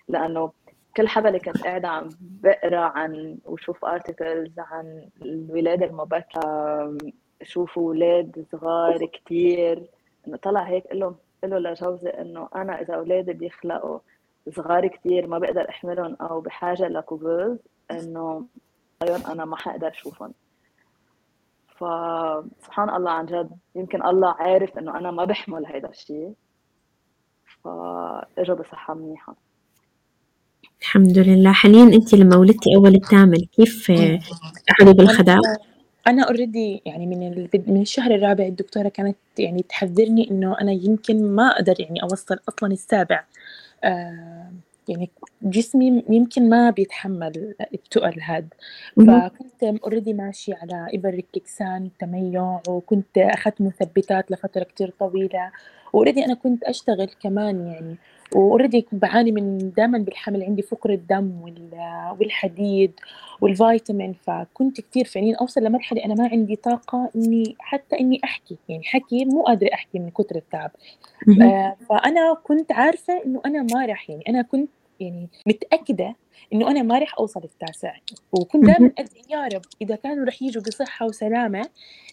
لأنه 0.08 0.52
كل 0.96 1.08
حبلة 1.08 1.38
كنت 1.38 1.64
قاعدة 1.64 1.88
عم 1.88 2.08
بقرأ 2.20 2.80
عن 2.80 3.38
وشوف 3.44 3.84
ارتكلز 3.84 4.58
عن 4.58 5.08
الولادة 5.22 5.86
المبكرة 5.86 6.98
شوفوا 7.42 7.82
أولاد 7.82 8.46
صغار 8.52 9.06
كتير 9.06 9.86
إنه 10.28 10.36
طلع 10.36 10.62
هيك 10.62 10.86
قال 10.86 11.00
له 11.44 11.58
لجوزي 11.58 12.08
إنه 12.10 12.48
أنا 12.54 12.80
إذا 12.80 12.94
أولادي 12.94 13.32
بيخلقوا 13.32 13.98
صغار 14.50 14.86
كتير 14.86 15.26
ما 15.26 15.38
بقدر 15.38 15.68
أحملهم 15.68 16.16
أو 16.20 16.40
بحاجة 16.40 16.88
لكوفوز 16.88 17.56
إنه 17.90 18.46
أنا 19.02 19.44
ما 19.44 19.56
حقدر 19.56 19.88
أشوفهم. 19.88 20.32
فسبحان 21.68 22.90
الله 22.96 23.10
عن 23.10 23.26
جد 23.26 23.50
يمكن 23.74 24.06
الله 24.06 24.28
عارف 24.28 24.78
إنه 24.78 24.98
أنا 24.98 25.10
ما 25.10 25.24
بحمل 25.24 25.66
هيدا 25.66 25.88
الشيء. 25.88 26.32
فاجوا 27.64 28.56
بصحة 28.56 28.94
منيحة. 28.94 29.34
الحمد 30.80 31.18
لله. 31.18 31.52
حنين 31.52 31.92
أنت 31.92 32.14
لما 32.14 32.36
ولدتي 32.36 32.76
أول 32.76 32.94
الثامن 32.94 33.38
كيف 33.52 33.90
اخذوا 34.70 34.92
بالخدج 34.92 35.38
أنا 36.06 36.22
already 36.22 36.82
يعني 36.86 37.06
من 37.06 37.48
من 37.66 37.80
الشهر 37.80 38.14
الرابع 38.14 38.44
الدكتورة 38.44 38.88
كانت 38.88 39.16
يعني 39.38 39.62
تحذّرني 39.62 40.30
إنه 40.30 40.60
أنا 40.60 40.72
يمكن 40.72 41.34
ما 41.34 41.50
أقدر 41.50 41.74
يعني 41.78 42.02
أوصّل 42.02 42.38
أصلًا 42.48 42.72
السابع، 42.72 43.16
آه 43.16 43.24
يعني 44.88 45.10
جسمي 45.42 46.04
يمكن 46.10 46.48
ما 46.50 46.70
بيتحمّل 46.70 47.54
التُّقل 47.74 48.20
هاد، 48.20 48.54
فكنت 49.06 49.62
already 49.84 50.12
ماشية 50.14 50.54
على 50.62 50.86
إبر 50.94 51.08
الكليكسان 51.14 51.90
تميُّع 51.98 52.60
وكنت 52.68 53.18
أخدت 53.18 53.60
مثبّتات 53.62 54.30
لفترة 54.30 54.64
كتير 54.64 54.90
طويلة، 55.00 55.52
وأوريدي 55.92 56.24
أنا 56.24 56.34
كنت 56.34 56.62
أشتغل 56.64 57.10
كمان 57.22 57.66
يعني. 57.66 57.96
وأوريدي 58.34 58.86
بعاني 58.92 59.32
من 59.32 59.72
دائما 59.76 59.98
بالحمل 59.98 60.42
عندي 60.42 60.62
فقر 60.62 60.90
الدم 60.90 61.32
والحديد 62.20 62.92
والفيتامين. 63.40 64.12
فكنت 64.12 64.80
كثير 64.80 65.04
فعليا 65.04 65.36
أوصل 65.36 65.64
لمرحلة 65.64 66.04
أنا 66.04 66.14
ما 66.14 66.28
عندي 66.28 66.56
طاقة 66.56 67.10
إني 67.16 67.56
حتى 67.58 68.00
إني 68.00 68.20
أحكي 68.24 68.56
يعني 68.68 68.84
حكي 68.84 69.24
مو 69.24 69.42
قادرة 69.42 69.70
أحكي 69.74 69.98
من 69.98 70.10
كثر 70.10 70.36
التعب. 70.36 70.70
آه 71.42 71.76
فأنا 71.88 72.36
كنت 72.44 72.72
عارفة 72.72 73.22
إنه 73.26 73.40
أنا 73.46 73.62
ما 73.62 73.86
راح 73.86 74.10
يعني 74.10 74.24
أنا 74.28 74.42
كنت 74.42 74.70
يعني 75.02 75.28
متأكدة 75.46 76.16
إنه 76.52 76.70
أنا 76.70 76.82
ما 76.82 76.98
راح 76.98 77.18
أوصل 77.18 77.40
التاسع. 77.44 77.94
وكنت 78.32 78.64
دائما 78.64 78.90
ادعي 78.98 79.22
يا 79.30 79.48
رب 79.54 79.62
إذا 79.82 79.96
كانوا 79.96 80.24
راح 80.24 80.42
يجوا 80.42 80.62
بصحة 80.62 81.06
وسلامة 81.06 81.68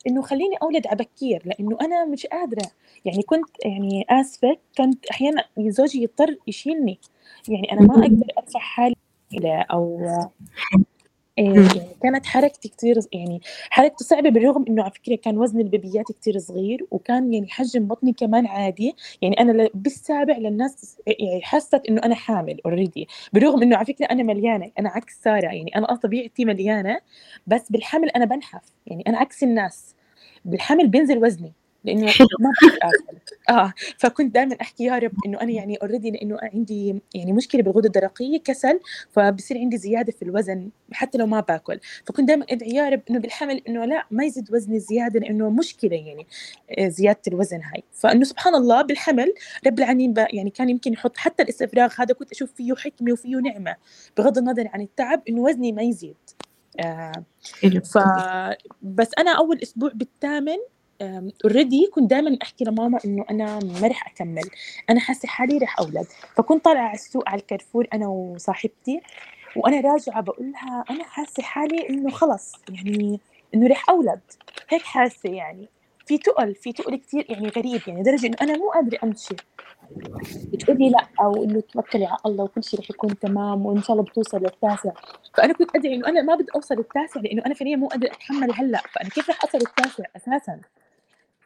إنه 0.07 0.21
خليني 0.21 0.55
أولد 0.61 0.87
عبكير 0.87 1.41
لأنه 1.45 1.77
أنا 1.81 2.05
مش 2.05 2.25
قادرة. 2.25 2.65
يعني 3.05 3.23
كنت 3.23 3.49
يعني 3.65 4.05
آسفة 4.09 4.57
كنت 4.77 5.05
أحيانا 5.05 5.43
زوجي 5.59 6.03
يضطر 6.03 6.37
يشيلني. 6.47 6.99
يعني 7.47 7.71
أنا 7.71 7.81
ما 7.81 7.93
أقدر 7.93 8.25
ارفع 8.37 8.59
حالي 8.59 8.95
أو 9.71 10.07
يعني 11.39 11.67
كانت 12.03 12.25
حركتي 12.25 12.69
كتير 12.69 12.99
يعني 13.13 13.41
حركته 13.69 14.05
صعبة 14.05 14.29
بالرغم 14.29 14.65
إنه 14.69 14.83
على 14.83 14.91
فكرة 14.91 15.15
كان 15.15 15.37
وزن 15.37 15.59
البيبيات 15.59 16.11
كتير 16.11 16.39
صغير 16.39 16.85
وكان 16.91 17.33
يعني 17.33 17.47
حجم 17.49 17.87
بطني 17.87 18.13
كمان 18.13 18.47
عادي 18.47 18.95
يعني 19.21 19.39
أنا 19.39 19.69
بالسابع 19.73 20.37
للناس 20.37 20.97
يعني 21.07 21.41
حست 21.41 21.81
إنه 21.89 22.01
أنا 22.03 22.15
حامل 22.15 22.61
اوريدي 22.65 23.07
بالرغم 23.33 23.61
إنه 23.61 23.75
على 23.75 23.85
فكرة 23.85 24.05
أنا 24.05 24.23
مليانة 24.23 24.71
أنا 24.79 24.89
عكس 24.89 25.21
سارة 25.23 25.45
يعني 25.45 25.75
أنا 25.75 25.95
طبيعتي 25.95 26.45
مليانة 26.45 26.99
بس 27.47 27.71
بالحمل 27.71 28.09
أنا 28.09 28.25
بنحف 28.25 28.63
يعني 28.87 29.03
أنا 29.07 29.17
عكس 29.17 29.43
الناس 29.43 29.95
بالحمل 30.45 30.87
بينزل 30.87 31.17
وزني. 31.17 31.53
لأنه 31.83 32.05
ما 32.39 32.51
بعرف 32.61 32.77
آكل. 32.83 33.17
آه 33.49 33.73
فكنت 33.97 34.33
دائما 34.33 34.57
أحكي 34.61 34.83
يا 34.83 34.97
رب 34.97 35.11
إنه 35.25 35.41
أنا 35.41 35.51
يعني 35.51 35.75
اوريدي 35.75 36.11
لأنه 36.11 36.37
عندي 36.41 37.01
يعني 37.15 37.33
مشكلة 37.33 37.61
بالغده 37.61 37.87
الدرقية 37.87 38.39
كسل 38.39 38.79
فبصير 39.11 39.57
عندي 39.57 39.77
زيادة 39.77 40.11
في 40.11 40.21
الوزن 40.21 40.69
حتى 40.91 41.17
لو 41.17 41.25
ما 41.25 41.39
باكل. 41.39 41.79
فكنت 42.05 42.27
دائما 42.27 42.45
أدعي 42.49 42.69
يا 42.69 42.89
رب 42.89 43.01
إنه 43.09 43.19
بالحمل 43.19 43.61
إنه 43.67 43.85
لا 43.85 44.05
ما 44.11 44.25
يزيد 44.25 44.53
وزني 44.53 44.79
زيادة 44.79 45.19
لأنه 45.19 45.49
مشكلة 45.49 45.95
يعني 45.95 46.27
آه، 46.79 46.87
زيادة 46.87 47.21
الوزن 47.27 47.61
هاي. 47.63 47.83
فإنه 47.93 48.23
سبحان 48.23 48.55
الله 48.55 48.81
بالحمل 48.81 49.33
رب 49.67 49.79
العالمين 49.79 50.13
يعني 50.17 50.49
كان 50.49 50.69
يمكن 50.69 50.93
يحط 50.93 51.17
حتى 51.17 51.43
الاستفراغ 51.43 51.93
هذا 51.97 52.13
كنت 52.13 52.31
أشوف 52.31 52.53
فيه 52.53 52.73
حكمة 52.75 53.11
وفيه 53.11 53.35
نعمة 53.35 53.75
بغض 54.17 54.37
النظر 54.37 54.67
عن 54.73 54.81
التعب 54.81 55.21
إنه 55.29 55.41
وزني 55.41 55.71
ما 55.71 55.81
يزيد. 55.81 56.15
آه 56.79 57.23
ف 57.93 57.97
بس 58.81 59.09
أنا 59.19 59.31
أول 59.37 59.59
أسبوع 59.63 59.91
بالثامن 59.95 60.57
اوريدي 61.45 61.89
كنت 61.93 62.09
دائما 62.09 62.37
أحكي 62.41 62.63
لماما 62.63 62.99
إنه 63.05 63.25
أنا 63.29 63.59
ما 63.81 63.87
رح 63.87 64.07
أكمل. 64.07 64.49
أنا 64.89 64.99
حاسة 64.99 65.27
حالي 65.27 65.57
رح 65.57 65.79
أولد. 65.79 66.07
فكنت 66.35 66.65
طالعة 66.65 66.83
على 66.83 66.93
السوق 66.93 67.29
على 67.29 67.41
الكارفور 67.41 67.87
أنا 67.93 68.07
وصاحبتي 68.07 69.01
وأنا 69.55 69.91
راجعة 69.91 70.21
بقول 70.21 70.51
لها 70.51 70.83
أنا 70.89 71.03
حاسة 71.03 71.43
حالي 71.43 71.89
إنه 71.89 72.09
خلص 72.09 72.53
يعني 72.69 73.19
إنه 73.55 73.67
رح 73.67 73.89
أولد. 73.89 74.21
هيك 74.69 74.81
حاسة 74.81 75.29
يعني. 75.29 75.69
في 76.05 76.17
تقل 76.17 76.55
في 76.55 76.73
تقل 76.73 76.95
كثير 76.95 77.25
يعني 77.29 77.47
غريب 77.47 77.81
يعني 77.87 78.01
لدرجة 78.01 78.27
إنه 78.27 78.35
أنا 78.41 78.57
مو 78.57 78.69
قادرة 78.69 78.99
أمشي. 79.03 79.35
بتقولي 80.53 80.89
لأ 80.89 81.07
أو 81.21 81.43
إنه 81.43 81.59
توكلي 81.59 82.05
على 82.05 82.17
الله 82.25 82.43
وكل 82.43 82.63
شيء 82.63 82.79
رح 82.79 82.89
يكون 82.89 83.19
تمام 83.19 83.65
وإن 83.65 83.81
شاء 83.81 83.91
الله 83.91 84.03
بتوصل 84.03 84.37
للتاسع. 84.37 84.91
فأنا 85.37 85.53
كنت 85.53 85.75
ادعي 85.75 85.95
إنه 85.95 86.07
أنا 86.07 86.21
ما 86.21 86.35
بدي 86.35 86.47
أوصل 86.55 86.75
للتاسع 86.75 87.21
لأنه 87.21 87.45
أنا 87.45 87.53
فعليا 87.53 87.75
مو 87.75 87.87
قادرة 87.87 88.07
أتحمل 88.11 88.53
هلأ. 88.53 88.81
فأنا 88.93 89.09
كيف 89.09 89.29
رح 89.29 89.39
أوصل 89.43 89.57
للتاسع 89.57 90.03
أساسا؟ 90.15 90.59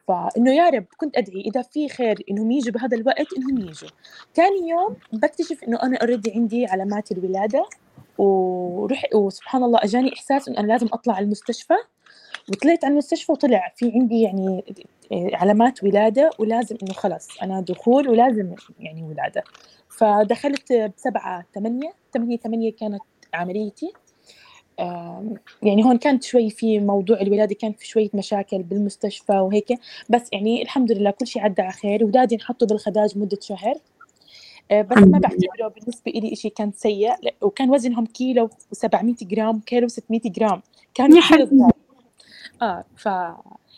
فإنه 0.08 0.54
يا 0.54 0.70
رب 0.70 0.86
كنت 0.98 1.18
أدعي 1.18 1.42
إذا 1.42 1.62
في 1.62 1.90
خير 1.90 2.24
إنهم 2.32 2.52
يجوا 2.52 2.72
بهذا 2.74 2.98
الوقت 2.98 3.28
إنهم 3.38 3.58
يجوا 3.58 3.90
ثاني 4.36 4.70
يوم 4.70 4.96
بكتشف 5.14 5.64
إنه 5.64 5.84
أنا 5.84 5.98
اوريدي 5.98 6.32
عندي 6.32 6.66
علامات 6.66 7.12
الولادة 7.12 7.66
ورح 8.18 9.04
وسبحان 9.16 9.64
الله 9.64 9.80
أجاني 9.84 10.14
إحساس 10.14 10.48
إنه 10.48 10.60
أنا 10.60 10.68
لازم 10.68 10.88
أطلع 10.94 11.14
على 11.14 11.26
المستشفى. 11.26 11.74
وطلعت 12.50 12.86
على 12.86 12.92
المستشفى 12.92 13.32
وطلع 13.32 13.74
في 13.76 13.92
عندي 13.96 14.22
يعني 14.22 14.64
علامات 15.12 15.84
ولادة 15.84 16.30
ولازم 16.40 16.78
إنه 16.84 16.94
خلص 16.94 17.28
أنا 17.42 17.62
دخول 17.62 18.10
ولازم 18.10 18.56
يعني 18.80 19.04
ولادة. 19.04 19.44
فدخلت 19.90 20.74
بسبعة 20.98 21.46
ثمانية 21.56 21.94
ثمانية 22.14 22.38
ثمانية 22.38 22.72
كانت 22.76 23.02
عمليتي. 23.34 23.94
يعني 25.64 25.84
هون 25.84 25.98
كانت 25.98 26.24
شوي 26.24 26.50
في 26.50 26.80
موضوع 26.80 27.22
الولادة 27.22 27.56
كان 27.56 27.74
في 27.74 27.88
شوية 27.88 28.10
مشاكل 28.14 28.64
بالمستشفى 28.64 29.34
وهيك. 29.34 29.80
بس 30.10 30.30
يعني 30.34 30.62
الحمد 30.62 30.92
لله 30.92 31.12
كل 31.12 31.28
شيء 31.28 31.42
عدى 31.42 31.62
على 31.62 31.72
خير. 31.72 32.04
ودادي 32.06 32.36
انحطوا 32.36 32.68
بالخداج 32.68 33.18
مدة 33.18 33.38
شهر. 33.42 33.76
آه، 34.72 34.82
بس 34.82 34.98
ما 34.98 35.20
بعتبره 35.20 35.68
بالنسبة 35.68 36.12
إلي 36.12 36.34
إشي 36.34 36.50
كان 36.50 36.72
سيء. 36.72 37.14
وكان 37.42 37.70
وزنهم 37.70 38.06
كيلو 38.06 38.50
و700 38.76 39.24
جرام 39.24 39.60
كيلو 39.60 39.88
600 39.88 40.22
جرام. 40.26 40.62
كانوا 40.94 41.22
كثير 41.22 41.50
آه 42.62 42.84
ف 42.96 43.08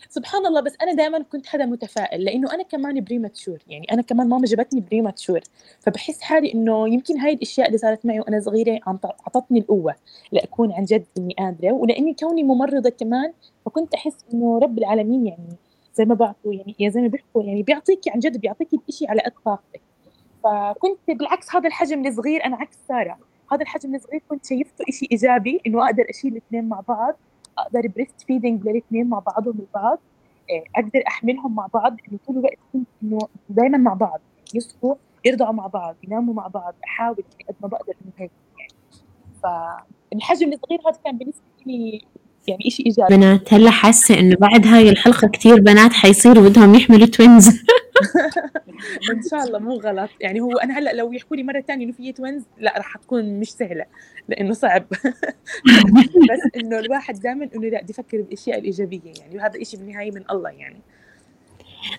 سبحان 0.09 0.45
الله 0.45 0.61
بس 0.61 0.73
أنا 0.81 0.93
دائما 0.93 1.23
كنت 1.31 1.47
حدا 1.47 1.65
متفائل 1.65 2.23
لأنه 2.23 2.53
أنا 2.53 2.63
كمان 2.63 3.03
premature 3.03 3.59
يعني 3.67 3.87
أنا 3.91 4.01
كمان 4.01 4.29
ماما 4.29 4.45
جابتني 4.45 4.81
premature 4.81 5.39
فبحس 5.79 6.21
حالي 6.21 6.53
إنه 6.53 6.87
يمكن 6.89 7.19
هاي 7.19 7.33
الأشياء 7.33 7.67
اللي 7.67 7.77
صارت 7.77 8.05
معي 8.05 8.19
وأنا 8.19 8.39
صغيرة 8.39 8.79
أعطتني 8.87 9.59
القوة 9.59 9.95
لأكون 10.31 10.71
عن 10.71 10.85
جد 10.85 11.05
إني 11.17 11.33
قادرة 11.39 11.71
ولأني 11.71 12.13
كوني 12.13 12.43
ممرضة 12.43 12.89
كمان 12.89 13.33
فكنت 13.65 13.93
أحس 13.93 14.17
إنه 14.33 14.59
رب 14.59 14.77
العالمين 14.77 15.27
يعني 15.27 15.55
زي 15.95 16.05
ما 16.05 16.15
بعطوا 16.15 16.53
يعني 16.53 16.75
يا 16.79 16.89
زي 16.89 17.01
ما 17.01 17.07
بيحكوا 17.07 17.43
يعني 17.43 17.63
بيعطيكي 17.63 18.09
عن 18.09 18.19
جد 18.19 18.37
بيعطيكي 18.37 18.79
الشيء 18.89 19.09
على 19.09 19.21
قد 19.21 19.31
طاقتك. 19.45 19.81
فكنت 20.43 20.99
بالعكس 21.07 21.55
هذا 21.55 21.67
الحجم 21.67 22.07
الصغير 22.07 22.45
أنا 22.45 22.55
عكس 22.55 22.77
سارة 22.87 23.17
هذا 23.51 23.61
الحجم 23.61 23.95
الصغير 23.95 24.21
كنت 24.29 24.45
شايفته 24.45 24.85
شيء 24.89 25.11
إيجابي 25.11 25.61
إنه 25.67 25.85
أقدر 25.85 26.05
أشيل 26.09 26.31
الاثنين 26.31 26.69
مع 26.69 26.79
بعض. 26.87 27.15
أقدر 27.57 27.87
breast 27.87 28.21
feeding 28.27 28.67
للاثنين 28.67 29.09
مع 29.09 29.19
بعضهم 29.19 29.59
البعض 29.59 29.99
آه، 30.51 30.63
أقدر 30.75 31.03
أحملهم 31.07 31.55
مع 31.55 31.67
بعض 31.73 31.97
إنه 32.09 32.19
طول 32.27 32.37
الوقت 32.37 32.57
إنه 33.03 33.19
دائما 33.49 33.77
مع 33.77 33.93
بعض 33.93 34.19
يصحوا 34.53 34.95
يرضعوا 35.25 35.53
مع 35.53 35.67
بعض 35.67 35.95
يناموا 36.03 36.33
مع 36.33 36.47
بعض 36.47 36.75
أحاول 36.83 37.23
قد 37.49 37.55
ما 37.61 37.67
بقدر 37.67 37.93
إنه 38.05 38.11
هيك 38.17 38.31
يعني. 38.59 38.71
فالحجم 39.43 40.53
الصغير 40.53 40.79
هذا 40.87 40.99
كان 41.05 41.17
بالنسبة 41.17 41.41
لي 41.65 42.01
يعني 42.47 42.69
شيء 42.69 42.85
إيجابي. 42.85 43.15
بنات 43.15 43.53
هلأ 43.53 43.71
حاسة 43.71 44.19
إنه 44.19 44.35
بعد 44.35 44.67
هاي 44.67 44.89
الحلقة 44.89 45.27
كثير 45.27 45.59
بنات 45.61 45.93
حيصيروا 45.93 46.49
بدهم 46.49 46.75
يحملوا 46.75 47.07
twins 47.07 47.49
ان 49.11 49.21
شاء 49.31 49.43
الله 49.43 49.59
مو 49.59 49.73
غلط. 49.73 50.09
يعني 50.21 50.41
هو 50.41 50.51
أنا 50.51 50.79
هلأ 50.79 50.93
لو 50.93 51.13
يحكوا 51.13 51.37
لي 51.37 51.43
مرة 51.43 51.61
ثانية 51.61 51.85
إنه 51.85 51.93
في 51.93 52.11
twins 52.11 52.43
لأ 52.57 52.73
راح 52.77 52.97
تكون 52.97 53.39
مش 53.39 53.51
سهلة 53.51 53.85
لأنه 54.27 54.53
صعب. 54.53 54.85
بس 56.29 56.55
إنه 56.55 56.79
الواحد 56.79 57.19
دائما 57.19 57.49
إنه 57.55 57.69
لا 57.69 57.81
بدي 57.81 57.91
يفكر 57.91 58.21
بالأشياء 58.21 58.59
الإيجابية 58.59 59.13
يعني 59.19 59.37
وهذا 59.37 59.59
الشيء 59.59 59.79
بالنهاية 59.79 60.11
من 60.11 60.23
الله 60.31 60.49
يعني. 60.49 60.81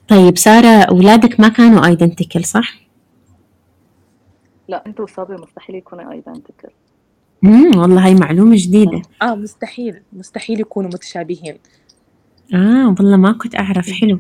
طيب 0.09 0.38
سارة 0.38 0.82
أولادك 0.82 1.40
ما 1.40 1.48
كانوا 1.48 1.87
identical 1.87 2.44
صح؟ 2.44 2.80
لا 4.68 4.87
بنت 4.87 5.00
وصبي 5.00 5.35
مستحيل 5.35 5.76
يكونوا 5.76 6.12
identical 6.12 6.70
امم 7.44 7.78
والله 7.78 8.06
هاي 8.06 8.14
معلومة 8.14 8.56
جديدة. 8.59 9.02
آه 9.22 9.35
مستحيل. 9.35 10.02
مستحيل 10.12 10.61
يكونوا 10.61 10.90
متشابهين. 10.90 11.59
آه 12.54 12.94
والله 12.98 13.16
ما 13.16 13.32
كنت 13.32 13.54
أعرف. 13.56 13.90
حلو. 13.90 14.18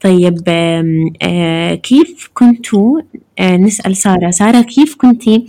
طيب 0.00 0.38
آه 1.22 1.74
كيف 1.74 2.30
كنتوا 2.34 3.00
آه 3.38 3.56
نسأل 3.56 3.96
سارة. 3.96 4.30
سارة 4.30 4.60
كيف 4.60 4.94
كنتي 4.94 5.46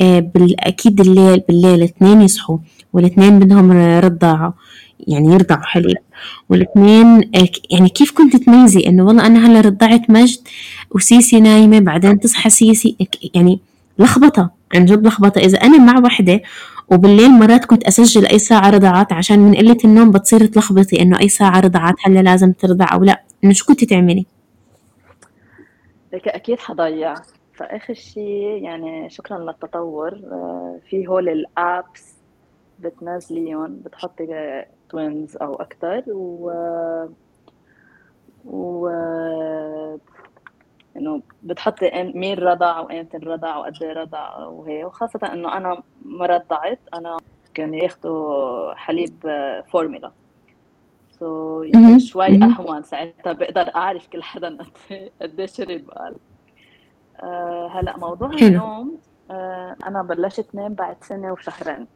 آه 0.00 0.30
أكيد 0.60 1.00
الليل 1.00 1.40
بالليل 1.48 1.82
اثنين 1.82 2.20
يصحوا 2.22 2.58
والاثنين 2.92 3.38
بدهم 3.38 3.72
رضاعة 3.98 4.54
يعني 5.08 5.28
يرضعوا 5.28 5.62
حليب 5.62 5.96
والاثنين 6.48 7.30
يعني 7.70 7.88
كيف 7.88 8.10
كنت 8.10 8.36
تميزي؟ 8.36 8.80
إنه 8.86 9.04
والله 9.04 9.26
أنا 9.26 9.46
هلا 9.46 9.60
رضعت 9.60 10.10
مجد 10.10 10.38
وسيسي 10.90 11.40
نايمة 11.40 11.78
بعدين 11.78 12.20
تصحى 12.20 12.50
سيسي 12.50 12.96
يعني 13.34 13.60
لخبطة 13.98 14.50
عن 14.74 14.84
جد 14.84 15.06
لخبطة. 15.06 15.38
إذا 15.38 15.58
أنا 15.58 15.78
مع 15.78 15.98
وحدة 16.04 16.42
وبالليل 16.92 17.30
مرات 17.30 17.64
كنت 17.64 17.84
أسجل 17.84 18.26
أي 18.26 18.38
ساعة 18.38 18.70
رضعات 18.70 19.12
عشان 19.12 19.38
من 19.38 19.54
قلة 19.54 19.78
النوم 19.84 20.10
بتصير 20.10 20.46
تلخبطي 20.46 21.02
إنه 21.02 21.20
أي 21.20 21.28
ساعة 21.28 21.60
رضعات 21.60 21.94
هلا 22.04 22.20
لازم 22.20 22.52
ترضع 22.52 22.86
أو 22.92 23.04
لا. 23.04 23.22
إنه 23.44 23.52
شو 23.52 23.66
كنتي 23.66 23.86
تعملي؟ 23.86 24.26
لك 26.12 26.28
أكيد 26.28 26.58
حضيع. 26.58 27.14
فآخر 27.54 27.94
شيء 27.94 28.62
يعني 28.62 29.10
شكرا 29.10 29.38
للتطور. 29.38 30.12
آه، 30.12 30.78
في 30.90 31.08
هول 31.08 31.28
ال 31.28 31.45
apps 31.45 32.14
بتنزليهم 32.80 33.80
بتحطي 33.84 34.64
twins 34.88 35.36
أو 35.36 35.54
أكثر 35.54 36.02
و 36.08 36.50
و 38.44 38.88
إنه 40.96 41.22
بتحطي 41.42 42.12
مين 42.14 42.38
رضع 42.38 42.80
وامتى 42.80 43.16
رضع 43.16 43.56
وقد 43.56 43.82
إيه 43.82 43.92
رضع 43.92 44.38
وهي 44.46 44.84
وخاصة 44.84 45.32
إنه 45.32 45.56
أنا 45.56 45.82
ما 46.04 46.26
رضعت 46.26 46.78
أنا 46.94 47.16
كانوا 47.54 47.76
ياخذوا 47.76 48.74
حليب 48.74 49.14
formula 49.72 50.12
so 51.10 51.64
so 51.64 51.98
شوي 51.98 52.42
أهون 52.44 52.82
ساعتها 52.82 53.32
بقدر 53.32 53.74
أعرف 53.74 54.08
كل 54.08 54.22
حدا 54.22 54.58
قد 55.22 55.40
إيه 55.40 55.46
شرب 55.46 55.90
قال. 55.90 56.16
أه 57.22 57.68
هلأ 57.68 57.96
موضوع 57.96 58.30
النوم 58.30 58.98
أه 59.30 59.76
أنا 59.86 60.02
بلشت 60.02 60.54
نام 60.54 60.74
بعد 60.74 60.96
سنة 61.04 61.32
وشهرين. 61.32 61.86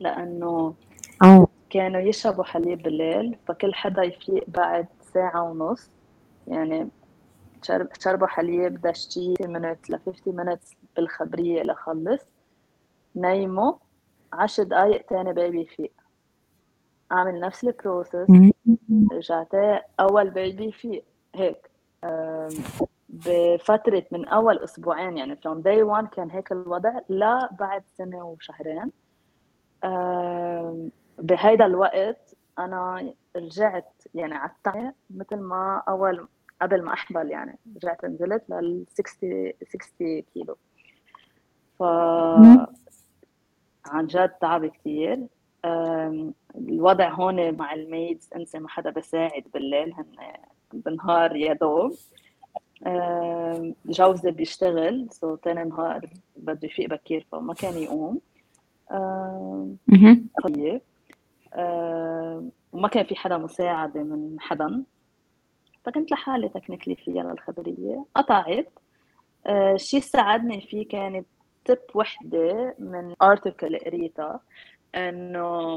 لأنه 0.00 0.74
أوه. 1.24 1.48
كانوا 1.70 2.00
يشربوا 2.00 2.44
حليب 2.44 2.82
بالليل 2.82 3.36
فكل 3.48 3.74
حدا 3.74 4.02
يفيق 4.02 4.44
بعد 4.48 4.86
ساعة 5.14 5.42
ونص. 5.42 5.90
يعني 6.48 6.88
شربوا 8.00 8.26
حليب 8.26 8.80
دشتي 8.80 9.34
30 9.34 9.58
minutes 9.58 9.90
ل 9.90 9.98
50 9.98 10.44
minutes 10.44 10.74
بالخبرية 10.96 11.62
لخلص 11.62 12.22
نيموا. 13.16 13.72
عشر 14.32 14.62
دقايق 14.62 15.06
تاني 15.06 15.32
بيبي 15.32 15.60
يفيق 15.60 15.92
أعمل 17.12 17.40
نفس 17.40 17.64
البروسس 17.64 18.26
رجعت. 19.12 19.54
أول 20.00 20.30
بيبي 20.30 20.64
يفيق 20.64 21.04
هيك. 21.34 21.70
بفترة 23.08 24.04
من 24.12 24.28
أول 24.28 24.58
أسبوعين 24.58 25.18
يعني 25.18 25.36
from 25.36 25.62
day 25.62 26.02
one 26.02 26.08
كان 26.14 26.30
هيك 26.30 26.52
الوضع 26.52 27.00
لا 27.08 27.48
بعد 27.58 27.82
سنة 27.86 28.24
وشهرين. 28.24 28.92
بهيدا 31.18 31.66
الوقت 31.66 32.34
أنا 32.58 33.12
رجعت 33.36 34.02
يعني 34.14 34.34
على 34.34 34.92
مثل 35.10 35.36
ما 35.36 35.82
أول 35.88 36.28
قبل 36.62 36.82
ما 36.82 36.92
احبل 36.92 37.30
يعني 37.30 37.58
رجعت 37.76 38.04
نزلت 38.04 38.50
لل 38.50 38.84
60 38.88 39.52
60 39.68 40.22
كيلو. 40.34 40.56
ف 41.78 41.82
عن 43.86 44.06
جد 44.06 44.28
تعب 44.28 44.66
كثير 44.66 45.26
الوضع 46.54 47.10
هون 47.10 47.56
مع 47.56 47.74
ال 47.74 47.83
maids 47.83 48.30
أنسى 48.36 48.58
ما 48.58 48.68
حدا 48.68 48.90
بساعد 48.90 49.44
بالليل 49.54 49.94
هن 49.94 50.06
بالنهار 50.72 51.36
يا 51.36 51.52
دوب. 51.52 51.92
جوزي 53.86 54.30
بيشتغل 54.30 55.08
so 55.10 55.34
تاني 55.34 55.64
نهار 55.64 56.10
بده 56.36 56.60
يفيق 56.62 56.90
بكير 56.90 57.26
فما 57.32 57.54
كان 57.54 57.74
يقوم. 57.74 58.20
طيب. 60.44 60.80
وما 62.72 62.88
كان 62.88 63.04
في 63.06 63.16
حدا 63.16 63.38
مساعدة 63.38 64.02
من 64.02 64.36
حدا. 64.40 64.84
فكنت 65.84 66.12
لحالي 66.12 66.48
technically 66.48 66.96
فيها 66.96 67.22
للخبرية 67.22 68.04
قطعت. 68.14 68.72
الشيء 69.46 70.00
آه، 70.00 70.04
ساعدني 70.04 70.60
فيه 70.60 70.88
كانت 70.88 71.26
tip 71.64 71.78
وحدة 71.94 72.74
من 72.78 73.14
article 73.22 73.78
قريتها 73.78 74.40
إنه 74.94 75.76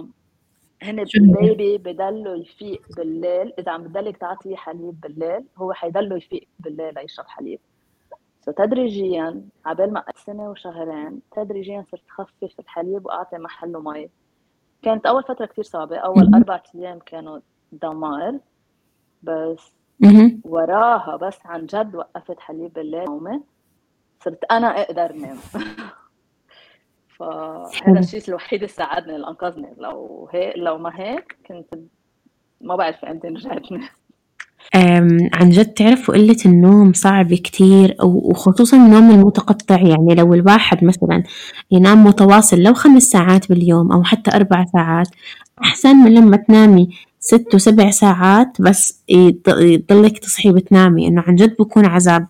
هن 0.83 0.99
ال 0.99 1.15
baby 1.15 1.77
بضلوا 1.77 2.35
يفيق 2.35 2.81
بالليل. 2.97 3.53
إذا 3.59 3.71
عم 3.71 3.83
بتضلك 3.83 4.17
تعطيه 4.17 4.55
حليب 4.55 5.01
بالليل 5.01 5.45
هو 5.57 5.73
حيضلوا 5.73 6.17
يفيق 6.17 6.47
بالليل 6.59 6.93
ليشرب 6.93 7.25
حليب. 7.27 7.59
so 8.41 8.51
تدريجيا 8.51 9.41
عبال 9.65 9.93
ما 9.93 10.03
سنة 10.15 10.49
وشهرين 10.49 11.21
تدريجيا 11.35 11.85
صرت 11.91 12.09
خفف 12.09 12.59
الحليب 12.59 13.05
وأعطي 13.05 13.37
محله 13.37 13.79
مي. 13.79 14.09
كانت 14.81 15.05
أول 15.05 15.23
فترة 15.23 15.45
كثير 15.45 15.63
صعبة. 15.63 15.97
أول 15.97 16.35
أربع 16.35 16.63
أيام 16.75 16.99
كانوا 16.99 17.39
دمار. 17.71 18.39
بس 19.23 19.74
وراها 20.43 21.15
بس 21.17 21.39
عن 21.45 21.65
جد 21.65 21.95
وقفت 21.95 22.39
حليب 22.39 22.73
بالليل 22.73 23.05
نومي 23.05 23.41
صرت 24.23 24.43
أنا 24.51 24.67
أقدر 24.67 25.13
نام. 25.13 25.37
فهذا 27.19 27.99
الشيء 27.99 28.21
الوحيد 28.27 28.63
اللي 28.63 28.73
ساعدني 28.73 29.15
اللي 29.15 29.27
انقذني 29.27 29.73
لو 29.77 30.29
هيك 30.33 30.53
لو 30.57 30.77
ما 30.77 30.91
هيك 30.99 31.37
كنت 31.47 31.75
ما 32.61 32.75
بعرف 32.75 33.05
إمتى 33.05 33.27
رجعت. 33.27 33.71
نام 33.71 35.29
عن 35.33 35.49
جد 35.49 35.73
تعرفوا 35.73 36.15
قلة 36.15 36.37
النوم 36.45 36.93
صعب 36.93 37.33
كتير 37.33 37.95
وخصوصا 38.03 38.77
النوم 38.77 39.11
المتقطع. 39.11 39.81
يعني 39.81 40.15
لو 40.15 40.33
الواحد 40.33 40.83
مثلا 40.83 41.23
ينام 41.71 42.03
متواصل 42.03 42.57
لو 42.61 42.73
خمس 42.73 43.03
ساعات 43.03 43.49
باليوم 43.49 43.91
أو 43.91 44.03
حتى 44.03 44.31
أربع 44.35 44.65
ساعات 44.65 45.07
أحسن 45.63 45.95
من 45.95 46.13
لما 46.13 46.37
تنامي. 46.37 46.89
ست 47.25 47.55
وسبع 47.55 47.89
ساعات 47.91 48.61
بس 48.61 49.01
يضلك 49.09 50.17
تصحي 50.17 50.49
وتنامي 50.49 51.07
إنه 51.07 51.23
عن 51.27 51.35
جد 51.35 51.55
بكون 51.59 51.85
عذاب. 51.85 52.27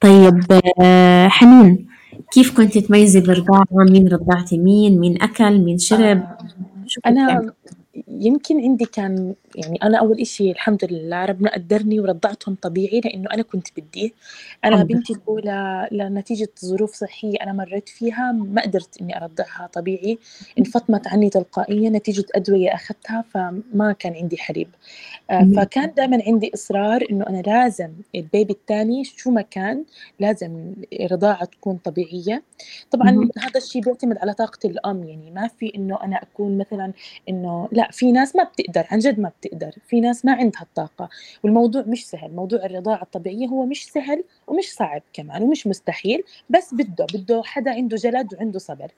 طيب 0.00 0.44
آه، 0.80 1.28
حنين 1.28 1.86
كيف 2.32 2.56
كنت 2.56 2.78
تميزي 2.78 3.20
بالرضاعة 3.20 3.66
مين 3.72 4.08
رضعتي؟ 4.08 4.58
مين؟ 4.58 5.00
مين 5.00 5.22
أكل؟ 5.22 5.58
مين 5.58 5.78
شرب؟ 5.78 6.00
آه، 6.18 6.38
أنا 7.06 7.52
يمكن 8.08 8.60
عندي 8.60 8.84
كان 8.84 9.34
يعني 9.54 9.78
أنا 9.82 9.98
أول 9.98 10.20
إشي 10.20 10.50
الحمد 10.50 10.84
لله 10.84 11.24
ربنا 11.24 11.54
قدرني 11.54 12.00
ورضعتهم 12.00 12.56
طبيعي 12.62 13.00
لإنه 13.00 13.30
أنا 13.34 13.42
كنت 13.42 13.68
بدي. 13.76 14.14
أنا 14.64 14.84
بنتي 14.84 15.12
الأولى 15.12 15.88
لنتيجة 15.92 16.48
ظروف 16.64 16.94
صحية 16.94 17.36
أنا 17.42 17.52
مريت 17.52 17.88
فيها 17.88 18.32
ما 18.32 18.62
قدرت 18.62 19.00
إني 19.00 19.16
أرضعها 19.16 19.68
طبيعي. 19.72 20.18
انفطمت 20.58 21.08
عني 21.08 21.30
تلقائيا 21.30 21.90
نتيجة 21.90 22.24
أدوية 22.34 22.74
أخذتها 22.74 23.24
فما 23.30 23.92
كان 23.98 24.14
عندي 24.14 24.36
حليب 24.36 24.68
آه، 25.30 25.50
فكان 25.56 25.92
دائما 25.96 26.22
عندي 26.26 26.50
إصرار 26.54 27.06
إنه 27.10 27.26
أنا 27.28 27.42
لازم 27.46 27.90
البيبي 28.14 28.52
الثاني 28.52 29.04
شو 29.04 29.30
ما 29.30 29.42
كان 29.42 29.84
لازم 30.20 30.74
رضاعة 31.10 31.44
تكون 31.44 31.76
طبيعية. 31.76 32.42
طبعا 32.90 33.28
هذا 33.38 33.56
الشيء 33.56 33.82
بيعتمد 33.82 34.18
على 34.18 34.34
طاقة 34.34 34.58
الأم 34.64 35.04
يعني 35.04 35.30
ما 35.30 35.48
في 35.48 35.72
إنه 35.76 35.98
أنا 36.02 36.22
أكون 36.22 36.58
مثلا 36.58 36.92
إنه 37.28 37.68
لا 37.72 37.83
في 37.92 38.12
ناس 38.12 38.36
ما 38.36 38.44
بتقدر 38.44 38.86
عن 38.90 38.98
جد 38.98 39.20
ما 39.20 39.28
بتقدر 39.40 39.72
في 39.86 40.00
ناس 40.00 40.24
ما 40.24 40.32
عندها 40.32 40.62
الطاقة. 40.62 41.08
والموضوع 41.44 41.82
مش 41.86 42.06
سهل 42.06 42.30
موضوع 42.32 42.64
الرضاعة 42.64 43.02
الطبيعية 43.02 43.46
هو 43.46 43.66
مش 43.66 43.84
سهل 43.90 44.24
ومش 44.46 44.72
صعب 44.74 45.02
كمان 45.12 45.42
ومش 45.42 45.66
مستحيل 45.66 46.22
بس 46.50 46.74
بده 46.74 47.06
بده 47.14 47.42
حدا 47.44 47.70
عنده 47.70 47.96
جلد 47.96 48.34
وعنده 48.34 48.58
صبر. 48.58 48.88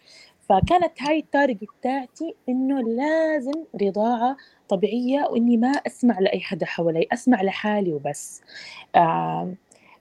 فكانت 0.48 0.92
هاي 1.02 1.18
التارجت 1.18 1.68
بتاعتي 1.80 2.34
إنه 2.48 2.80
لازم 2.82 3.64
رضاعة 3.82 4.36
طبيعية 4.68 5.26
وإني 5.30 5.56
ما 5.56 5.68
أسمع 5.68 6.18
لأي 6.18 6.40
حدا 6.40 6.66
حوالي 6.66 7.06
أسمع 7.12 7.42
لحالي 7.42 7.92
وبس. 7.92 8.42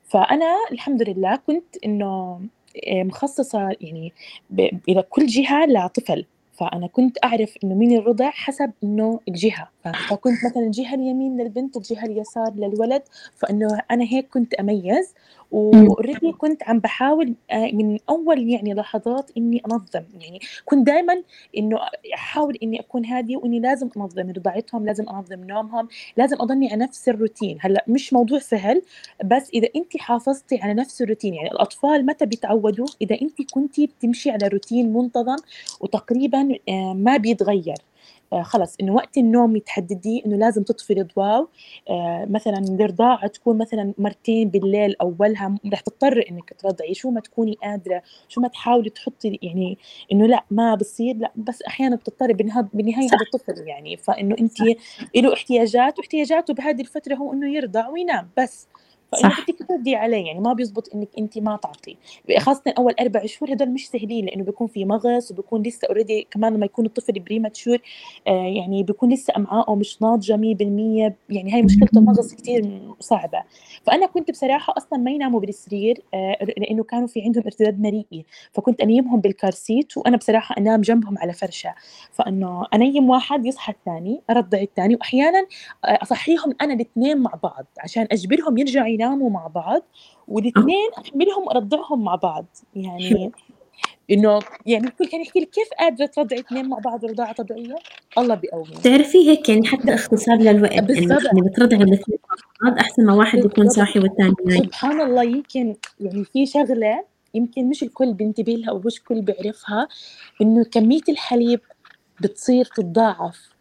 فأنا 0.03 0.55
الحمد 0.71 1.09
لله 1.09 1.35
كنت 1.35 1.77
إنه 1.85 2.41
مخصصة 2.87 3.75
يعني 3.81 4.13
إلى 4.89 5.01
كل 5.09 5.25
جهة 5.25 5.65
لطفل. 5.65 6.25
فأنا 6.57 6.87
كنت 6.87 7.17
أعرف 7.23 7.55
إنه 7.63 7.75
مين 7.75 7.97
الرضع 7.97 8.29
حسب 8.29 8.71
إنه 8.83 9.19
الجهة. 9.27 9.69
فكنت 10.09 10.45
مثلا 10.45 10.63
الجهة 10.63 10.95
اليمين 10.95 11.41
للبنت 11.41 11.77
الجهة 11.77 12.05
اليسار 12.05 12.53
للولد 12.55 13.01
فإنه 13.35 13.81
أنا 13.91 14.03
هيك 14.03 14.27
كنت 14.29 14.53
أميز. 14.53 15.13
وأوريدي 15.51 16.31
كنت 16.31 16.63
عم 16.63 16.79
بحاول 16.79 17.33
آه، 17.51 17.71
من 17.73 17.99
أول 18.09 18.49
يعني 18.49 18.73
لحظات 18.73 19.31
إني 19.37 19.61
أنظم 19.71 20.03
يعني 20.19 20.39
كنت 20.65 20.87
دائما 20.87 21.23
إنه 21.57 21.79
أحاول 22.13 22.57
إني 22.63 22.79
أكون 22.79 23.05
هادية 23.05 23.37
وإني 23.37 23.59
لازم 23.59 23.89
أنظم 23.97 24.29
رضاعتهم 24.29 24.85
لازم 24.85 25.09
أنظم 25.09 25.43
نومهم 25.43 25.87
لازم 26.17 26.41
أضلني 26.41 26.71
على 26.71 26.83
نفس 26.83 27.09
الروتين. 27.09 27.57
هلأ 27.61 27.85
مش 27.87 28.13
موضوع 28.13 28.39
سهل 28.39 28.81
بس 29.25 29.49
إذا 29.53 29.67
أنت 29.75 29.97
حافظتي 29.97 30.59
على 30.61 30.73
نفس 30.73 31.01
الروتين 31.01 31.33
يعني 31.33 31.51
الأطفال 31.51 32.05
متى 32.05 32.25
بيتعودوا؟ 32.25 32.87
إذا 33.01 33.21
أنت 33.21 33.51
كنتي 33.53 33.87
بتمشي 33.87 34.31
على 34.31 34.47
روتين 34.47 34.93
منتظم 34.93 35.37
وتقريبا 35.81 36.49
آه، 36.69 36.93
ما 36.93 37.17
بيتغير. 37.17 37.77
خلص 38.43 38.75
إنه 38.81 38.93
وقت 38.93 39.17
النوم 39.17 39.57
تحدديه 39.57 40.25
إنه 40.25 40.37
لازم 40.37 40.63
تطفي 40.63 41.01
الضواو 41.01 41.47
آه 41.89 42.25
مثلا 42.29 42.57
الرضاعه 42.57 43.27
تكون 43.27 43.57
مثلا 43.57 43.93
مرتين 43.97 44.49
بالليل 44.49 44.95
أولها 45.01 45.55
رح 45.73 45.79
تضطر 45.79 46.25
إنك 46.29 46.53
ترضعي. 46.53 46.93
شو 46.93 47.09
ما 47.09 47.19
تكوني 47.19 47.57
قادرة 47.63 48.01
شو 48.29 48.41
ما 48.41 48.47
تحاولي 48.47 48.89
تحطي 48.89 49.39
يعني 49.41 49.77
إنه 50.11 50.25
لأ 50.25 50.43
ما 50.51 50.75
بصير 50.75 51.15
لأ 51.17 51.31
بس 51.35 51.61
أحيانا 51.61 51.95
بتضطري 51.95 52.33
بالنهايه 52.33 53.07
هذا 53.07 53.25
طفل 53.33 53.67
يعني. 53.67 53.97
فإنه 53.97 54.35
انت 54.39 54.57
له 55.15 55.33
احتياجات 55.33 55.99
واحتياجاته 55.99 56.53
بهذه 56.53 56.81
الفترة 56.81 57.15
هو 57.15 57.33
إنه 57.33 57.55
يرضع 57.55 57.89
وينام 57.89 58.29
بس. 58.37 58.67
فانه 59.21 59.35
بدك 59.47 59.67
تردي 59.69 59.95
عليه 59.95 60.25
يعني 60.25 60.39
ما 60.39 60.53
بيزبط 60.53 60.95
إنك 60.95 61.07
أنت 61.17 61.37
ما 61.37 61.55
تعطي. 61.55 61.97
خاصه 62.39 62.73
أول 62.77 62.93
أربع 62.99 63.25
شهور 63.25 63.53
هدول 63.53 63.69
مش 63.69 63.89
سهلين 63.89 64.25
لأنه 64.25 64.43
بيكون 64.43 64.67
في 64.67 64.85
مغص 64.85 65.31
وبيكون 65.31 65.61
لسه 65.61 65.87
already 65.87 66.27
كمان 66.31 66.53
لما 66.53 66.65
يكون 66.65 66.85
الطفل 66.85 67.19
premature 67.19 67.77
آه 68.27 68.31
يعني 68.31 68.83
بيكون 68.83 69.13
لسه 69.13 69.33
امعائه 69.37 69.75
مش 69.75 70.01
ناضجة 70.01 70.33
100% 70.33 70.39
يعني 71.29 71.53
هاي 71.53 71.61
مشكله 71.61 71.89
المغص 71.95 72.33
كثير 72.35 72.81
صعبة. 72.99 73.43
فأنا 73.83 74.05
كنت 74.05 74.31
بصراحة 74.31 74.73
أصلا 74.77 74.99
ما 74.99 75.11
يناموا 75.11 75.39
بالسرير 75.39 76.01
آه 76.13 76.37
لأنه 76.57 76.83
كانوا 76.83 77.07
في 77.07 77.21
عندهم 77.21 77.43
ارتداد 77.45 77.81
مريئي. 77.81 78.25
فكنت 78.53 78.81
أنيمهم 78.81 79.19
بالكارسيت 79.21 79.97
وأنا 79.97 80.17
بصراحة 80.17 80.55
أنام 80.57 80.81
جنبهم 80.81 81.17
على 81.17 81.33
فرشة. 81.33 81.75
فإنه 82.11 82.65
أنيم 82.73 83.09
واحد 83.09 83.45
يصحى 83.45 83.73
الثاني 83.73 84.21
ارضع 84.29 84.57
الثاني 84.61 84.95
واحيانا 84.95 85.39
آه، 85.85 85.99
أصحيهم 86.01 86.53
أنا 86.61 86.73
الاثنين 86.73 87.17
مع 87.17 87.31
بعض 87.43 87.65
عشان 87.79 88.07
أجبرهم 88.11 88.57
يرجعوا 88.57 88.87
يناموا 88.87 89.04
مع 89.09 89.47
بعض 89.47 89.81
والاثنين 90.27 90.89
أحملهم 90.97 91.49
أرضعهم 91.49 92.03
مع 92.03 92.15
بعض. 92.15 92.45
يعني 92.75 93.31
إنه 94.11 94.39
يعني 94.65 94.87
الكل 94.87 95.07
كان 95.07 95.21
يحكي 95.21 95.39
لي 95.39 95.45
كيف 95.45 95.67
قادرة 95.79 96.05
ترضعي 96.05 96.39
اثنين 96.39 96.69
مع 96.69 96.79
بعض 96.79 97.05
رضاعة 97.05 97.33
طبيعية؟ 97.33 97.75
الله 98.17 98.35
بيقوي 98.35 98.63
بتعرفي 98.63 99.29
هيك 99.29 99.49
يعني 99.49 99.67
حتى 99.67 99.93
اختصار 99.93 100.35
للوقت 100.35 100.79
بالضبط. 100.79 101.23
يعني 101.23 101.41
بترضعي 101.41 101.83
الاثنين 101.83 102.19
مع 102.61 102.69
بعض 102.69 102.79
أحسن 102.79 103.05
ما 103.05 103.13
واحد 103.13 103.45
يكون 103.45 103.69
صاحي 103.69 103.99
والثاني 103.99 104.33
نايم. 104.45 104.63
سبحان 104.63 105.01
الله 105.01 105.23
يمكن 105.23 105.75
يعني 105.99 106.23
في 106.23 106.45
شغلة 106.45 107.03
يمكن 107.33 107.69
مش 107.69 107.83
الكل 107.83 108.13
بينتبه 108.13 108.53
لها 108.53 108.69
أو 108.69 108.81
مش 108.85 108.97
الكل 108.97 109.21
بيعرفها 109.21 109.87
إنه 110.41 110.63
كمية 110.63 111.01
الحليب 111.09 111.59
بتصير 112.21 112.65
تتضاعف. 112.65 113.54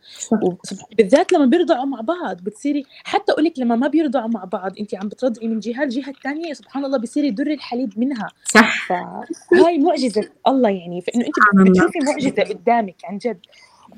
بالذات 0.99 1.33
لما 1.33 1.47
بيرضعوا 1.47 1.85
مع 1.85 2.01
بعض 2.01 2.37
بتصيري 2.37 2.85
حتى 3.05 3.33
أقول 3.33 3.45
لك 3.45 3.59
لما 3.59 3.77
ما 3.77 3.89
بيرضعوا 3.89 4.29
مع 4.29 4.45
بعض 4.45 4.79
أنت 4.81 4.95
عم 4.95 5.09
بترضعي 5.09 5.49
من 5.49 5.61
جهة 5.61 5.83
الجهه 5.83 6.11
الثانية 6.11 6.53
سبحان 6.53 6.85
الله 6.85 6.99
بصير 6.99 7.25
يدر 7.25 7.47
الحليب 7.47 7.99
منها. 7.99 8.29
صح. 8.45 8.93
هاي 9.53 9.79
معجزة 9.79 10.29
الله 10.47 10.71
يعني. 10.71 11.01
فإنه 11.01 11.27
أنت 11.27 11.71
بتشوفي 11.71 11.99
معجزة 11.99 12.43
قدامك 12.43 12.97
عن 13.05 13.19
جد. 13.19 13.41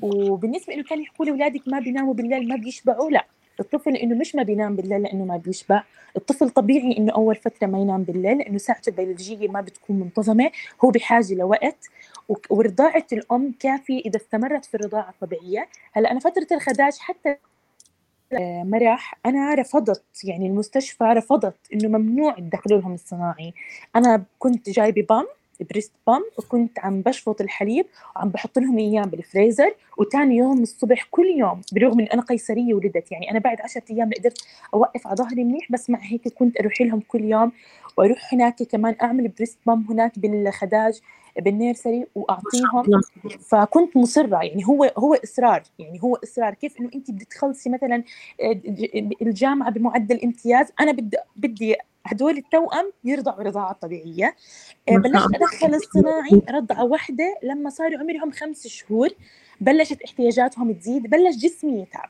وبالنسبة 0.01 0.73
إنه 0.73 0.83
كانوا 0.83 1.03
يحكوا 1.03 1.25
لي 1.25 1.31
اولادك 1.31 1.61
ما 1.67 1.79
بيناموا 1.79 2.13
بالليل 2.13 2.47
ما 2.47 2.55
بيشبعوا 2.55 3.11
لا. 3.11 3.25
الطفل 3.59 3.95
إنه 3.95 4.15
مش 4.15 4.35
ما 4.35 4.43
بينام 4.43 4.75
بالليل 4.75 5.01
لأنه 5.01 5.25
ما 5.25 5.37
بيشبع. 5.37 5.83
الطفل 6.17 6.49
طبيعي 6.49 6.97
إنه 6.97 7.13
أول 7.13 7.35
فترة 7.35 7.67
ما 7.67 7.79
ينام 7.79 8.03
بالليل 8.03 8.37
لأنه 8.37 8.57
ساعته 8.57 8.89
البيولوجية 8.89 9.47
ما 9.47 9.61
بتكون 9.61 9.99
منتظمة 9.99 10.51
هو 10.83 10.89
بحاجة 10.91 11.33
لوقت. 11.33 11.85
ورضاعة 12.49 13.05
الأم 13.13 13.53
كافية 13.59 13.99
إذا 13.99 14.17
استمرت 14.17 14.65
في 14.65 14.75
الرضاعة 14.75 15.09
الطبيعية. 15.09 15.67
هلأ 15.93 16.11
أنا 16.11 16.19
فترة 16.19 16.47
الخداج 16.51 16.97
حتى 16.99 17.35
آه، 18.33 18.63
مرح 18.63 19.17
أنا 19.25 19.53
رفضت 19.55 20.03
يعني 20.23 20.47
المستشفى 20.47 21.03
رفضت 21.03 21.57
إنه 21.73 21.87
ممنوع 21.97 22.35
تدخلوا 22.39 22.81
لهم 22.81 22.93
الصناعي. 22.93 23.53
أنا 23.95 24.23
كنت 24.39 24.69
جايبة 24.69 25.01
pump 25.09 25.27
breast 25.61 25.91
pump 26.07 26.23
وكنت 26.37 26.79
عم 26.79 27.01
بشفط 27.01 27.41
الحليب 27.41 27.85
وعم 28.15 28.29
بحط 28.29 28.59
لهم 28.59 28.77
إياه 28.77 29.03
بالفريزر 29.03 29.75
وتاني 29.97 30.35
يوم 30.35 30.61
الصبح 30.61 31.07
كل 31.11 31.25
يوم 31.25 31.61
برغم 31.71 31.99
إني 31.99 32.13
أنا 32.13 32.21
قيصرية 32.21 32.73
ولدت 32.73 33.11
يعني 33.11 33.31
أنا 33.31 33.39
بعد 33.39 33.61
10 33.61 33.83
أيام 33.91 34.09
قدرت 34.19 34.37
أوقف 34.73 35.07
على 35.07 35.15
ظهري 35.15 35.43
منيح 35.43 35.71
بس 35.71 35.89
مع 35.89 35.99
هيك 36.01 36.27
كنت 36.27 36.59
أروح 36.59 36.81
لهم 36.81 36.99
كل 36.99 37.23
يوم 37.23 37.51
وأروح 37.97 38.33
هناك 38.33 38.63
كمان 38.63 38.95
أعمل 39.01 39.27
breast 39.27 39.59
pump 39.65 39.85
هناك 39.89 40.19
بالخداج 40.19 41.01
بال 41.39 41.54
nursery 41.54 42.05
وأعطيهم. 42.15 43.01
فكنت 43.49 43.97
مصرة 43.97 44.43
يعني 44.43 44.67
هو 44.67 44.91
هو 44.97 45.13
إصرار 45.13 45.63
يعني 45.79 46.03
هو 46.03 46.15
إصرار. 46.15 46.53
كيف 46.53 46.79
إنه 46.79 46.89
أنت 46.95 47.11
بدك 47.11 47.27
تخلصي 47.27 47.69
مثلا 47.69 48.03
آه، 48.41 48.61
الجامعة 49.21 49.71
بمعدل 49.71 50.21
امتياز 50.23 50.71
أنا 50.79 50.91
بدي 50.91 51.17
بدي 51.35 51.75
هدول 52.07 52.37
التوأم 52.37 52.91
يرضعوا 53.03 53.43
رضاعة 53.43 53.73
طبيعية. 53.73 54.35
آه، 54.89 54.97
بلشت 54.97 55.35
أدخل 55.35 55.75
الصناعي 55.75 56.41
رضعة 56.49 56.83
واحدة 56.83 57.37
لما 57.43 57.69
صاروا 57.69 57.99
عمرهم 57.99 58.31
خمس 58.31 58.67
شهور 58.67 59.09
بلشت 59.61 60.01
احتياجاتهم 60.01 60.73
تزيد 60.73 61.09
بلش 61.09 61.35
جسمي 61.35 61.81
يتعب. 61.81 62.09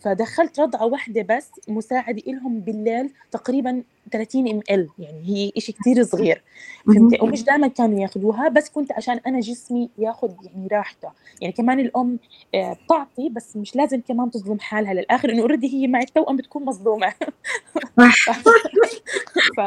فدخلت 0.00 0.60
رضعة 0.60 0.86
واحدة 0.86 1.22
بس 1.22 1.50
مساعدة 1.68 2.22
لهم 2.26 2.60
بالليل 2.60 3.10
تقريبا 3.30 3.82
30 4.12 4.48
إم 4.48 4.60
إل 4.70 4.88
يعني 4.98 5.22
هي 5.28 5.60
شيء 5.60 5.74
كثير 5.80 6.02
صغير. 6.02 6.42
فهمتي؟ 6.86 7.18
ومش 7.22 7.44
دائما 7.44 7.68
كانوا 7.68 8.00
ياخذوها 8.00 8.48
بس 8.48 8.68
كنت 8.68 8.92
عشان 8.92 9.20
أنا 9.26 9.40
جسمي 9.40 9.90
ياخذ 9.98 10.32
يعني 10.42 10.68
راحته. 10.72 11.08
يعني 11.40 11.52
كمان 11.52 11.80
الأم 11.80 12.18
آه، 12.54 12.76
بتعطي 12.84 13.28
بس 13.28 13.56
مش 13.56 13.76
لازم 13.76 14.00
كمان 14.00 14.30
تظلم 14.30 14.58
حالها 14.60 14.94
للآخر 14.94 15.30
إنه 15.30 15.42
already 15.42 15.74
هي 15.74 15.86
مع 15.86 16.00
التوأم 16.00 16.36
بتكون 16.36 16.64
مظلومة. 16.64 17.14
ف... 19.56 19.60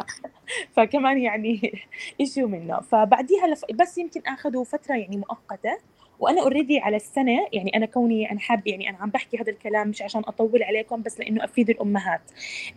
فكمان 0.73 1.17
يعني 1.17 1.81
ايشو 2.19 2.47
منه. 2.47 2.79
فبعديها 2.79 3.47
لف... 3.47 3.65
بس 3.73 3.97
يمكن 3.97 4.21
أخذوا 4.27 4.63
فترة 4.63 4.95
يعني 4.95 5.17
مؤقتة 5.17 5.77
وأنا 6.21 6.41
already 6.41 6.79
على 6.79 6.95
السنة 6.95 7.47
يعني 7.53 7.71
أنا 7.75 7.85
كوني 7.85 8.31
أنا 8.31 8.39
حاب 8.39 8.67
يعني 8.67 8.89
أنا 8.89 8.97
عم 8.97 9.09
بحكي 9.09 9.37
هذا 9.37 9.49
الكلام 9.49 9.87
مش 9.87 10.01
عشان 10.01 10.21
أطول 10.27 10.63
عليكم 10.63 11.01
بس 11.01 11.19
لإنه 11.19 11.43
أفيد 11.43 11.69
الأمهات. 11.69 12.21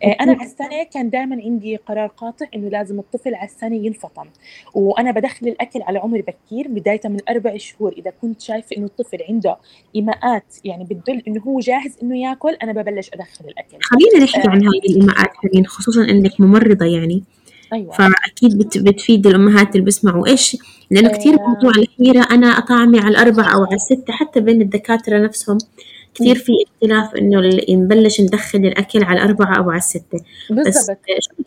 آه، 0.03 0.17
أنا 0.21 0.31
على 0.31 0.43
السنة 0.43 0.83
كان 0.93 1.09
دائما 1.09 1.41
عندي 1.43 1.75
قرار 1.75 2.07
قاطع 2.07 2.45
إنه 2.55 2.69
لازم 2.69 2.99
الطفل 2.99 3.35
على 3.35 3.45
السنة 3.49 3.75
ينفطم 3.75 4.25
وأنا 4.73 5.11
بدخل 5.11 5.47
الأكل 5.47 5.81
على 5.81 5.99
عمر 5.99 6.21
بكير 6.21 6.67
بداية 6.67 7.01
من 7.05 7.19
أربع 7.29 7.57
شهور 7.57 7.93
إذا 7.93 8.13
كنت 8.21 8.41
شايفة 8.41 8.77
إنه 8.77 8.85
الطفل 8.85 9.17
عنده 9.29 9.57
إيماءات 9.95 10.55
يعني 10.63 10.83
بتدل 10.83 11.23
إنه 11.27 11.41
هو 11.41 11.59
جاهز 11.59 11.97
إنه 12.03 12.19
ياكل 12.19 12.53
أنا 12.63 12.71
ببلش 12.71 13.09
أدخل 13.13 13.45
الأكل. 13.45 13.77
خلينا 13.81 14.25
نحكي 14.25 14.49
عن 14.49 14.63
هذه 14.63 14.79
الإيماءات 14.89 15.67
خصوصا 15.67 16.03
إنك 16.03 16.41
ممرضة 16.41 16.85
يعني. 16.85 17.23
أيوة. 17.73 17.91
فأكيد 17.91 18.57
بتفيد 18.57 19.27
الأمهات 19.27 19.71
اللي 19.71 19.85
بيسمعوا. 19.85 20.27
إيش؟ 20.27 20.57
لأنه 20.91 21.09
كثير 21.09 21.33
أيوة. 21.33 21.49
موضوع 21.49 21.71
الحيرة 21.77 22.27
أنا 22.31 22.47
أطعمي 22.47 22.99
على 22.99 23.09
الاربع 23.09 23.53
أو 23.53 23.63
على 23.63 23.75
الستة 23.75 24.13
حتى 24.13 24.39
بين 24.39 24.61
الدكاترة 24.61 25.19
نفسهم. 25.19 25.57
كثير 26.15 26.35
في 26.35 26.51
اختلاف 26.65 27.15
إنه 27.15 27.59
نبلش 27.69 28.21
ندخل 28.21 28.59
الأكل 28.59 29.03
على 29.03 29.21
الأربعة 29.21 29.57
أو 29.57 29.69
على 29.69 29.77
الستة. 29.77 30.19
بالضبط. 30.49 30.99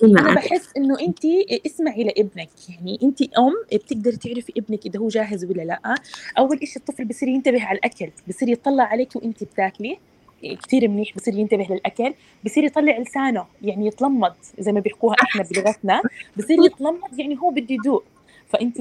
أنا 0.02 0.34
بحس 0.34 0.68
إنه 0.76 1.00
أنت 1.00 1.18
اسمعي 1.66 2.04
لابنك. 2.04 2.48
يعني 2.68 2.98
أنت 3.02 3.22
أم 3.22 3.54
بتقدري 3.72 4.16
تعرفي 4.16 4.52
ابنك 4.56 4.86
إذا 4.86 4.98
هو 4.98 5.08
جاهز 5.08 5.44
ولا 5.44 5.62
لأ. 5.62 5.94
أول 6.38 6.58
شيء 6.58 6.76
الطفل 6.76 7.04
بصير 7.04 7.28
ينتبه 7.28 7.62
على 7.64 7.78
الأكل 7.78 8.10
بصير 8.28 8.48
يطلع 8.48 8.84
عليك 8.84 9.16
وأنت 9.16 9.44
بتاكلي. 9.44 9.98
كثير 10.42 10.88
منيح 10.88 11.16
بصير 11.16 11.34
ينتبه 11.34 11.66
للأكل 11.70 12.14
بصير 12.44 12.64
يطلع 12.64 12.98
لسانه 12.98 13.44
يعني 13.62 13.86
يتلمض 13.86 14.34
زي 14.58 14.72
ما 14.72 14.80
بيحكوها 14.80 15.16
إحنا 15.22 15.42
بلغتنا 15.42 16.02
بصير 16.36 16.58
يتلمض 16.64 17.18
يعني 17.18 17.38
هو 17.42 17.50
بده 17.50 17.74
يذوق 17.74 18.04
فأنت 18.48 18.78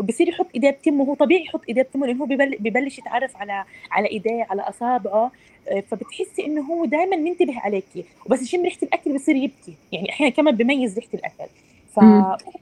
بصير 0.00 0.28
يحط 0.28 0.46
إيديه 0.54 0.70
بتمه 0.70 1.04
هو 1.04 1.14
طبيعي 1.14 1.42
يحط 1.42 1.60
إيديه 1.68 1.82
بتمه 1.82 2.06
لأنه 2.06 2.22
هو 2.22 2.26
ببلش 2.60 2.98
يتعرف 2.98 3.36
على 3.36 3.64
على 3.90 4.08
إيديه 4.08 4.46
على 4.50 4.62
أصابعه 4.62 5.32
آه، 5.68 5.80
فبتحسي 5.80 6.46
إنه 6.46 6.60
هو 6.60 6.84
دائما 6.84 7.16
منتبه 7.16 7.60
عليكي. 7.60 8.04
وبس 8.26 8.42
يشم 8.42 8.62
ريحة 8.62 8.78
الأكل 8.82 9.14
بصير 9.14 9.36
يبكي. 9.36 9.74
يعني 9.92 10.10
أحيانا 10.10 10.34
كمان 10.34 10.56
بميز 10.56 10.98
ريحة 10.98 11.08
الأكل. 11.14 11.52
ف 11.94 12.00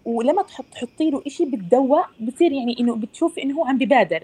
ولما 0.05 0.43
تحط 0.43 0.65
تحطي 0.73 1.11
له 1.11 1.23
شيء 1.29 1.51
بتدوق 1.51 2.07
بصير 2.21 2.53
يعني 2.53 2.77
إنه 2.81 2.97
بتشوفي 2.97 3.43
إنه 3.43 3.55
هو 3.55 3.65
عم 3.65 3.79
ببادر. 3.79 4.23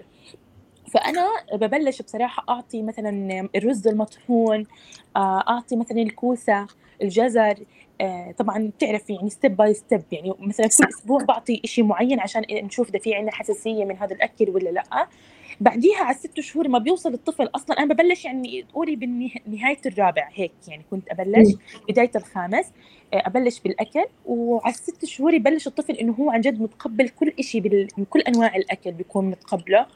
فأنا 0.95 1.27
ببلش 1.53 2.01
بصراحة 2.01 2.45
أعطي 2.49 2.81
مثلا 2.81 3.49
الرز 3.55 3.87
المطحون 3.87 4.65
آه، 5.15 5.43
أعطي 5.49 5.75
مثلا 5.75 6.01
الكوسة 6.01 6.67
الجزر 7.01 7.55
آه، 8.01 8.31
طبعا 8.31 8.71
بتعرفي 8.77 9.13
يعني 9.13 9.29
step 9.29 9.57
by 9.57 9.73
step 9.73 10.03
يعني 10.11 10.33
مثلا 10.39 10.67
كل 10.67 10.87
أسبوع 10.89 11.23
بعطي 11.23 11.61
شيء 11.65 11.83
معين 11.83 12.19
عشان 12.19 12.43
نشوف 12.51 12.89
إذا 12.89 12.99
في 12.99 13.15
عندنا 13.15 13.31
حساسية 13.31 13.85
من 13.85 13.97
هذا 13.97 14.15
الأكل 14.15 14.49
ولا 14.49 14.69
لأ. 14.69 15.07
بعديها 15.61 16.03
على 16.03 16.15
الست 16.15 16.39
شهور 16.39 16.67
ما 16.67 16.79
بيوصل 16.79 17.13
الطفل 17.13 17.49
أصلا 17.55 17.77
أنا 17.79 17.93
ببلش 17.93 18.25
يعني 18.25 18.65
تقولي 18.69 18.95
بنهايه 19.45 19.77
الرابع 19.85 20.29
هيك 20.33 20.51
يعني 20.67 20.85
كنت 20.91 21.11
أبلش 21.11 21.55
بداية 21.89 22.11
الخامس 22.15 22.65
آه، 23.13 23.23
أبلش 23.27 23.59
بالأكل 23.59 24.05
وعلى 24.25 24.73
الست 24.73 25.05
شهور 25.05 25.33
يبلش 25.33 25.67
الطفل 25.67 25.93
إنه 25.93 26.13
هو 26.13 26.31
عن 26.31 26.41
جد 26.41 26.61
متقبل 26.61 27.09
كل 27.09 27.33
شيء 27.43 27.87
من 27.97 28.05
كل 28.05 28.19
أنواع 28.19 28.55
الأكل 28.55 28.91
بيكون 28.91 29.25
متقبله. 29.25 29.87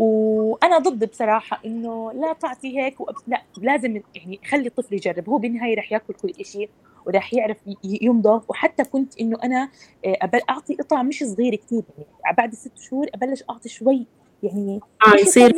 وأنا 0.00 0.78
ضد 0.78 1.10
بصراحة 1.10 1.60
إنه 1.64 2.12
لا 2.12 2.32
تعطي 2.32 2.80
هيك 2.80 3.00
وأب... 3.00 3.14
لا 3.26 3.42
لازم 3.58 4.00
يعني 4.14 4.40
خلي 4.48 4.66
الطفل 4.66 4.94
يجرب. 4.94 5.28
هو 5.28 5.38
بالنهاية 5.38 5.76
رح 5.76 5.92
ياكل 5.92 6.14
كل 6.14 6.44
شيء 6.44 6.70
وراح 7.06 7.34
يعرف 7.34 7.56
يمضغ 7.84 8.42
وحتى 8.48 8.84
كنت 8.84 9.20
إنه 9.20 9.38
أنا 9.44 9.68
آه، 10.04 10.42
أعطي 10.50 10.74
قطع 10.74 11.02
مش 11.02 11.24
صغيره 11.24 11.56
كثير 11.56 11.82
يعني 11.98 12.36
بعد 12.36 12.54
ست 12.54 12.78
شهور 12.78 13.06
أبلش 13.14 13.44
أعطي 13.50 13.68
شوي. 13.68 14.06
يعني 14.42 14.80
آه 15.06 15.20
يصير 15.20 15.52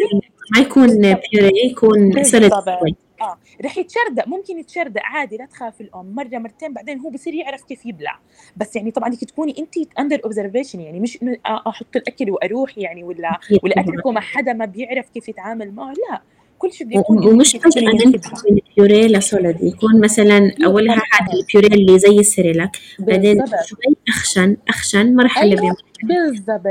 ما 0.57 0.61
يكون 0.61 0.89
بيوري 0.99 1.53
يكون 1.71 2.25
سلد 2.25 2.53
شوي. 2.53 2.97
آه 3.23 3.39
رح 3.65 3.79
يتشردق 3.79 4.29
ممكن 4.29 4.59
يتشردق 4.59 5.01
عادي 5.05 5.37
لا 5.37 5.47
تخاف 5.47 5.81
الأم 5.81 6.15
مرة 6.15 6.39
مرتين 6.39 6.73
بعدين 6.73 6.99
هو 7.01 7.11
بصير 7.11 7.35
يعرف 7.35 7.63
كيف 7.65 7.87
يبلع. 7.87 8.19
بس 8.57 8.77
يعني 8.77 8.91
طبعا 8.91 9.09
بدك 9.09 9.25
تكوني 9.25 9.55
انت 9.59 9.99
under 9.99 10.21
observation 10.25 10.81
يعني 10.81 11.01
مش 11.01 11.23
إنه 11.23 11.37
أحط 11.47 11.97
الأكل 11.97 12.31
وأروح 12.31 12.79
يعني 12.79 13.05
ولا 13.05 13.41
ولا 13.63 13.81
أتركه 13.81 14.11
مع 14.13 14.21
حدا 14.21 14.53
ما 14.53 14.65
بيعرف 14.65 15.09
كيف 15.11 15.29
يتعامل 15.29 15.75
معه 15.75 15.93
لا. 16.11 16.23
كل 16.63 16.73
شيء 16.73 16.87
بده 16.87 17.01
يكون 17.01 17.27
ومش 17.27 17.57
بس 17.57 17.77
من 17.77 18.59
ال 18.79 18.84
puree 18.84 19.09
ل 19.09 19.17
solid 19.17 19.57
يكون 19.63 20.01
مثلا 20.01 20.53
اولها 20.65 20.95
هذا 20.95 21.33
البيوري 21.41 21.77
اللي 21.77 21.99
زي 21.99 22.19
السيريلاك 22.19 22.77
بعدين 22.99 23.45
شوي 23.47 23.97
أخشن 24.09 24.57
أخشن 24.69 25.17
مرحلة 25.17 25.63
أيوة. 25.63 25.77
بالضبط. 26.03 26.63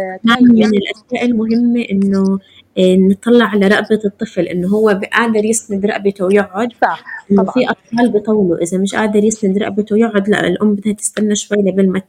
من 0.42 0.66
الأشياء 0.66 1.26
المهمة 1.26 1.82
إنه 1.92 2.40
آه، 2.78 2.96
نطلع 2.96 3.46
على 3.46 3.68
رقبة 3.68 4.00
الطفل 4.06 4.42
إنه 4.42 4.68
هو 4.68 5.02
قادر 5.14 5.46
يسند 5.46 5.86
رقبته 5.86 6.26
ويقعد. 6.26 6.70
صح 6.82 7.04
طبعا. 7.38 7.52
في 7.52 7.70
أطفال 7.70 8.12
بيطولوا. 8.12 8.58
إذا 8.62 8.78
مش 8.78 8.96
قادر 8.96 9.24
يسند 9.24 9.58
رقبته 9.58 9.96
ويقعد 9.96 10.30
لا 10.30 10.48
الأم 10.48 10.76
بدها 10.76 10.94
تستنى 10.94 11.36
شوي 11.36 11.58
لبل 11.58 11.90
ما 11.90 12.02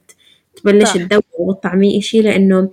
تبلش 0.57 0.93
تدوق 0.93 1.25
وتطعميه 1.39 1.99
إشي 1.99 2.21
لأنه 2.21 2.71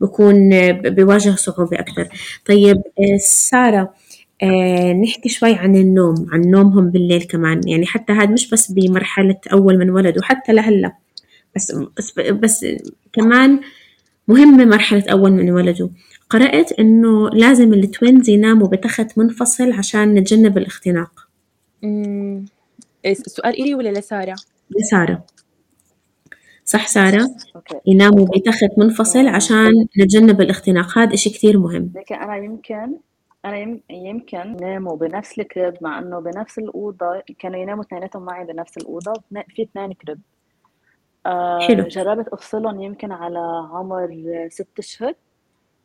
بكون 0.00 0.50
بواجه 0.72 1.34
صعوبة 1.34 1.78
أكثر 1.78 2.08
طيب 2.46 2.76
آه، 2.76 3.16
سارة 3.20 3.94
آه 4.42 4.92
نحكي 4.92 5.28
شوي 5.28 5.54
عن 5.54 5.76
النوم 5.76 6.26
عن 6.32 6.40
نومهم 6.40 6.90
بالليل 6.90 7.22
كمان. 7.22 7.60
يعني 7.68 7.86
حتى 7.86 8.12
هذا 8.12 8.30
مش 8.30 8.50
بس 8.50 8.72
بمرحلة 8.72 9.40
أول 9.52 9.78
من 9.78 9.90
ولد 9.90 10.18
وحتى 10.18 10.52
لهلا. 10.52 10.92
بس 11.56 11.72
بس, 11.98 12.18
بس 12.18 12.66
كمان 13.12 13.60
مهمة 14.28 14.64
مرحلة 14.64 15.04
أول 15.12 15.32
من 15.32 15.50
ولدوا 15.50 15.88
قرأت 16.30 16.72
إنه 16.72 17.30
لازم 17.30 17.74
التوينز 17.74 18.28
يناموا 18.28 18.68
بتخت 18.68 19.18
منفصل 19.18 19.72
عشان 19.72 20.14
نتجنب 20.14 20.58
الاختناق. 20.58 21.28
السؤال 23.06 23.60
إلي 23.60 23.74
ولا 23.74 23.98
لسارة؟ 23.98 24.36
لسارة. 24.80 25.24
صح 26.64 26.86
سارة؟ 26.86 27.30
يناموا 27.86 28.26
بتخت 28.36 28.78
منفصل 28.78 29.26
عشان 29.26 29.70
نتجنب 30.00 30.40
الاختناق. 30.40 30.98
هذا 30.98 31.14
إشي 31.14 31.30
كتير 31.30 31.58
مهم. 31.58 31.92
لكن 31.96 32.14
أنا 32.14 32.36
يمكن 32.36 32.96
أنا 33.44 33.80
يمكن 33.90 34.56
ناموا 34.56 34.96
بنفس 34.96 35.38
الكريب 35.38 35.74
مع 35.80 35.98
إنه 35.98 36.20
بنفس 36.20 36.58
الأوضة 36.58 37.22
كانوا 37.38 37.60
يناموا 37.60 37.84
اثنيناتهم 37.84 38.24
معي 38.24 38.44
بنفس 38.44 38.76
الأوضة 38.76 39.12
في 39.48 39.62
اثنين 39.62 39.92
crib. 39.92 40.20
آه 41.26 41.60
حلو. 41.60 41.82
جربت 41.82 42.28
أفصلهم 42.28 42.82
يمكن 42.82 43.12
على 43.12 43.68
عمر 43.72 44.24
ست 44.48 44.78
أشهر 44.78 45.14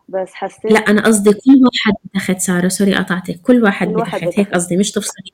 بس 0.10 0.34
حسيت 0.34 0.72
لا 0.72 0.80
أنا 0.80 1.06
قصدي 1.06 1.34
كل 1.34 1.62
واحد 1.66 1.94
بتاخد 2.06 2.38
سارة 2.38 2.68
sorry 2.68 2.96
قطعتك. 2.96 3.42
كل 3.42 3.64
واحد 3.64 3.88
بتاخد. 3.88 4.30
هيك 4.38 4.52
قصدي 4.52 4.78
مش 4.78 4.92
تفصلي. 4.92 5.32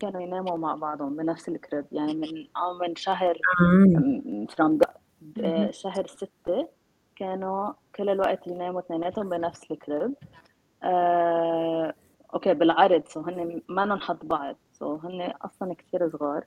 كانوا 0.00 0.20
يناموا 0.20 0.56
مع 0.56 0.74
بعضهم 0.74 1.16
بنفس 1.16 1.48
ال 1.48 1.54
crib. 1.54 1.84
يعني 1.92 2.14
من 2.14 2.46
من 2.80 2.96
شهر 2.96 3.38
آه. 3.60 4.46
from 4.52 4.86
آه، 5.40 5.70
شهر 5.70 6.06
ستة 6.06 6.68
كانوا 7.16 7.72
كل 7.96 8.08
الوقت 8.08 8.46
يناموا 8.46 8.80
اثنيناتهم 8.80 9.28
بنفس 9.28 9.70
ال 9.70 9.77
crib. 9.77 10.14
آه، 10.82 11.94
okay 12.34 12.54
بالعرض. 12.54 13.02
so 13.08 13.20
هن 13.20 13.62
ما 13.68 13.84
ننحط 13.84 14.24
بعض. 14.24 14.56
so 14.72 14.96
هن 14.96 15.32
أصلا 15.42 15.74
كثير 15.74 16.10
صغار. 16.10 16.44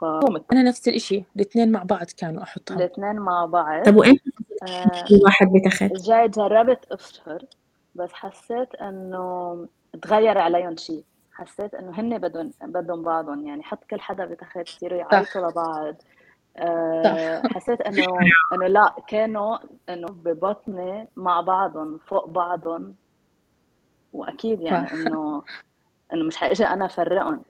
ف 0.00 0.04
أنا 0.52 0.62
نفس 0.62 0.88
الإشي. 0.88 1.24
الاثنين 1.36 1.72
مع 1.72 1.82
بعض 1.82 2.06
كانوا 2.18 2.42
أحطهم. 2.42 2.78
الاثنين 2.78 3.16
مع 3.16 3.44
بعض. 3.44 3.84
طب 3.84 3.96
وإمتى 3.96 4.30
آه، 4.68 4.90
واحد 5.24 5.46
بتخت؟ 5.52 5.82
رجعت 5.82 6.30
جربت 6.30 6.92
أشهر 6.92 7.44
بس 7.94 8.12
حسيت 8.12 8.74
إنه 8.74 9.66
تغير 10.02 10.38
عليهم 10.38 10.76
شيء 10.76 11.04
حسيت 11.32 11.74
إنه 11.74 12.00
هن 12.00 12.18
بدهم 12.18 12.52
بدهم 12.62 13.02
بعضهم. 13.02 13.46
يعني 13.46 13.62
حط 13.62 13.84
كل 13.90 14.00
حدا 14.00 14.24
بتخت 14.24 14.56
يصيروا 14.56 14.98
يعيطوا 14.98 15.50
لبعض. 15.50 15.94
آه، 16.56 17.42
حسيت 17.54 17.80
إنه 17.80 18.04
إنه 18.52 18.66
لا 18.66 18.94
كانوا 19.08 19.58
إنه 19.88 20.06
ببطني 20.08 21.08
مع 21.16 21.40
بعضهم 21.40 21.98
فوق 22.06 22.28
بعضهم. 22.28 22.94
وأكيد 24.16 24.60
يعني. 24.60 24.92
إنه 24.92 25.42
إنه 26.12 26.24
مش 26.24 26.36
حاجي 26.36 26.66
أنا 26.66 26.86
افرقهم 26.86 27.42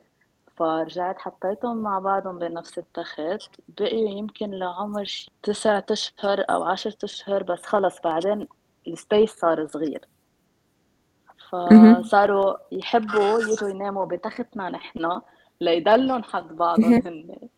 فرجعت 0.56 1.18
حطيتهم 1.18 1.76
مع 1.76 1.98
بعضهم 1.98 2.38
بنفس 2.38 2.78
التخت 2.78 3.50
بقيوا 3.68 4.10
يمكن 4.10 4.50
لعمر 4.50 5.04
شي 5.04 5.30
تسعة 5.42 5.86
أشهر 5.90 6.44
أو 6.50 6.64
عشرة 6.64 6.96
أشهر 7.04 7.42
بس 7.42 7.62
خلص 7.66 8.00
بعدين 8.00 8.48
السبيس 8.88 9.30
صار 9.30 9.66
صغير. 9.66 10.08
فصاروا 11.50 12.56
يحبوا 12.72 13.40
يجوا 13.40 13.68
يناموا 13.68 14.04
بتختنا 14.04 14.70
نحن 14.70 15.20
ليضلوا 15.60 16.22
حد 16.22 16.56
بعضهم. 16.56 17.02
هن 17.06 17.48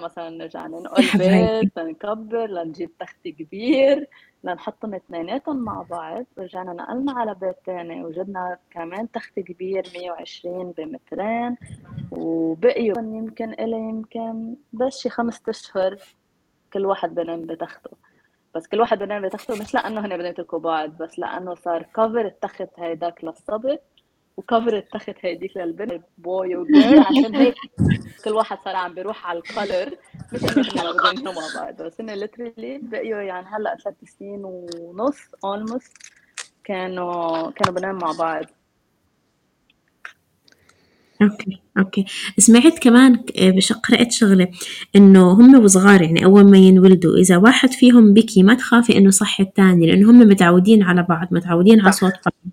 مثلا 0.00 0.30
نرجع 0.30 0.66
ننقل 0.68 1.04
هاي. 1.04 1.60
بيت 1.62 1.78
لنكبر 1.78 2.46
لنجيب 2.46 2.98
تخت 2.98 3.28
كبير 3.28 4.08
لنحطهم 4.44 4.94
اثنيناتهم 4.94 5.56
مع 5.56 5.82
بعض. 5.82 6.24
ورجعنا 6.36 6.72
نقلنا 6.72 7.12
على 7.12 7.34
بيت 7.34 7.56
تاني 7.66 8.04
وجدنا 8.04 8.58
كمان 8.70 9.10
تخت 9.10 9.40
كبير 9.40 9.82
120 9.94 10.72
بمترين. 10.72 11.56
وبقيوا 12.10 12.98
يمكن 12.98 13.52
إلي 13.52 13.76
يمكن 13.76 14.56
بس 14.72 14.98
شي 14.98 15.08
خمسة 15.08 15.42
أشهر 15.48 15.96
كل 16.72 16.86
واحد 16.86 17.14
بنام 17.14 17.42
بتخته. 17.42 17.90
بس 18.54 18.66
كل 18.66 18.80
واحد 18.80 18.98
بنام 18.98 19.22
بتخته 19.22 19.56
مش 19.56 19.74
لأنه 19.74 20.00
هن 20.00 20.16
بدهم 20.16 20.26
يتركوا 20.30 20.58
بعض 20.58 20.90
بس 21.02 21.18
لأنه 21.18 21.54
صار 21.54 21.82
cover 21.82 22.26
التخت 22.26 22.68
هيداك 22.78 23.24
للصبي. 23.24 23.78
و 24.36 24.43
cover 24.43 24.76
التخت 24.76 25.14
هيديك 25.20 25.56
للبنت 25.56 26.02
boy 26.18 26.56
و 26.56 26.64
girl 26.64 26.98
عشان 26.98 27.34
هيك 27.34 27.54
كل 28.24 28.30
واحد 28.30 28.58
صار 28.64 28.76
عم 28.76 28.94
بيروح 28.94 29.26
على 29.26 29.38
ال 29.38 29.48
color 29.48 29.96
مش 30.32 30.74
إنه 30.74 30.92
بدهم 30.92 31.18
يناموا 31.18 31.42
مع 31.42 31.62
بعض 31.62 31.82
بس 31.82 32.00
هن 32.00 32.10
literally 32.10 32.78
بقيوا 32.82 33.20
يعني 33.20 33.46
هلأ 33.46 33.76
ثلاث 33.84 33.96
سنين 34.18 34.40
ونص 34.44 35.18
almost 35.44 35.92
كانوا 36.64 37.50
كانوا 37.50 37.80
بنام 37.80 37.98
مع 37.98 38.12
بعض. 38.12 38.44
okay 41.22 41.62
okay. 41.78 42.04
سمعت 42.38 42.78
كمان 42.78 43.24
قرأت 43.84 44.12
شغلة 44.12 44.48
إنه 44.96 45.32
هم 45.32 45.64
وصغار 45.64 46.02
يعني 46.02 46.24
أول 46.24 46.50
ما 46.50 46.58
ينولدوا 46.58 47.16
إذا 47.16 47.36
واحد 47.36 47.70
فيهم 47.70 48.14
بكي 48.14 48.42
ما 48.42 48.54
تخافي 48.54 48.98
إنه 48.98 49.10
صحي 49.10 49.42
الثاني 49.42 49.86
لأنه 49.86 50.10
هم 50.10 50.18
متعودين 50.18 50.82
على 50.82 51.02
بعض 51.08 51.28
متعودين 51.34 51.80
على 51.80 51.92
صح. 51.92 52.00
صوت 52.00 52.12
بعض 52.12 52.51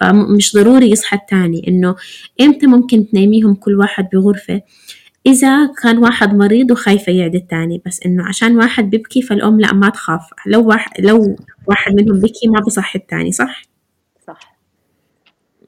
فمش 0.00 0.54
ضروري 0.54 0.90
يصحى 0.90 1.16
الثاني 1.16 1.68
إنه 1.68 1.96
إمتى 2.40 2.66
ممكن 2.66 3.08
تنيميهم 3.08 3.54
كل 3.54 3.74
واحد 3.78 4.08
بغرفة؟ 4.12 4.62
إذا 5.26 5.72
كان 5.82 5.98
واحد 5.98 6.34
مريض 6.34 6.70
وخايفة 6.70 7.12
يعدي 7.12 7.38
الثاني 7.38 7.82
بس 7.86 8.00
إنه 8.06 8.24
عشان 8.28 8.56
واحد 8.56 8.90
بيبكي 8.90 9.22
فالأم 9.22 9.60
لا 9.60 9.72
ما 9.72 9.88
تخاف. 9.88 10.30
لو 10.46 10.68
واحد 10.68 11.00
لو 11.00 11.36
واحد 11.66 11.94
منهم 11.94 12.20
بكي 12.20 12.48
ما 12.48 12.60
بصحي 12.60 12.98
الثاني 12.98 13.32
صح؟ 13.32 13.62
صح. 14.26 14.58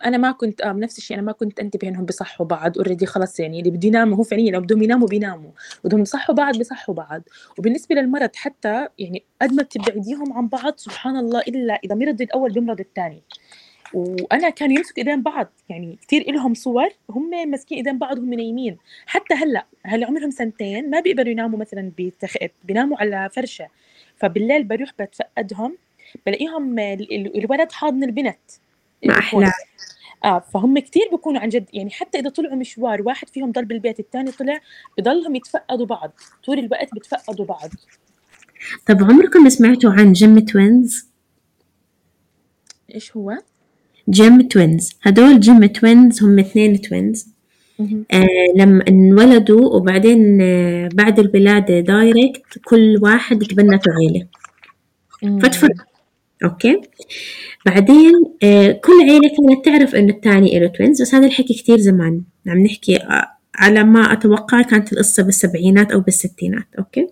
أنا 0.05 0.17
ما 0.17 0.33
كنت 0.33 0.61
آه 0.61 0.73
نفس 0.73 0.99
الشيء 0.99 1.17
أنا 1.17 1.27
ما 1.27 1.33
كنت 1.33 1.61
أنتبه 1.61 1.89
إنهم 1.89 2.05
بيصحوا 2.05 2.47
بعض 2.47 2.79
اوريدي 2.79 3.07
خلص 3.07 3.41
يعني 3.41 3.59
اللي 3.59 3.71
بده 3.71 3.89
يناموا 3.89 4.17
هو 4.17 4.23
فعليا 4.23 4.53
لو 4.53 4.61
بدهم 4.61 4.83
يناموا 4.83 5.09
بيناموا. 5.09 5.51
بدهم 5.85 6.01
يصحوا 6.01 6.35
بعض 6.35 6.59
بيصحوا 6.59 6.95
بعض 6.95 7.23
وبالنسبة 7.59 7.95
للمرض 7.95 8.31
حتى 8.35 8.89
يعني 8.99 9.25
قد 9.43 9.53
ما 9.53 9.63
بتبعديهم 9.63 10.33
عن 10.33 10.49
بعض 10.49 10.75
سبحان 10.77 11.17
الله 11.17 11.41
إلا 11.41 11.75
إذا 11.85 11.95
مرض 11.95 12.23
الأول 12.23 12.53
بيمرض 12.53 12.81
الثاني. 12.81 13.23
وأنا 13.95 14.51
كانوا 14.51 14.77
يمسكوا 14.77 14.99
إيدين 14.99 15.23
بعض 15.23 15.49
يعني 15.69 15.99
كثير 16.07 16.23
إلهم 16.29 16.55
صور 16.55 16.89
هم 17.11 17.31
ماسكين 17.51 17.79
إيدين 17.79 17.99
بعض 17.99 18.19
وهم 18.19 18.35
نايمين. 18.35 18.77
حتى 19.07 19.35
هلأ 19.35 19.67
هلأ 19.83 20.07
عمرهم 20.07 20.31
سنتين 20.31 20.91
ما 20.91 21.01
بيقدروا 21.01 21.29
يناموا 21.29 21.59
مثلا 21.59 21.93
بتخت 21.99 22.51
بيناموا 22.65 22.97
على 23.01 23.31
فرشة. 23.33 23.69
فبالليل 24.17 24.65
بروح 24.65 24.91
بتفقدهم 25.01 25.77
بلاقيهم 26.27 26.79
ال- 26.79 27.15
ال- 27.15 27.39
الولد 27.45 27.73
حاضن 27.73 28.05
البنت. 28.05 28.39
ما 29.05 29.19
أحلى 29.19 29.53
آه 30.25 30.39
فهم 30.39 30.79
كتير 30.79 31.03
بيكونوا 31.11 31.41
عن 31.41 31.49
جد. 31.49 31.67
يعني 31.73 31.91
حتى 31.91 32.19
إذا 32.19 32.29
طلعوا 32.29 32.57
مشوار 32.57 33.03
واحد 33.03 33.29
فيهم 33.29 33.53
ضل 33.53 33.65
بالبيت 33.65 34.01
الثاني 34.01 34.31
طلع 34.31 34.61
بضلهم 34.99 35.35
يتفقدوا 35.35 35.87
بعض. 35.87 36.13
طول 36.45 36.59
الوقت 36.59 36.95
بتفقدوا 36.95 37.45
بعض. 37.47 37.71
طب 38.87 39.03
عمركم 39.03 39.49
سمعتوا 39.49 39.91
عن 39.93 40.13
Jim 40.13 40.39
twins؟ 40.39 41.11
إيش 42.95 43.17
هو؟ 43.17 43.39
Jim 44.11 44.41
twins 44.41 44.91
هدول 45.03 45.41
Jim 45.41 45.67
twins 45.67 46.23
هم 46.23 46.39
اثنين 46.39 46.81
twins 46.81 47.29
آه 48.13 48.27
لما 48.57 48.85
انولدوا 48.89 49.77
وبعدين 49.77 50.39
آه 50.43 50.89
بعد 50.95 51.19
الولادة 51.19 51.81
direct 51.81 52.43
كل 52.65 52.99
واحد 53.03 53.39
تبنته 53.39 53.91
عيلة. 53.93 54.27
فتفرق 55.41 55.75
okay. 56.45 56.81
بعدين 57.67 58.13
آه 58.43 58.73
كل 58.73 58.93
عيلة 59.03 59.29
كانت 59.29 59.65
تعرف 59.65 59.95
انه 59.95 60.13
الثاني 60.13 60.59
له 60.59 60.67
twins 60.67 61.03
بس 61.03 61.15
هذا 61.15 61.27
الحكي 61.27 61.55
كتير 61.55 61.79
زمان. 61.79 62.23
عم 62.47 62.59
نحكي 62.59 62.97
آه 62.97 63.27
على 63.55 63.85
ما 63.85 64.13
أتوقع 64.13 64.63
كانت 64.63 64.93
القصة 64.93 65.23
بالسبعينات 65.23 65.93
أو 65.93 66.01
بالستينات. 66.01 66.67
okay. 66.79 67.07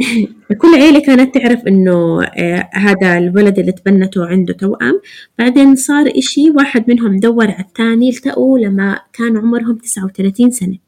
كل 0.62 0.74
عيلة 0.74 1.00
كانت 1.00 1.34
تعرف 1.34 1.66
إنه 1.66 2.24
آه 2.24 2.70
هذا 2.72 3.18
الولد 3.18 3.58
اللي 3.58 3.72
تبنته 3.72 4.26
عنده 4.26 4.52
توأم. 4.52 5.00
بعدين 5.38 5.76
صار 5.76 6.12
إشي 6.16 6.50
واحد 6.50 6.90
منهم 6.90 7.16
دور 7.16 7.50
على 7.50 7.64
الثاني 7.68 8.10
التقوا 8.10 8.58
لما 8.58 9.00
كان 9.12 9.36
عمرهم 9.36 9.76
39 9.76 10.50
سنة. 10.50 10.78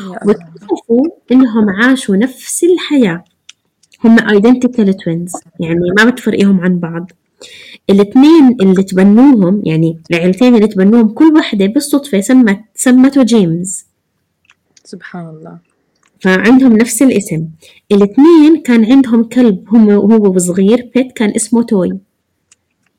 يا 0.00 0.06
الله. 0.06 0.18
واكتشفوا 0.26 1.04
إنهم 1.32 1.70
عاشوا 1.70 2.16
نفس 2.16 2.64
الحياة. 2.64 3.24
هم 4.04 4.18
identical 4.18 4.92
twins 4.92 5.40
يعني 5.60 5.80
ما 5.98 6.10
بتفرقيهم 6.10 6.60
عن 6.60 6.78
بعض. 6.78 7.12
الاثنين 7.90 8.56
اللي 8.62 8.82
تبنوهم 8.82 9.62
يعني 9.66 9.98
العيلتين 10.10 10.54
اللي 10.54 10.66
تبنوهم 10.66 11.08
كل 11.08 11.32
واحدة 11.34 11.66
بالصدفة 11.66 12.20
سمت 12.20 12.60
سمته 12.74 13.22
جيمس 13.22 13.86
سبحان 14.84 15.28
الله. 15.28 15.73
فعندهم 16.24 16.76
نفس 16.76 17.02
الاسم. 17.02 17.48
الاثنين 17.92 18.62
كان 18.64 18.84
عندهم 18.84 19.24
كلب 19.24 19.64
هم 19.68 19.88
وهو 19.88 20.38
صغير 20.38 20.90
بيت 20.94 21.12
كان 21.12 21.32
اسمه 21.36 21.62
توي 21.62 21.98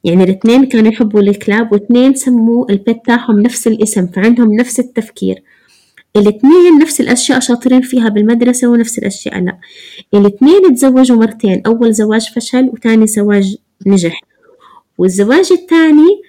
يعني 0.03 0.23
الاثنين 0.23 0.65
كانوا 0.65 0.91
يحبوا 0.91 1.21
الكلاب 1.21 1.71
واثنين 1.71 2.13
سموا 2.13 2.71
البيت 2.71 3.05
تاعهم 3.05 3.39
نفس 3.39 3.67
الاسم 3.67 4.07
فعندهم 4.07 4.53
نفس 4.53 4.79
التفكير. 4.79 5.43
الاثنين 6.15 6.79
نفس 6.81 7.01
الأشياء 7.01 7.39
شاطرين 7.39 7.81
فيها 7.81 8.09
بالمدرسة 8.09 8.67
ونفس 8.67 8.97
الأشياء 8.99 9.39
لا. 9.39 9.57
الاثنين 10.13 10.75
تزوجوا 10.75 11.17
مرتين 11.17 11.61
أول 11.65 11.93
زواج 11.93 12.29
فشل 12.35 12.69
وتاني 12.73 13.07
زواج 13.07 13.55
نجح. 13.85 14.21
والزواج 14.97 15.49
الثاني 15.51 16.21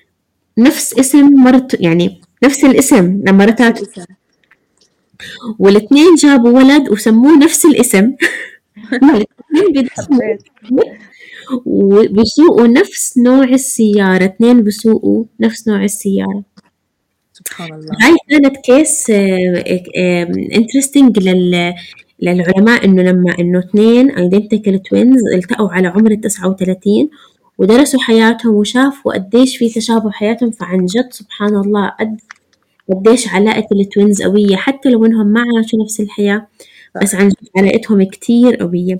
نفس 0.59 0.99
اسم 0.99 1.35
مرت 1.35 1.81
يعني 1.81 2.21
نفس 2.45 2.65
الاسم 2.65 3.23
لمرتات 3.27 3.83
الاسم. 3.83 4.05
والاثنين 5.59 6.15
جابوا 6.15 6.51
ولد 6.51 6.89
وسموه 6.89 7.39
نفس 7.39 7.65
الاسم. 7.67 8.13
وبيسوقوا 11.67 12.67
نفس 12.67 13.19
نوع 13.19 13.45
السيارة 13.45 14.25
اثنين 14.25 14.63
بيسوقوا 14.63 15.25
نفس 15.41 15.69
نوع 15.69 15.85
السيارة. 15.85 16.43
سبحان 17.33 17.75
الله. 17.75 17.97
هاي 18.03 18.17
كانت 18.31 18.57
case 18.57 19.11
interesting 20.55 21.19
لل 21.19 21.75
للعلماء 22.23 22.85
إنه 22.85 23.03
لما 23.03 23.35
إنه 23.39 23.59
اثنين 23.59 24.11
identical 24.11 24.83
twins 24.83 25.21
التقوا 25.35 25.69
على 25.69 25.89
عمر 25.89 26.11
ال 26.11 26.21
39 26.21 27.09
ودرسوا 27.59 28.01
حياتهم 28.01 28.55
وشافوا 28.55 29.15
قديش 29.15 29.57
في 29.57 29.69
تشابه 29.69 30.11
حياتهم 30.11 30.51
فعن 30.51 30.87
جد 30.87 31.09
سبحان 31.11 31.57
الله 31.57 31.89
قد 31.89 32.21
قديش 32.93 33.29
علاقة 33.29 33.67
ال 33.73 33.81
twins 33.81 34.23
قوية 34.23 34.57
حتى 34.57 34.89
لو 34.89 35.07
إنهم 35.07 35.27
ما 35.27 35.41
عاشوا 35.41 35.85
نفس 35.85 36.01
الحياة 36.01 36.47
بس 37.03 37.15
عن 37.15 37.29
جد 37.29 37.49
علاقتهم 37.57 38.03
كتير 38.03 38.57
قوية. 38.57 38.99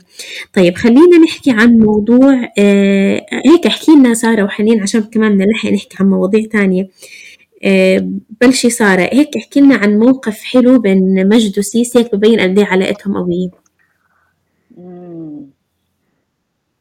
طيب 0.53 0.75
خلينا 0.77 1.19
نحكي 1.25 1.51
عن 1.51 1.79
موضوع 1.79 2.53
آه 2.59 3.27
هيك 3.47 3.67
أحكي 3.67 3.93
لنا 3.93 4.15
سارة 4.15 4.43
وحنين 4.45 4.83
عشان 4.83 5.01
كمان 5.03 5.37
نلحق 5.37 5.71
نحكي 5.71 5.97
عن 6.01 6.11
مواضيع 6.11 6.47
تانية. 6.47 6.89
آه 7.65 8.11
بلشي 8.41 8.71
سارة 8.71 9.11
هيك 9.13 9.37
احكي 9.37 9.61
لنا 9.61 9.77
عن 9.77 9.99
موقف 9.99 10.43
حلو 10.43 10.79
بين 10.79 11.29
مجد 11.29 11.59
وسيسي 11.59 11.99
هيك 11.99 12.15
ببين 12.15 12.41
قد 12.41 12.59
إيه 12.59 12.67
علاقتهم 12.67 13.17
قوية. 13.17 13.51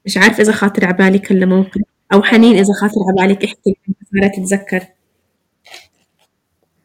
مش 0.05 0.17
عارف 0.17 0.39
إذا 0.39 0.51
خاطر 0.51 0.85
عبالك 0.85 1.31
هلا 1.31 1.45
موقف 1.45 1.81
أو 2.13 2.23
حنين 2.23 2.57
إذا 2.57 2.73
خاطر 2.73 2.95
عبالك 3.09 3.43
احكي 3.43 3.75
لنا 3.87 4.27
سارة 4.31 4.45
تتذكر. 4.45 4.85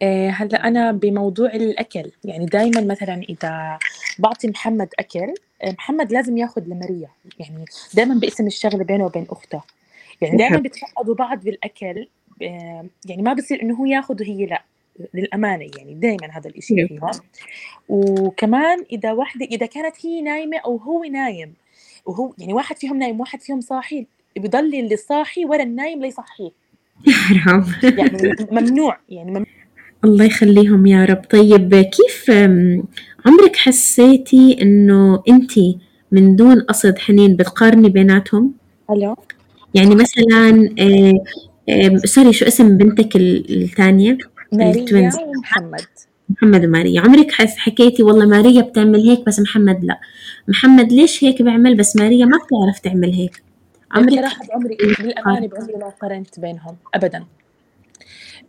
هلأ 0.08 0.68
أنا 0.68 0.92
بموضوع 0.92 1.54
الأكل 1.54 2.10
يعني 2.24 2.46
دائما 2.46 2.80
مثلا 2.80 3.22
إذا 3.28 3.78
بعطي 4.18 4.48
محمد 4.48 4.88
أكل 4.98 5.34
آه، 5.62 5.72
محمد 5.72 6.12
لازم 6.12 6.36
ياخذ 6.36 6.62
لماريا 6.66 7.08
يعني 7.38 7.64
دائما 7.94 8.14
بقسم 8.14 8.46
الشغلة 8.46 8.84
بينه 8.84 9.04
وبين 9.04 9.26
أخته. 9.30 9.62
يعني 10.20 10.36
دائما 10.36 10.56
بيتفقدوا 10.56 11.14
بعض 11.14 11.44
بالأكل 11.44 12.08
آه، 12.42 12.86
يعني 13.06 13.22
ما 13.22 13.32
بصير 13.32 13.62
إنه 13.62 13.74
هو 13.74 13.86
ياخذ 13.86 14.22
وهي 14.22 14.46
لأ 14.46 14.62
للأمانة 15.14 15.70
يعني 15.78 15.94
دائما 15.94 16.26
هذا 16.30 16.50
الشيء 16.50 16.86
فيها 16.88 17.10
وكمان 17.88 18.84
إذا 18.92 19.12
واحدة 19.12 19.46
إذا 19.46 19.66
كانت 19.66 20.06
هي 20.06 20.22
نايمة 20.22 20.58
أو 20.58 20.76
هو 20.76 21.04
نايم 21.04 21.54
وهو 22.06 22.32
يعني 22.38 22.52
واحد 22.52 22.76
فيهم 22.76 22.98
نايم 22.98 23.20
واحد 23.20 23.40
فيهم 23.40 23.60
صاحي 23.60 24.06
بضل 24.36 24.74
اللي 24.74 24.96
صاحي 24.96 25.44
ورا 25.44 25.62
النايم 25.62 26.02
ليصحيه. 26.02 26.50
يعني 27.98 28.36
ممنوع 28.50 28.98
يعني 29.08 29.30
ممنوع. 29.30 29.59
الله 30.04 30.24
يخليهم 30.24 30.86
يا 30.86 31.04
رب. 31.04 31.22
طيب 31.30 31.74
كيف 31.74 32.30
عمرك 33.26 33.56
حسيتي 33.56 34.62
إنه 34.62 35.22
أنت 35.28 35.52
من 36.12 36.36
دون 36.36 36.60
قصد 36.60 36.98
حنين 36.98 37.36
بتقارني 37.36 37.88
بيناتهم؟ 37.88 38.52
ألو؟ 38.90 39.16
يعني 39.74 39.94
مثلا 39.94 40.68
سوري 42.04 42.32
شو 42.32 42.46
اسم 42.46 42.76
بنتك 42.78 43.16
الثانية؟ 43.16 44.18
ماريا 44.52 45.10
ومحمد. 45.36 45.86
محمد 46.28 46.64
وماريا. 46.64 47.00
عمرك 47.00 47.32
حس 47.32 47.56
حكيتي 47.56 48.02
والله 48.02 48.26
ماريا 48.26 48.62
بتعمل 48.62 49.00
هيك 49.08 49.26
بس 49.26 49.40
محمد 49.40 49.84
لا. 49.84 50.00
محمد 50.48 50.92
ليش 50.92 51.24
هيك 51.24 51.42
بيعمل 51.42 51.76
بس 51.76 51.96
ماريا 51.96 52.24
ما 52.26 52.38
بتعرف 52.38 52.78
تعمل 52.78 53.12
هيك؟ 53.12 53.42
عمرك 53.92 54.14
صراحة 54.14 54.46
بعمري 54.48 54.76
بالأمانة 54.76 55.46
بعمري 55.48 55.76
ما 55.76 55.88
قارنت 56.02 56.40
بينهم 56.40 56.76
أبدا. 56.94 57.18
آه، 57.18 57.26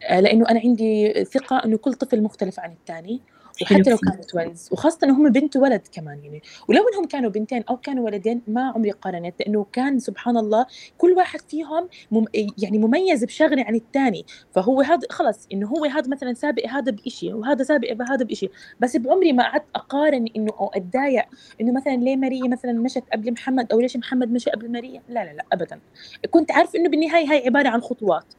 لأنه 0.09 0.49
أنا 0.49 0.59
عندي 0.59 1.13
ثقة 1.25 1.57
إنه 1.65 1.77
كل 1.77 1.93
طفل 1.93 2.23
مختلف 2.23 2.59
عن 2.59 2.71
الثاني. 2.71 3.23
وحتى 3.61 3.89
لو 3.89 3.97
كانوا 3.97 4.23
twins 4.23 4.69
وخاصة 4.71 4.97
انهم 5.03 5.29
بنت 5.29 5.55
وولد 5.55 5.81
كمان 5.91 6.23
يعني. 6.23 6.41
ولو 6.67 6.83
إنهم 6.93 7.05
كانوا 7.05 7.29
بنتين 7.29 7.63
أو 7.69 7.77
كانوا 7.77 8.05
ولدين 8.05 8.41
ما 8.47 8.71
عمري 8.75 8.91
قارنت 8.91 9.35
لأنه 9.39 9.65
كان 9.73 9.99
سبحان 9.99 10.37
الله 10.37 10.65
كل 10.97 11.11
واحد 11.11 11.41
فيهم 11.41 11.89
مم 12.11 12.25
يعني 12.57 12.77
مميز 12.77 13.23
بشغلة 13.23 13.63
عن 13.63 13.75
الثاني 13.75 14.25
فهو 14.51 14.81
هذا 14.81 15.07
خلص 15.09 15.47
إنه 15.53 15.67
هو 15.67 15.85
هذا 15.85 16.09
مثلا 16.09 16.33
سابق 16.33 16.67
هذا 16.67 16.91
بشيء 16.91 17.33
وهذا 17.33 17.63
سابق 17.63 17.93
بهذا 17.93 18.25
بشيء 18.25 18.51
بس 18.79 18.97
بعمري 18.97 19.33
ما 19.33 19.43
قعدت 19.43 19.65
أقارن 19.75 20.25
إنه 20.35 20.51
أو 20.59 20.67
أتضايق 20.67 21.25
إنه 21.61 21.71
مثلا 21.71 21.95
ليه 21.95 22.15
ماريا 22.15 22.47
مثلا 22.47 22.73
مشت 22.73 23.03
قبل 23.13 23.31
محمد 23.31 23.71
أو 23.71 23.79
ليش 23.79 23.97
محمد 23.97 24.31
مشى 24.31 24.49
قبل 24.49 24.71
ماريا؟ 24.71 25.01
لا 25.09 25.25
لا 25.25 25.33
لا 25.33 25.45
ابدا. 25.53 25.79
كنت 26.29 26.51
عارف 26.51 26.75
إنه 26.75 26.89
بالنهاية 26.89 27.31
هاي 27.31 27.45
عبارة 27.45 27.69
عن 27.69 27.81
خطوات. 27.81 28.33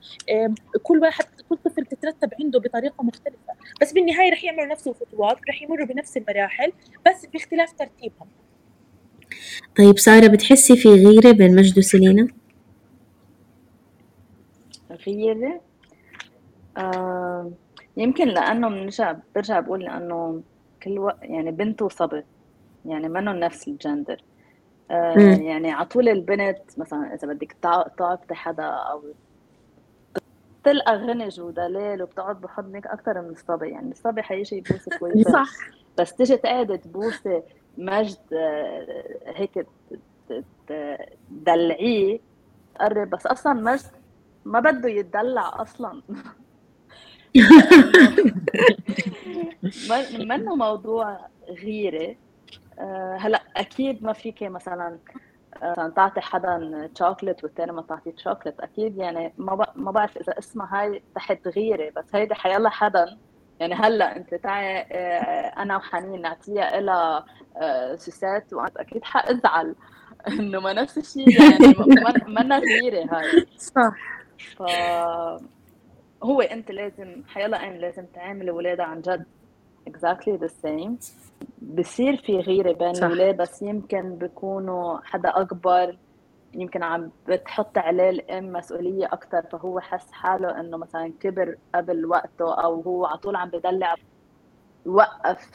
كل 0.83 0.99
واحد 0.99 1.25
كل 1.49 1.57
طفل 1.57 1.87
تترتب 1.87 2.31
عنده 2.41 2.61
بطريقة 2.61 3.05
مختلفة. 3.05 3.53
بس 3.81 3.93
بالنهاية 3.93 4.33
رح 4.33 4.45
يعملوا 4.45 4.67
نفس 4.67 4.89
الخطوات 4.89 5.12
رح 5.21 5.63
يمروا 5.63 5.87
بنفس 5.87 6.17
المراحل 6.17 6.73
بس 7.07 7.27
باختلاف 7.27 7.73
ترتيبهم 7.73 8.29
طيب 9.79 9.99
سارة 9.99 10.27
بتحسي 10.27 10.77
في 10.77 10.89
غيرة 10.89 11.33
بين 11.33 11.57
مجد 11.57 11.79
وسيلينا؟ 11.79 12.29
غيرة؟ 15.07 15.61
آه 16.77 17.51
يمكن 17.97 18.29
لأنه 18.29 18.69
بنرجع 18.69 19.17
برجع 19.35 19.61
بقول 19.61 19.85
لأنه 19.85 20.43
كل 20.83 20.99
وقت 20.99 21.19
يعني 21.23 21.51
بنت 21.51 21.83
وصبي 21.83 22.23
يعني 22.85 23.09
منهم 23.09 23.37
نفس 23.37 23.69
الجندر 23.69 24.23
آه 24.91 25.19
يعني 25.19 25.71
على 25.71 25.87
طول 25.87 26.09
البنت 26.09 26.59
مثلا 26.77 27.15
إذا 27.15 27.29
بدك 27.29 27.57
تعطي 27.99 28.35
حدا 28.35 28.65
أو 28.65 29.03
تلقى 30.65 30.97
غنج 30.97 31.41
ودلال 31.41 32.03
وبتقعد 32.03 32.41
بحضنك 32.41 32.87
أكثر 32.87 33.23
من 33.23 33.31
الصبي. 33.31 33.69
يعني 33.69 33.91
الصبي 33.91 34.23
حيجي 34.23 34.57
يبوسك 34.57 34.99
ويفرح 35.03 35.45
صح. 35.45 35.51
بس 35.99 36.15
تيجي 36.15 36.37
تقعد 36.37 36.79
تبوسي 36.79 37.43
مجد 37.79 38.19
آه، 38.33 39.05
هيك 39.27 39.67
تدلعيه 41.29 42.21
تقرب 42.75 43.11
بس 43.11 43.27
أصلا 43.27 43.53
مجد 43.53 43.87
ما 44.45 44.61
بده 44.61 44.89
يتدلع 44.89 45.63
أصلا. 45.63 46.03
منه 50.19 50.57
موضوع 50.57 51.19
غيرة. 51.49 52.17
آه، 52.79 53.17
هلأ 53.21 53.43
أكيد 53.57 54.05
ما 54.05 54.13
فيك 54.13 54.43
مثلا 54.43 54.99
مثلا 55.63 55.89
تعطي 55.89 56.21
حدا 56.21 56.91
شوكليت 56.99 57.45
والثاني 57.45 57.73
ما 57.73 57.83
تعطيه 57.83 58.15
شوكليت 58.17 58.61
أكيد 58.61 58.99
يعني 58.99 59.35
ما 59.39 59.67
ما 59.77 59.91
بعرف 59.91 60.17
إذا 60.17 60.39
اسمها 60.39 60.81
هاي 60.81 61.03
تحت 61.15 61.49
غيره 61.49 61.93
بس 61.97 62.15
هيدي 62.15 62.35
حيلا 62.35 62.71
حدا. 62.71 63.19
يعني 63.61 63.75
هلأ 63.75 64.17
أنت 64.17 64.35
تعي 64.35 64.81
آه، 64.81 65.63
أنا 65.63 65.77
وحنين 65.77 66.21
نعطيها 66.23 66.81
لها 66.81 67.25
آه، 67.57 67.97
سوسات 67.97 68.53
وأنت 68.53 68.77
أكيد 68.77 69.05
حأزعل 69.05 69.75
إنه 70.29 70.61
ما 70.61 70.73
نفس 70.73 70.99
الشيء 70.99 71.41
يعني 71.41 71.75
منا 72.27 72.59
غيره 72.59 73.05
هاي. 73.17 73.47
صح. 73.57 73.95
ف 74.57 74.63
هو 76.23 76.41
أنت 76.41 76.71
لازم 76.71 77.23
حيلا 77.29 77.69
ان 77.69 77.79
لازم 77.79 78.07
تعامل 78.07 78.49
اولادها 78.49 78.85
عن 78.85 79.01
جد. 79.01 79.25
Exactly 79.89 80.39
the 80.45 80.49
same. 80.49 80.97
بصير 81.63 82.17
في 82.17 82.37
غيرة 82.41 82.73
بين 82.73 82.91
الأولاد 82.91 83.37
بس 83.37 83.63
يمكن 83.63 84.17
بيكونوا 84.17 84.99
حدا 85.05 85.29
أكبر 85.29 85.97
يمكن 86.55 86.83
عم 86.83 87.11
بتحط 87.29 87.79
عليه 87.79 88.11
الأم 88.11 88.53
مسؤولية 88.53 89.07
أكثر 89.07 89.43
فهو 89.53 89.81
حس 89.81 90.13
حاله 90.13 90.61
إنه 90.61 90.77
مثلا 90.77 91.13
كبر 91.21 91.57
قبل 91.75 92.07
وقته 92.07 92.55
أو 92.65 92.81
هو 92.81 93.07
على 93.07 93.19
طول 93.19 93.37
عم 93.37 93.49
بدلع 93.49 93.95
وقف 94.87 95.51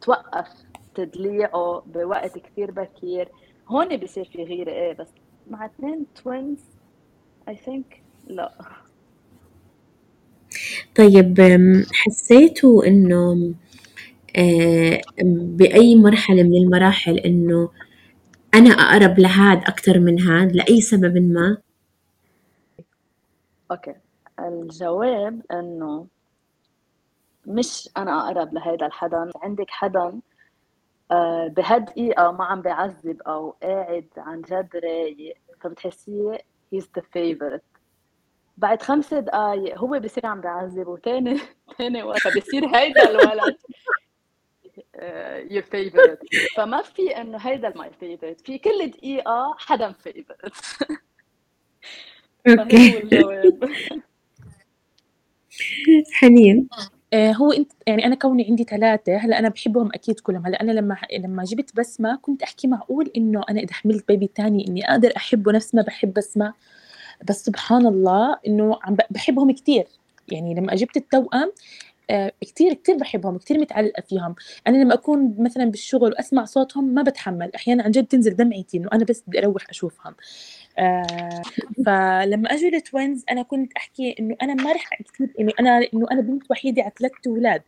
توقف 0.00 0.48
تدليعه 0.94 1.82
بوقت 1.86 2.38
كثير 2.38 2.70
بكير. 2.70 3.28
هون 3.68 3.96
بصير 3.96 4.24
في 4.24 4.44
غيرة 4.44 4.70
إيه 4.70 4.92
بس 4.92 5.08
مع 5.50 5.66
اثنين 5.66 6.06
twins 6.22 6.58
I 7.48 7.56
think 7.56 8.02
لا. 8.26 8.52
طيب 10.96 11.36
حسيتوا 11.92 12.86
إنه 12.86 13.52
آه، 14.38 15.00
بأي 15.56 15.96
مرحلة 15.96 16.42
من 16.42 16.56
المراحل 16.56 17.18
إنه 17.18 17.70
أنا 18.54 18.70
أقرب 18.70 19.18
لهاد 19.18 19.62
أكتر 19.64 19.98
من 19.98 20.20
هاد 20.20 20.56
لأي 20.56 20.80
سبب 20.80 21.16
ما؟ 21.16 21.56
أوكي. 23.70 23.94
الجواب 24.40 25.42
إنه 25.52 26.06
مش 27.46 27.88
أنا 27.96 28.28
أقرب 28.28 28.54
لهيدا 28.54 28.86
الحدا 28.86 29.30
عندك 29.42 29.70
حدا 29.70 30.20
آه، 31.10 31.48
بهالدقيقة 31.48 32.32
ما 32.32 32.44
عم 32.44 32.62
بيعذب 32.62 33.22
أو 33.22 33.56
قاعد 33.62 34.06
عن 34.16 34.42
جد 34.42 34.68
رايق 34.76 35.36
فبتحسيه 35.60 36.38
he's 36.74 36.84
the 36.84 37.02
favorite. 37.02 37.78
بعد 38.56 38.82
خمس 38.82 39.14
دقايق 39.14 39.78
هو 39.78 40.00
بصير 40.00 40.26
عم 40.26 40.40
بيعذب 40.40 40.88
وتاني 40.88 41.40
تاني 41.78 42.02
وقت 42.02 42.26
بصير 42.36 42.76
هيدا 42.76 43.10
الولد. 43.10 43.56
your 45.50 45.62
favorite 45.62 46.18
فما 46.56 46.82
في 46.82 47.16
إنه 47.20 47.38
هيدا 47.38 47.72
my 47.76 47.90
favorite 48.00 48.40
في 48.40 48.58
كل 48.58 48.90
دقيقة 48.90 49.54
حدا 49.58 49.92
favorite 49.92 50.52
okay. 52.48 53.02
حنين 56.12 56.68
آه، 57.12 57.32
هو 57.32 57.52
انت 57.52 57.72
يعني 57.86 58.06
أنا 58.06 58.14
كوني 58.14 58.46
عندي 58.48 58.64
ثلاثة 58.64 59.16
هلأ 59.16 59.38
أنا 59.38 59.48
بحبهم 59.48 59.90
أكيد 59.94 60.20
كلهم. 60.20 60.46
هلأ 60.46 60.60
أنا 60.60 60.72
لما 60.72 60.96
لما 61.18 61.44
جبت 61.44 61.76
بسمة 61.76 62.18
كنت 62.22 62.42
أحكي 62.42 62.68
معقول 62.68 63.10
إنه 63.16 63.42
أنا 63.50 63.60
إذا 63.60 63.72
حملت 63.72 64.08
baby 64.08 64.30
ثاني 64.36 64.68
إني 64.68 64.90
أقدر 64.90 65.12
أحبه 65.16 65.52
نفس 65.52 65.74
ما 65.74 65.82
بحب 65.82 66.14
بسمة. 66.14 66.54
بس 67.28 67.44
سبحان 67.44 67.86
الله 67.86 68.38
إنه 68.46 68.78
عم 68.82 68.96
بحبهم 69.10 69.50
كثير 69.52 69.86
يعني 70.28 70.54
لما 70.54 70.74
جبت 70.74 70.96
التوأم 70.96 71.42
آه، 71.42 71.52
كثير 72.40 72.74
كثير 72.74 72.96
بحبهم 72.96 73.38
كثير 73.38 73.58
متعلقة 73.60 74.02
فيهم. 74.02 74.34
أنا 74.66 74.76
لما 74.76 74.94
أكون 74.94 75.34
مثلا 75.38 75.64
بالشغل 75.64 76.12
وأسمع 76.12 76.44
صوتهم 76.44 76.94
ما 76.94 77.02
بتحمل. 77.02 77.50
أحيانا 77.54 77.82
عن 77.82 77.90
جد 77.90 78.06
تنزل 78.06 78.36
دمعتي 78.36 78.76
إنه 78.78 78.88
أنا 78.92 79.04
بس 79.04 79.22
بدي 79.26 79.38
أروح 79.38 79.70
أشوفهم. 79.70 80.14
آه 80.78 81.42
فلما 81.86 82.52
أجوا 82.54 82.68
التوينز 82.68 83.24
أنا 83.30 83.42
كنت 83.42 83.72
أحكي 83.76 84.16
إنه 84.20 84.36
أنا 84.42 84.54
ما 84.54 84.72
رح 84.72 84.90
كثير 85.14 85.34
إنه 85.40 85.52
أنا 85.60 85.78
إنه 85.94 86.06
أنا 86.12 86.20
بنت 86.20 86.50
وحيدة 86.50 86.82
على 86.82 86.92
ثلاث 86.98 87.12
أولاد. 87.26 87.62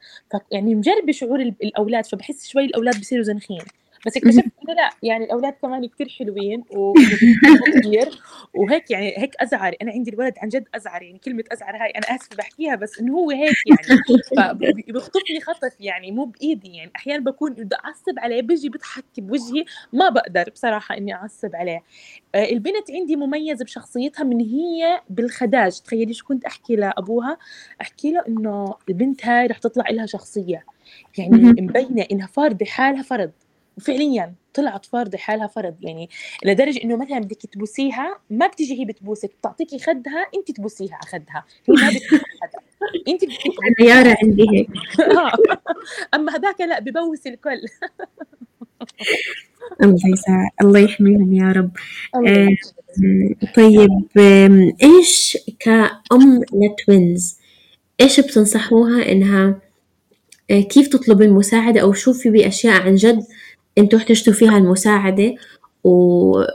يعني 0.52 0.74
مجربة 0.74 1.12
شعور 1.12 1.40
الأولاد 1.40 2.06
فبحس 2.06 2.48
شوي 2.48 2.64
الأولاد 2.64 3.00
بصيروا 3.00 3.24
زنخين. 3.24 3.62
بس 4.06 4.16
اكتشفت 4.16 4.44
انه 4.62 4.74
لا 4.74 4.90
يعني 5.02 5.24
الأولاد 5.24 5.52
كمان 5.62 5.88
كثير 5.88 6.08
حلوين 6.08 6.64
كثير 7.76 8.20
وهيك 8.54 8.90
يعني 8.90 9.14
هيك 9.18 9.34
أزعر. 9.40 9.76
أنا 9.82 9.92
عندي 9.92 10.10
الولد 10.10 10.34
عن 10.38 10.48
جد 10.48 10.68
أزعر 10.74 11.02
يعني 11.02 11.18
كلمة 11.18 11.44
أزعر 11.52 11.76
هاي 11.76 11.90
أنا 11.90 12.16
آسفة 12.16 12.36
بحكيها 12.36 12.74
بس 12.76 12.98
إنه 13.00 13.14
هو 13.14 13.30
هيك 13.30 13.54
يعني. 13.66 14.00
فبيخطفني 14.36 15.40
خطف 15.40 15.80
يعني 15.80 16.12
مو 16.12 16.24
بإيدي 16.24 16.68
يعني. 16.68 16.90
أحيانا 16.96 17.24
بكون 17.24 17.52
بدي 17.52 17.76
أعصب 17.84 18.18
عليه 18.18 18.42
بيجي 18.42 18.68
بيضحك 18.68 19.04
بوجهي 19.18 19.64
ما 19.92 20.08
بقدر 20.08 20.50
بصراحة 20.50 20.96
إني 20.96 21.14
أعصب 21.14 21.56
عليه. 21.56 21.82
آه، 22.34 22.44
البنت 22.50 22.90
عندي 22.90 23.16
مميزة 23.16 23.64
بشخصيتها 23.64 24.24
من 24.24 24.40
هي 24.40 25.00
بالخداج. 25.10 25.80
تخيلي 25.80 26.14
شو 26.14 26.26
كنت 26.26 26.44
أحكي 26.44 26.76
لأبوها؟ 26.76 27.38
أحكي 27.80 28.12
له 28.12 28.24
إنه 28.28 28.74
البنت 28.88 29.26
هاي 29.26 29.46
رح 29.46 29.58
تطلع 29.58 29.90
لها 29.90 30.06
شخصية. 30.06 30.64
يعني 31.18 31.36
مبينة 31.62 32.06
إنها 32.12 32.26
فارضة 32.26 32.66
حالها 32.66 33.02
فرض. 33.02 33.30
وفعليا 33.80 34.34
طلعت 34.54 34.86
فارضة 34.86 35.18
حالها 35.18 35.46
فرض 35.46 35.74
يعني 35.80 36.08
لدرجة 36.44 36.82
إنه 36.84 36.96
مثلا 36.96 37.18
بدك 37.18 37.42
تبوسيها 37.52 38.18
ما 38.30 38.46
بتيجي 38.46 38.80
هي 38.80 38.84
بتبوسك 38.84 39.30
بتعطيكي 39.40 39.78
خدها 39.78 40.26
انت 40.36 40.50
تبوسيها 40.50 40.94
على 40.94 41.06
خدها. 41.06 41.44
هي 41.68 41.74
ما 41.74 41.90
بتبوس 41.90 42.20
حدا 42.42 42.58
انت 43.08 43.22
أنا 43.80 43.88
يارا 43.88 44.16
عندي 44.22 44.46
هيك. 44.52 44.68
أما 46.14 46.32
هذاك 46.36 46.60
لا 46.60 46.80
ببوس 46.80 47.26
الكل. 47.26 47.60
الله 49.82 50.08
يسعد 50.12 50.48
الله 50.60 50.80
يحميهم 50.80 51.34
يا 51.34 51.52
رب. 51.52 51.70
آه 52.14 52.48
طيب 53.54 53.90
إيش 54.82 55.38
كأم 55.60 56.42
لتوينز؟ 56.52 57.38
إيش 58.00 58.20
بتنصحوها 58.20 59.12
إنها 59.12 59.60
آه، 60.50 60.60
كيف 60.60 60.88
تطلب 60.88 61.22
المساعدة 61.22 61.80
أو 61.80 61.92
شوفي 61.92 62.30
بأشياء 62.30 62.82
عن 62.82 62.94
جد 62.94 63.24
أنتوا 63.78 63.98
احتجتوا 63.98 64.32
فيها 64.32 64.58
المساعدة 64.58 65.34
و... 65.84 65.90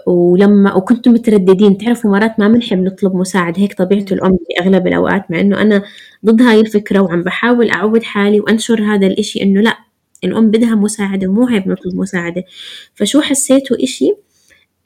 ولما 0.08 0.74
وكنتم 0.76 1.14
مترددين. 1.14 1.78
تعرفوا 1.78 2.12
مرات 2.12 2.40
ما 2.40 2.48
بنحب 2.48 2.78
نطلب 2.80 3.16
مساعدة 3.16 3.62
هيك 3.62 3.74
طبيعة 3.74 4.06
الأم 4.12 4.38
في 4.38 4.64
أغلب 4.64 4.88
الأوقات 4.88 5.32
مع 5.32 5.40
إنه 5.40 5.62
أنا 5.62 5.84
ضد 6.26 6.42
هاي 6.42 6.60
الفكرة 6.60 7.00
وعم 7.00 7.24
بحاول 7.24 7.70
أعود 7.70 8.04
حالي 8.04 8.40
وأنشر 8.40 8.84
هذا 8.84 9.08
الإشي 9.08 9.42
إنه 9.42 9.62
لأ 9.62 9.78
الأم 10.24 10.52
بدها 10.52 10.76
مساعدة 10.76 11.28
ومو 11.28 11.48
عيب 11.48 11.68
نطلب 11.68 11.96
مساعدة. 11.96 12.44
فشو 12.96 13.22
حسيتوا 13.22 13.84
إشي؟ 13.84 14.14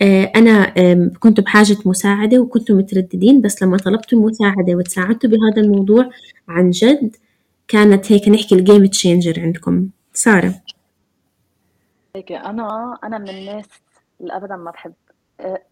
آه، 0.01 0.31
أنا 0.35 0.73
كنت 1.19 1.39
بحاجة 1.39 1.77
مساعدة 1.85 2.39
وكنتوا 2.39 2.75
مترددين 2.75 3.41
بس 3.41 3.63
لما 3.63 3.77
طلبتوا 3.77 4.19
مساعدة 4.29 4.75
وتساعدتوا 4.75 5.29
بهذا 5.29 5.61
الموضوع 5.61 6.09
عن 6.47 6.69
جد 6.69 7.15
كانت 7.67 8.11
هيك 8.11 8.29
نحكي 8.29 8.55
ال 8.55 8.61
game 8.61 8.85
changer 8.85 9.39
عندكم. 9.39 9.89
سارة. 10.13 10.53
هيك 12.15 12.31
أنا 12.31 12.97
أنا 13.03 13.17
من 13.17 13.29
الناس 13.29 13.69
اللي 14.21 14.35
أبدا 14.35 14.55
ما 14.55 14.71
بحب 14.71 14.93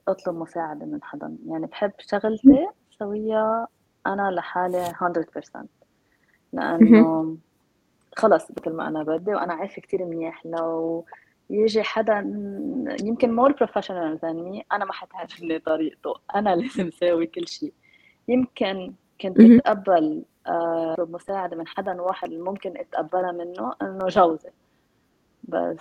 أطلب 0.07 0.35
مساعدة 0.35 0.85
من 0.85 1.03
حدا. 1.03 1.37
يعني 1.47 1.65
بحب 1.65 1.91
شغلتي 1.99 2.67
سويها 2.99 3.67
أنا 4.07 4.31
لحالي 4.31 4.93
100% 4.93 5.65
لأنه 6.53 7.37
خلص 8.15 8.51
مثل 8.51 8.71
ما 8.71 8.87
أنا 8.87 9.03
بدي 9.03 9.33
وأنا 9.35 9.53
عارفة 9.53 9.81
كتير 9.81 10.05
منيح. 10.05 10.45
لو 10.45 11.05
يجي 11.49 11.83
حدا 11.83 12.17
يمكن 13.03 13.35
more 13.35 13.51
professional 13.51 14.17
than 14.17 14.61
أنا 14.71 14.85
ما 14.85 14.93
حتعجبني 14.93 15.59
طريقته. 15.59 16.13
أنا 16.35 16.55
لازم 16.55 16.91
ساوي 16.91 17.27
كل 17.27 17.47
شيء. 17.47 17.73
يمكن 18.27 18.93
كنت 19.21 19.39
أتقبل 19.39 20.23
أطلب 20.47 21.11
مساعدة 21.11 21.57
من 21.57 21.67
حدا 21.67 22.01
واحد 22.01 22.29
ممكن 22.29 22.77
أتقبلها 22.77 23.31
منه 23.31 23.73
إنه 23.81 24.07
جوزي. 24.07 24.49
بس 25.47 25.79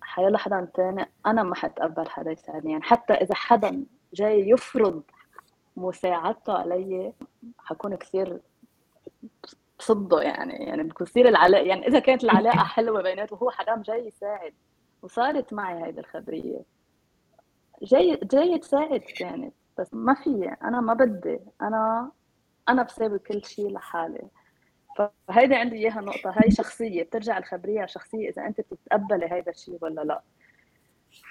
حيلا 0.00 0.38
حدا 0.38 0.68
تاني 0.74 1.06
أنا 1.26 1.42
ما 1.42 1.54
حتقبل 1.54 2.08
حدا 2.08 2.30
يساعدني 2.30 2.72
يعني 2.72 2.84
حتى 2.84 3.12
إذا 3.12 3.34
حدا 3.34 3.84
جاي 4.14 4.48
يفرض 4.48 5.02
مساعدته 5.76 6.52
علي 6.52 7.12
حكون 7.58 7.94
كثير 7.94 8.40
بصده 9.78 10.20
يعني 10.22 10.52
يعني 10.52 10.82
بتصير 10.82 11.28
العلاقة 11.28 11.64
يعني 11.64 11.88
إذا 11.88 11.98
كانت 11.98 12.24
العلاقة 12.24 12.64
حلوة 12.74 13.02
بيناته 13.02 13.34
وهو 13.34 13.50
حدا 13.50 13.82
جاي 13.82 14.06
يساعد 14.06 14.54
وصارت 15.02 15.52
معي 15.52 15.84
هيدي 15.84 16.00
الخبرية. 16.00 16.60
جاي 17.82 18.20
جاي 18.22 18.58
تساعد 18.58 19.00
كانت 19.00 19.54
بس 19.78 19.94
ما 19.94 20.14
في 20.14 20.56
أنا 20.62 20.80
ما 20.80 20.94
بدي 20.94 21.40
أنا 21.62 22.10
أنا 22.68 22.82
بساوي 22.82 23.18
كل 23.18 23.44
شيء 23.44 23.70
لحالي. 23.72 24.28
فهيدي 24.96 25.54
عندي 25.54 25.76
إياها 25.76 26.00
نقطة. 26.00 26.30
هاي 26.30 26.50
شخصية 26.50 27.02
بترجع 27.02 27.38
الخبرية 27.38 27.86
شخصية 27.86 28.28
إذا 28.28 28.46
أنت 28.46 28.60
بتتقبلي 28.60 29.32
هيدا 29.32 29.50
الشيء 29.50 29.78
ولا 29.80 30.00
لا. 30.00 30.22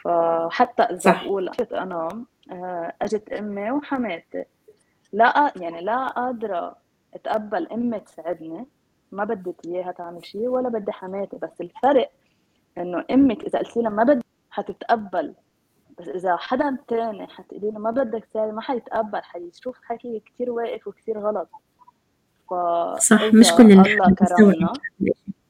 فحتى 0.04 0.84
إذا 0.84 1.12
بقول 1.12 1.50
أنا 1.74 2.26
آه، 2.52 2.94
أجت 3.02 3.34
أمي 3.34 3.72
وحماتي. 3.72 4.46
لا 5.14 5.54
يعني 5.56 5.82
لا 5.82 6.08
قادرة 6.08 6.76
أتقبل 7.14 7.68
أمي 7.68 8.00
تساعدني. 8.00 8.66
ما 9.12 9.24
بدك 9.24 9.66
إياها 9.66 9.92
تعمل 9.92 10.26
شيء 10.26 10.48
ولا 10.48 10.70
بدي 10.70 10.92
حماتي. 10.92 11.38
بس 11.38 11.62
الفرق 11.62 12.12
إنه 12.78 13.06
أمك 13.12 13.44
إذا 13.44 13.60
قلتي 13.60 13.82
لها 13.82 13.90
ما 13.90 14.04
بدي 14.04 14.26
حتتقبل. 14.52 15.36
بس 16.00 16.08
إذا 16.08 16.36
حدا 16.36 16.78
تاني 16.88 17.28
حتقولي 17.28 17.72
له 17.72 17.80
ما 17.80 17.92
بدك 17.92 18.26
تساوي 18.26 18.52
ما 18.52 18.62
حيتقبل 18.62 19.24
حيشوف 19.24 19.78
حكي 19.84 20.20
كثير 20.20 20.52
واقف 20.52 20.88
وكثير 20.88 21.20
غلط. 21.20 21.50
صح 23.00 23.24
مش 23.34 23.52
كل 23.52 23.72
الله 23.72 24.16
كرمنا. 24.16 24.74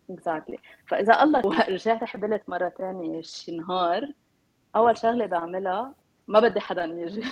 اكزاكتلي 0.10 0.58
فإذا 0.88 1.24
الله 1.24 1.42
رجعت 1.70 2.04
حبلت 2.04 2.50
مرة 2.50 2.70
ثانية 2.78 3.22
شي 3.22 3.58
نهار 3.58 4.12
أول 4.76 4.98
شغلة 4.98 5.26
بعملها 5.26 5.94
ما 6.28 6.40
بدي 6.40 6.60
حدا 6.60 6.84
يجي. 6.86 7.24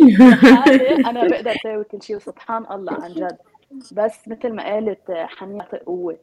أنا 1.08 1.28
بقدر 1.28 1.50
أسوي 1.50 1.84
كل 1.84 2.02
شيء 2.02 2.16
وسبحان 2.16 2.66
الله 2.70 2.92
عن 3.04 3.12
جد. 3.12 3.38
بس 3.92 4.28
مثل 4.28 4.52
ما 4.52 4.64
قالت 4.64 5.10
حنين 5.10 5.62
قوة 5.62 6.18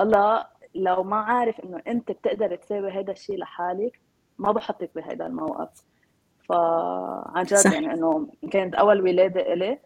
الله 0.00 0.44
لو 0.74 1.02
ما 1.02 1.16
عارف 1.16 1.60
إنه 1.60 1.82
أنت 1.86 2.12
بتقدر 2.12 2.56
تساوي 2.56 2.90
هذا 2.90 3.12
الشيء 3.12 3.38
لحالك 3.38 4.00
ما 4.38 4.52
بحطك 4.52 4.90
بهذا 4.94 5.26
الموقف. 5.26 5.82
فعن 6.48 7.44
جد. 7.44 7.72
يعني 7.72 7.94
إنه 7.94 8.28
كانت 8.50 8.74
أول 8.74 9.00
ولادة 9.02 9.52
إلي. 9.52 9.78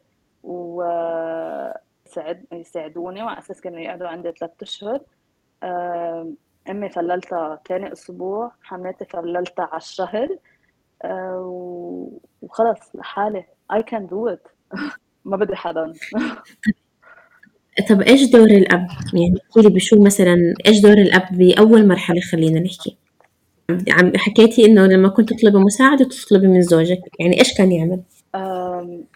و 0.43 0.83
ساعد 2.05 2.45
يساعدوني 2.53 3.23
وعلى 3.23 3.39
أساس 3.39 3.61
كانوا 3.61 3.81
يقعدوا 3.81 4.09
عندي 4.09 4.33
ثلاث 4.33 4.51
أشهر. 4.63 5.01
أمي 6.71 6.89
فللتها 6.89 7.61
ثاني 7.69 7.93
أسبوع 7.93 8.53
حماتي 8.63 9.05
فللتها 9.05 9.69
على 9.73 9.81
الشهر. 9.81 10.29
وخلص 12.43 12.95
لحالي. 12.95 13.45
I 13.73 13.83
can 13.83 14.07
do 14.07 14.29
it 14.29 14.49
ما 15.25 15.37
بدي 15.37 15.57
حدا. 15.57 15.93
طب 17.89 18.01
إيش 18.01 18.31
دور 18.31 18.49
الأب؟ 18.49 18.87
يعني 19.15 19.35
احكي 19.37 19.61
لي 19.61 19.69
بشو 19.69 20.03
مثلا 20.03 20.37
إيش 20.67 20.81
دور 20.81 20.93
الأب 20.93 21.39
بأول 21.39 21.89
مرحلة 21.89 22.21
خلينا 22.21 22.61
نحكي؟ 22.61 22.97
عم 23.71 24.13
حكيتي 24.17 24.65
إنه 24.65 24.87
لما 24.87 25.09
كنت 25.09 25.33
تطلبي 25.33 25.59
مساعدة 25.59 26.05
تطلبي 26.05 26.47
من 26.47 26.63
زوجك 26.63 27.01
يعني 27.21 27.39
إيش 27.39 27.55
كان 27.59 27.73
يعمل؟ 27.73 28.03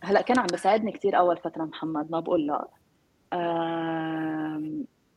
هلا 0.03 0.21
كان 0.21 0.39
عم 0.39 0.47
بيساعدني 0.47 0.93
كثير 0.93 1.19
أول 1.19 1.37
فترة 1.37 1.65
محمد 1.65 2.11
ما 2.11 2.21
بقول 2.21 2.47
لا. 2.47 2.69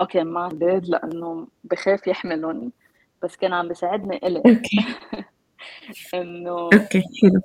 okay 0.02 0.24
ما 0.24 0.46
أولاد 0.46 0.86
لأنه 0.86 1.48
بخاف 1.64 2.08
يحملهم 2.08 2.72
بس 3.24 3.36
كان 3.36 3.54
عم 3.54 3.68
بيساعدني 3.68 4.18
إلي. 4.18 4.38
okay. 4.38 4.86
إنه 6.14 6.52
okay 6.52 7.02
حلو. 7.22 7.42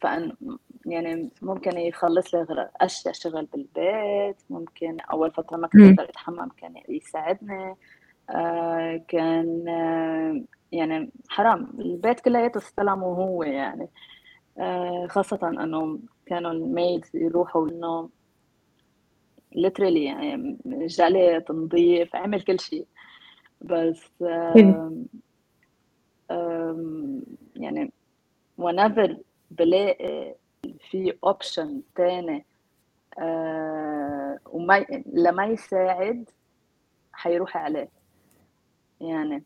fun 0.00 0.32
يعني 0.86 1.30
ممكن 1.42 1.78
يخلص 1.78 2.34
لي 2.34 2.70
أشياء 2.80 3.14
شغل 3.14 3.46
بالبيت 3.46 4.36
ممكن 4.50 4.96
أول 5.12 5.30
فترة 5.32 5.56
ما 5.56 5.68
كنت 5.68 5.80
أقدر 5.82 6.10
أتحمم 6.10 6.48
كان 6.56 6.74
يساعدني. 6.88 7.74
آه 8.30 9.04
كان 9.08 9.68
آه 9.68 10.44
يعني 10.72 11.10
حرام 11.28 11.70
البيت 11.78 12.20
كلياته 12.20 12.58
استلمه 12.58 13.06
هو 13.06 13.42
يعني. 13.42 13.88
خاصة 15.08 15.48
انه 15.48 15.98
كانوا 16.26 16.50
ال 16.50 16.61
maid 16.61 17.04
يروحوا 17.14 17.68
إنه 17.68 18.10
literally 19.52 20.04
يعني 20.04 20.58
جلد 20.66 21.44
نظيف 21.50 22.16
عمل 22.16 22.42
كل 22.42 22.60
شيء. 22.60 22.86
بس 23.60 24.10
يعني 27.56 27.92
whenever 28.58 29.16
بلاقي 29.50 30.34
في 30.90 31.12
option 31.24 31.82
تاني 31.94 32.44
آه، 33.18 34.38
وما 34.46 34.86
لما 35.06 35.46
يساعد 35.46 36.30
حيروح 37.12 37.56
عليه. 37.56 37.88
يعني 39.00 39.42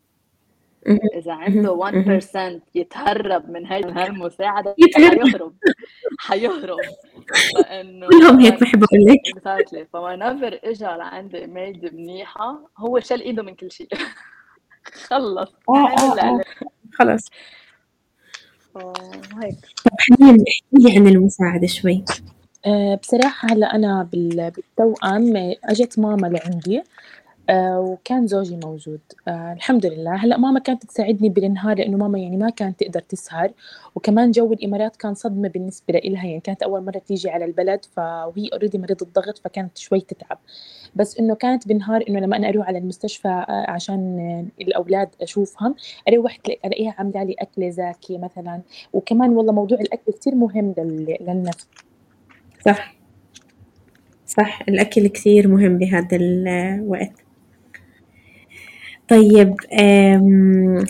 إذا 0.87 1.33
عنده 1.33 1.71
1% 1.71 2.61
يتهرب 2.75 3.49
من 3.49 3.65
هاي 3.65 3.79
المساعدة 4.07 4.75
حيهرب. 4.95 5.53
حيهرب. 6.19 6.79
فإنه 7.55 8.07
كلهم 8.07 8.39
هيك 8.39 8.61
بحب 8.61 8.83
أقول 8.83 8.99
لك. 9.05 9.37
exactly 9.37 9.85
ف 9.93 10.00
whenever 10.00 10.59
اجى 10.63 10.85
لعندي 10.85 11.47
maid 11.47 11.93
منيحة 11.95 12.59
هو 12.77 12.99
شال 12.99 13.21
إيده 13.21 13.43
من 13.43 13.55
كل 13.55 13.71
شيء. 13.71 13.87
خلص. 15.07 15.49
آه 15.69 15.87
آه 15.87 16.41
آه. 18.75 18.93
هيك. 19.43 19.55
طب 19.85 19.91
حنين 19.99 20.35
احكي 20.35 20.63
لي 20.73 20.97
عن 20.97 21.07
المساعدة 21.07 21.67
شوي. 21.67 22.03
بصراحة 23.01 23.47
هلا 23.51 23.75
أنا 23.75 24.09
بال- 24.11 24.51
بالتوأم 24.51 25.53
أجت 25.65 25.99
ماما 25.99 26.27
لعندي. 26.27 26.83
آه، 27.51 27.79
وكان 27.79 28.27
زوجي 28.27 28.59
موجود. 28.63 28.99
آه، 29.27 29.53
الحمد 29.53 29.85
لله. 29.85 30.15
هلأ 30.15 30.37
ماما 30.37 30.59
كانت 30.59 30.85
تساعدني 30.85 31.29
بالنهار 31.29 31.77
لأنه 31.77 31.97
ماما 31.97 32.19
يعني 32.19 32.37
ما 32.37 32.49
كانت 32.49 32.79
تقدر 32.79 32.99
تسهر. 32.99 33.51
وكمان 33.95 34.31
جو 34.31 34.53
الإمارات 34.53 34.95
كان 34.95 35.13
صدمة 35.13 35.49
بالنسبة 35.49 35.93
لإلها. 35.93 36.25
يعني 36.25 36.39
كانت 36.39 36.63
أول 36.63 36.83
مرة 36.85 36.97
تيجي 36.97 37.29
على 37.29 37.45
البلد 37.45 37.85
ف... 37.85 37.97
وهي 37.99 38.47
already 38.53 38.77
مريضة 38.77 39.07
ضغط 39.15 39.37
فكانت 39.37 39.77
شوي 39.77 39.99
تتعب. 40.01 40.37
بس 40.95 41.19
إنه 41.19 41.35
كانت 41.35 41.67
بالنهار 41.67 42.03
إنه 42.09 42.19
لما 42.19 42.37
أنا 42.37 42.49
أروح 42.49 42.67
على 42.67 42.77
المستشفى 42.77 43.27
آه، 43.27 43.65
عشان 43.71 44.19
الأولاد 44.61 45.09
أشوفهم 45.21 45.75
أروح 46.09 46.35
تلاقي- 46.35 46.59
ألاقيها 46.65 46.95
عاملة 46.97 47.23
لي 47.23 47.35
أكلة 47.39 47.69
زاكية 47.69 48.17
مثلا. 48.17 48.61
وكمان 48.93 49.29
والله 49.29 49.53
موضوع 49.53 49.77
الأكل 49.79 50.11
كتير 50.11 50.35
مهم 50.35 50.73
لل... 50.77 51.17
للنفس. 51.21 51.67
صح. 52.65 52.95
صح. 54.25 54.61
الأكل 54.69 55.07
كثير 55.07 55.47
مهم 55.47 55.77
بهذا 55.77 56.17
الوقت. 56.17 57.11
طيب 59.11 59.55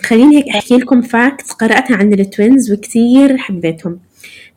خليني 0.04 0.36
هيك 0.36 0.48
أحكي 0.48 0.76
لكم 0.76 1.02
facts 1.02 1.52
قرأتها 1.52 1.96
عن 1.96 2.12
ال 2.12 2.22
twins 2.22 2.72
وكثير 2.72 3.36
حبيتهم. 3.38 3.98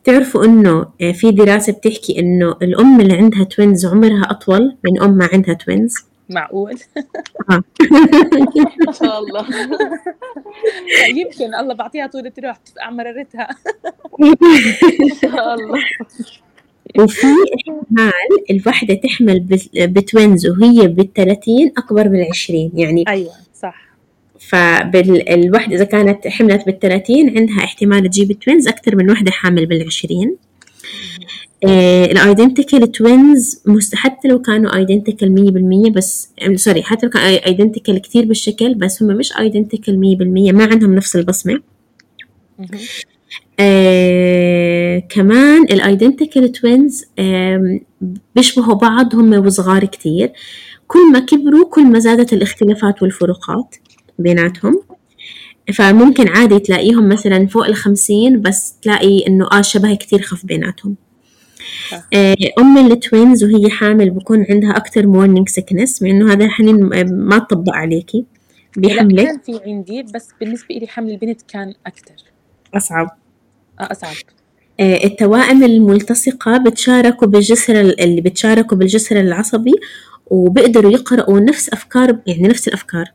تعرفوا 0.04 0.44
إنه 0.44 0.86
آه، 1.00 1.12
في 1.12 1.30
دراسة 1.30 1.72
بتحكي 1.72 2.18
إنه 2.20 2.56
الأم 2.62 3.00
اللي 3.00 3.14
عندها 3.16 3.44
twins 3.44 3.86
عمرها 3.86 4.30
أطول 4.30 4.76
من 4.84 5.02
أم 5.02 5.10
ما 5.18 5.28
عندها 5.32 5.54
twins 5.54 5.94
معقول؟ 6.30 6.74
آه. 7.50 7.54
ما 8.86 8.92
شاء 8.92 9.18
الله. 9.18 9.46
يمكن 11.20 11.54
الله 11.54 11.74
بعطيها 11.74 12.06
طولة 12.06 12.32
روح 12.44 12.56
مررتها 12.90 13.48
ما 14.20 15.14
شاء 15.22 15.54
الله. 15.54 15.78
وفي 16.98 17.26
احتمال 17.54 18.12
الوحدة 18.50 18.94
تحمل 18.94 19.40
بت- 19.40 19.70
ب 19.78 19.89
twins 19.89 20.46
وهي 20.46 20.88
بالثلاثين 20.88 21.72
أكبر 21.78 22.08
بالعشرين 22.08 22.70
يعني 22.74 23.04
أيوه. 23.08 23.28
صح 23.30 23.45
فالوحدة 24.40 25.74
إذا 25.74 25.84
كانت 25.84 26.28
حملت 26.28 26.66
بالثلاثين 26.66 27.38
عندها 27.38 27.64
احتمال 27.64 28.10
تجيب 28.10 28.32
twins 28.32 28.68
أكثر 28.68 28.96
من 28.96 29.10
وحدة 29.10 29.30
حامل 29.30 29.66
بالعشرين. 29.66 30.36
ال 31.64 31.77
identical 31.77 32.92
twins 32.92 33.62
حتى 33.94 34.28
لو 34.28 34.42
كانوا 34.42 34.76
identical 34.76 35.32
مية 35.32 35.50
بالمية 35.50 35.90
بس 35.90 36.28
sorry 36.54 36.82
حتى 36.82 37.06
لو 37.06 37.12
كانوا 37.12 37.46
identical 37.46 37.98
كتير 37.98 38.24
بالشكل 38.24 38.74
بس 38.74 39.02
هم 39.02 39.16
مش 39.16 39.36
identical 39.38 40.00
مية 40.00 40.16
بالمية 40.16 40.52
ما 40.52 40.64
عندهم 40.64 40.94
نفس 40.94 41.16
البصمة. 41.16 41.60
آه 43.60 44.98
كمان 44.98 45.62
ال 45.62 45.71
identical 45.71 46.52
twins 46.52 47.04
بيشبهوا 48.36 48.74
بعض 48.74 49.14
هم 49.14 49.46
وصغار 49.46 49.84
كتير 49.84 50.32
كل 50.86 51.12
ما 51.12 51.18
كبروا 51.18 51.70
كل 51.70 51.86
ما 51.86 51.98
زادت 51.98 52.32
الاختلافات 52.32 53.02
والفروقات. 53.02 53.74
بيناتهم. 54.18 54.82
فممكن 55.74 56.28
عادي 56.28 56.58
تلاقيهم 56.58 57.08
مثلا 57.08 57.46
فوق 57.46 57.66
الخمسين 57.66 58.40
بس 58.40 58.74
تلاقي 58.82 59.26
إنه 59.26 59.48
آه 59.52 59.60
شبه 59.60 59.94
كتير 59.94 60.22
خف 60.22 60.46
بيناتهم. 60.46 60.96
آه، 62.14 62.36
أم 62.58 62.92
ال 62.92 63.01
twins 63.01 63.44
وهي 63.44 63.70
حامل 63.70 64.10
بكون 64.10 64.46
عندها 64.50 64.76
أكتر 64.76 65.06
morning 65.06 65.48
sickness 65.48 66.02
مع 66.02 66.10
إنه 66.10 66.32
هذا 66.32 66.48
حنين 66.48 66.94
آه، 66.94 67.02
ما 67.02 67.38
تطبق 67.38 67.74
عليكي. 67.74 68.24
بحملك 68.76 69.26
كان 69.26 69.38
في 69.38 69.60
عندي 69.66 70.02
بس 70.02 70.28
بالنسبة 70.40 70.74
لي 70.74 70.86
حمل 70.86 71.10
البنت 71.10 71.42
كان 71.48 71.74
أكتر. 71.86 72.14
أصعب. 72.74 73.18
آه، 73.80 73.88
أصعب. 73.92 74.14
آه، 74.80 75.04
التوائم 75.04 75.64
الملتصقة 75.64 76.58
بتشاركوا 76.58 77.28
بالجسر 77.28 77.80
اللي 77.80 78.20
بتشاركوا 78.20 78.76
بالجسر 78.76 79.20
العصبي 79.20 79.72
وبيقدروا 80.26 80.92
يقرأوا 80.92 81.40
نفس 81.40 81.68
أفكار 81.68 82.18
يعني 82.26 82.48
نفس 82.48 82.68
الأفكار. 82.68 83.12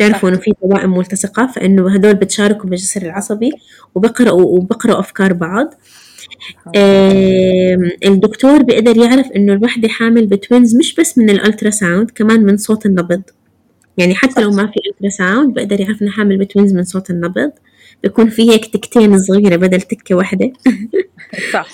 تعرفوا 0.00 0.28
إنه 0.28 0.38
في 0.38 0.52
توائم 0.60 0.96
ملتصقة 0.96 1.46
فإنه 1.46 1.94
هدول 1.94 2.14
بتشاركوا 2.14 2.70
بالجسر 2.70 3.02
العصبي 3.02 3.50
وبقرأوا 3.94 4.42
وبقرأوا 4.42 5.00
أفكار 5.00 5.32
بعض. 5.32 5.74
الدكتور 8.06 8.62
بيقدر 8.62 8.96
يعرف 8.96 9.26
إنه 9.26 9.52
الوحدة 9.52 9.88
حامل 9.88 10.26
ب 10.26 10.34
twins 10.34 10.76
مش 10.76 10.94
بس 10.94 11.18
من 11.18 11.30
ال 11.30 11.70
ultrasound 11.70 12.10
كمان 12.10 12.42
من 12.44 12.56
صوت 12.56 12.86
النبض. 12.86 13.22
يعني 13.98 14.14
حتى 14.14 14.40
لو 14.40 14.50
ما 14.50 14.66
في 14.66 14.80
ultrasound 14.90 15.54
بقدر 15.54 15.80
يعرف 15.80 16.02
إنها 16.02 16.12
حامل 16.12 16.38
ب 16.38 16.44
twins 16.44 16.74
من 16.74 16.84
صوت 16.84 17.10
النبض. 17.10 17.52
بيكون 18.02 18.30
في 18.30 18.50
هيك 18.50 18.66
تكتين 18.66 19.18
صغيرة 19.18 19.56
بدل 19.56 19.80
تكة 19.80 20.14
واحدة 20.14 20.52
صح. 21.52 21.66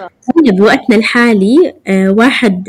إحنا 0.00 0.52
بوقتنا 0.58 0.96
الحالي 0.96 1.74
آه، 1.86 2.10
واحد 2.10 2.64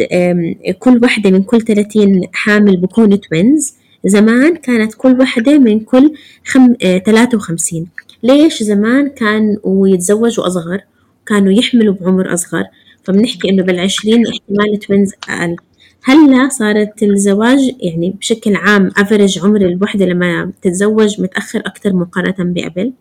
كل 0.79 0.99
واحدة 1.03 1.29
من 1.29 1.43
كل 1.43 1.61
30 1.61 2.21
حامل 2.33 2.77
بكونوا 2.77 3.17
twins 3.17 3.80
زمان 4.05 4.55
كانت 4.55 4.93
كل 4.93 5.19
واحدة 5.19 5.59
من 5.59 5.79
كل 5.79 6.13
خم... 6.45 6.75
آه، 6.83 6.97
53 6.97 7.87
ليش 8.23 8.63
زمان 8.63 9.09
كانوا 9.09 9.87
يتزوجوا 9.87 10.47
أصغر؟ 10.47 10.81
كانوا 11.25 11.51
يحملوا 11.51 11.93
بعمر 11.93 12.33
أصغر. 12.33 12.63
فبنحكي 13.03 13.49
إنه 13.49 13.63
بالعشرين 13.63 14.27
احتمال 14.27 14.79
توينز 14.79 15.11
أقل. 15.29 15.55
هلأ 16.03 16.49
صارت 16.49 17.03
الزواج 17.03 17.75
يعني 17.79 18.09
بشكل 18.19 18.55
عام 18.55 18.91
افرج 18.97 19.39
عمر 19.39 19.61
الوحدة 19.61 20.05
لما 20.05 20.51
تتزوج 20.61 21.21
متأخر 21.21 21.59
أكتر 21.65 21.93
مقارنة 21.93 22.35
بقبل. 22.53 22.93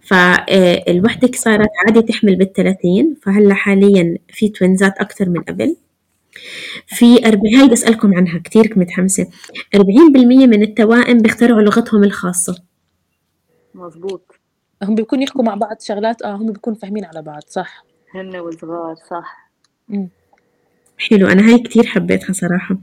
فالوحدة 0.00 1.30
صارت 1.34 1.68
عادي 1.86 2.02
تحمل 2.02 2.36
بالثلاثين 2.36 3.16
فهلأ 3.22 3.54
حاليا 3.54 4.18
في 4.28 4.48
توينزات 4.48 4.98
أكتر 4.98 5.28
من 5.28 5.40
قبل. 5.40 5.76
في 6.86 7.26
أربع 7.26 7.48
هاي 7.58 7.68
بسألكم 7.68 8.14
عنها 8.14 8.38
كتير 8.38 8.72
متحمسة. 8.76 9.26
أربعين 9.74 10.12
بالمية 10.12 10.46
من 10.46 10.62
التوائم 10.62 11.18
بيخترعوا 11.18 11.60
لغتهم 11.62 12.04
الخاصة. 12.04 12.62
مزبوط 13.74 14.32
هم 14.82 14.94
بيكونوا 14.94 15.24
يحكوا 15.24 15.42
مع 15.44 15.54
بعض 15.54 15.76
شغلات 15.80 16.22
آه 16.22 16.34
هم 16.34 16.52
بيكونوا 16.52 16.78
فاهمين 16.78 17.04
على 17.04 17.22
بعض 17.22 17.42
صح. 17.48 17.84
هن 18.14 18.36
وصغار 18.36 18.94
صح. 19.10 19.50
مم. 19.88 20.08
حلو 20.98 21.26
أنا 21.28 21.48
هاي 21.48 21.58
كتير 21.58 21.86
حبيتها 21.86 22.32
صراحة. 22.32 22.78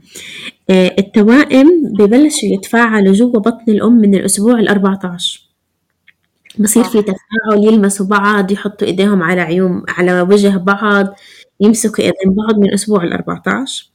آه، 0.70 0.94
التوائم 0.98 1.68
ببلشوا 1.98 2.48
يتفاعلوا 2.48 3.14
جوا 3.14 3.40
بطن 3.40 3.64
الأم 3.72 3.92
من 3.92 4.14
الأسبوع 4.14 4.58
الأربعة 4.58 5.00
عشر 5.04 5.48
بصير 6.58 6.84
في. 6.84 7.02
تفاعل 7.02 7.64
يلمسوا 7.64 8.06
بعض 8.06 8.50
يحطوا 8.50 8.86
إيديهم 8.88 9.22
على 9.22 9.40
عيون 9.40 9.82
على 9.88 10.22
وجه 10.22 10.56
بعض. 10.56 11.06
يمسكوا 11.60 12.04
إيدين 12.04 12.34
بعض 12.34 12.58
من 12.58 12.68
الأسبوع 12.68 13.04
الأربعة 13.04 13.42
عشر 13.46 13.90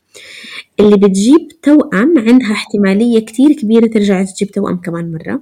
اللي 0.80 0.97
بتجيب 0.97 1.47
توأم 1.61 2.14
عندها 2.18 2.51
احتمالية 2.51 3.20
كتير 3.26 3.53
كبيرة 3.53 3.88
ترجع 3.88 4.24
تجيب 4.24 4.51
توأم 4.51 4.78
كمان 4.82 5.11
مرة. 5.11 5.41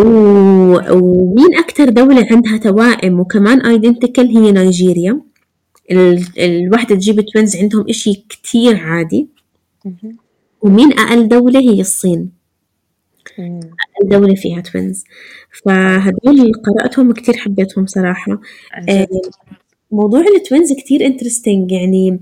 و... 0.00 0.04
ومين 0.92 1.58
أكتر 1.58 1.88
دولة 1.88 2.26
عندها 2.30 2.56
توائم 2.58 3.20
وكمان 3.20 3.60
identical 3.66 4.26
هي 4.38 4.52
نيجيريا. 4.52 5.20
ال... 5.90 6.24
الوحدة 6.38 6.94
تجيب 6.94 7.20
twins 7.20 7.56
عندهم 7.56 7.84
إشي 7.88 8.14
كتير 8.28 8.76
عادي. 8.76 9.28
ومين 10.60 10.92
أقل 10.98 11.28
دولة؟ 11.28 11.60
هي 11.60 11.80
الصين. 11.80 12.32
أقل 13.40 14.08
دولة 14.08 14.34
فيها 14.34 14.60
twins 14.60 15.04
فهدول 15.64 16.52
قرأتهم 16.66 17.12
كتير 17.12 17.36
حبيتهم 17.36 17.86
صراحة. 17.86 18.40
موضوع 19.92 20.20
ال 20.36 20.42
twins 20.42 20.72
كتير 20.72 21.06
interesting 21.06 21.72
يعني 21.72 22.20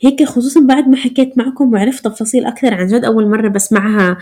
هيك 0.00 0.24
خصوصا 0.24 0.60
بعد 0.60 0.88
ما 0.88 0.96
حكيت 0.96 1.38
معكم 1.38 1.72
وعرفت 1.72 2.04
تفاصيل 2.04 2.44
أكثر 2.44 2.74
عن 2.74 2.86
جد 2.86 3.04
أول 3.04 3.28
مرة 3.28 3.48
بسمعها 3.48 4.18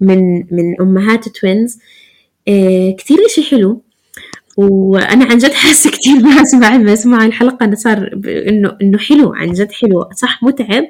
من 0.00 0.34
من 0.36 0.80
أمهات 0.80 1.28
twins 1.28 1.78
آه، 2.48 2.90
كتير 2.90 3.18
إشي 3.26 3.42
حلو. 3.42 3.80
وأنا 4.56 5.24
عن 5.24 5.38
جد 5.38 5.52
حاسة 5.52 5.90
كتير 5.90 6.16
ناس 6.16 6.54
بعد 6.54 6.80
ما 6.80 6.92
يسمعوا 6.92 7.24
الحلقة 7.26 7.64
أنا 7.64 7.74
صار 7.76 8.10
إنه 8.48 8.76
إنه 8.82 8.98
حلو 8.98 9.32
عن 9.34 9.52
جد 9.52 9.72
حلو. 9.72 10.04
صح 10.16 10.42
متعب 10.42 10.84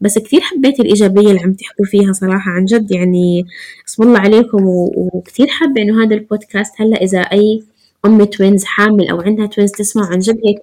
بس 0.00 0.18
كتير 0.18 0.40
حبيت 0.40 0.80
الإيجابية 0.80 1.28
اللي 1.28 1.40
عم 1.40 1.52
تحكوا 1.52 1.84
فيها 1.84 2.12
صراحة 2.12 2.50
عن 2.50 2.64
جد 2.64 2.90
يعني 2.90 3.46
اسم 3.88 4.02
الله 4.02 4.18
عليكم 4.18 4.64
و- 4.66 5.10
وكتير 5.14 5.46
حابة 5.46 5.82
إنه 5.82 6.04
هذا 6.04 6.14
البودكاست. 6.14 6.72
هلأ 6.80 7.02
إذا 7.02 7.18
أي 7.18 7.62
أم 8.06 8.24
twins 8.24 8.64
حامل 8.64 9.08
أو 9.08 9.20
عندها 9.20 9.46
twins 9.46 9.72
تسمع 9.72 10.06
عن 10.06 10.18
جد 10.18 10.40
هيك 10.46 10.58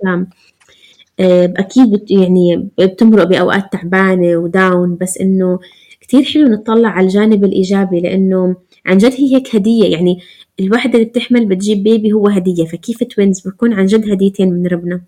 آه، 1.19 1.53
أكيد 1.57 1.91
بت 1.91 2.11
يعني 2.11 2.69
بتمرق 2.79 3.23
بأوقات 3.23 3.73
تعبانة 3.73 4.37
و 4.37 4.49
down 4.49 4.97
بس 5.01 5.17
إنه 5.17 5.59
كتير 6.01 6.23
حلو 6.23 6.47
نطلع 6.47 6.89
على 6.89 7.07
الجانب 7.07 7.43
الإيجابي 7.43 7.99
لأنه 7.99 8.55
عن 8.85 8.97
جد 8.97 9.11
هي 9.11 9.35
هيك 9.35 9.55
هدية 9.55 9.91
يعني 9.91 10.19
الوحدة 10.59 10.93
اللي 10.93 11.05
بتحمل 11.05 11.45
بتجيب 11.45 11.83
baby 11.83 12.13
هو 12.13 12.27
هدية 12.27 12.65
فكيف 12.65 13.03
twins 13.03 13.47
بكون 13.47 13.73
عن 13.73 13.85
جد 13.85 14.09
هديتين 14.09 14.53
من 14.53 14.67
ربنا؟ 14.67 15.01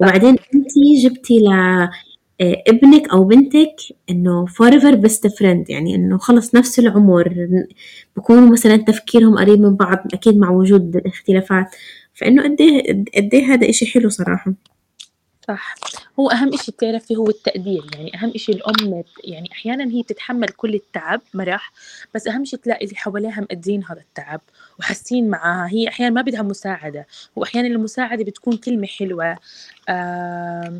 وبعدين 0.00 0.36
أنتي 0.54 0.94
جبتي 1.04 1.38
ل 1.38 1.48
آه، 2.40 2.62
ابنك 2.68 3.08
أو 3.08 3.24
بنتك 3.24 3.76
إنه 4.10 4.46
forever 4.46 4.94
best 4.94 5.30
friend 5.30 5.64
يعني 5.70 5.94
إنه 5.94 6.18
خلص 6.18 6.54
نفس 6.54 6.78
العمر 6.78 7.48
بكونوا 8.16 8.52
مثلا 8.52 8.76
تفكيرهم 8.76 9.38
قريب 9.38 9.60
من 9.60 9.76
بعض 9.76 9.98
أكيد 10.14 10.38
مع 10.38 10.50
وجود 10.50 10.96
الاختلافات. 10.96 11.76
فإنه 12.14 12.42
قد 12.42 12.56
قد 13.16 13.34
إيه 13.34 13.44
هذا 13.54 13.68
إشي 13.70 13.86
حلو 13.86 14.08
صراحة. 14.10 14.54
صح. 15.48 15.74
هو 16.20 16.30
أهم 16.30 16.54
إشي 16.54 16.72
بتعرفي 16.72 17.16
هو 17.16 17.28
التقدير 17.28 17.84
يعني 17.94 18.16
أهم 18.16 18.32
إشي 18.34 18.52
الأم 18.52 19.04
يعني 19.24 19.52
أحيانا 19.52 19.84
هي 19.84 20.02
بتتحمل 20.02 20.48
كل 20.48 20.74
التعب 20.74 21.20
مرح 21.34 21.72
بس 22.14 22.28
أهم 22.28 22.44
شي 22.44 22.56
تلاقي 22.56 22.84
اللي 22.84 22.96
حواليها 22.96 23.40
مقدرين 23.40 23.84
هذا 23.84 24.00
التعب 24.00 24.40
وحاسين 24.80 25.28
معاها. 25.30 25.68
هي 25.72 25.88
أحيانا 25.88 26.14
ما 26.14 26.22
بدها 26.22 26.42
مساعدة 26.42 27.06
وأحيانا 27.36 27.68
المساعدة 27.68 28.24
بتكون 28.24 28.56
كلمة 28.56 28.86
حلوة 28.86 29.36
آه 29.88 30.78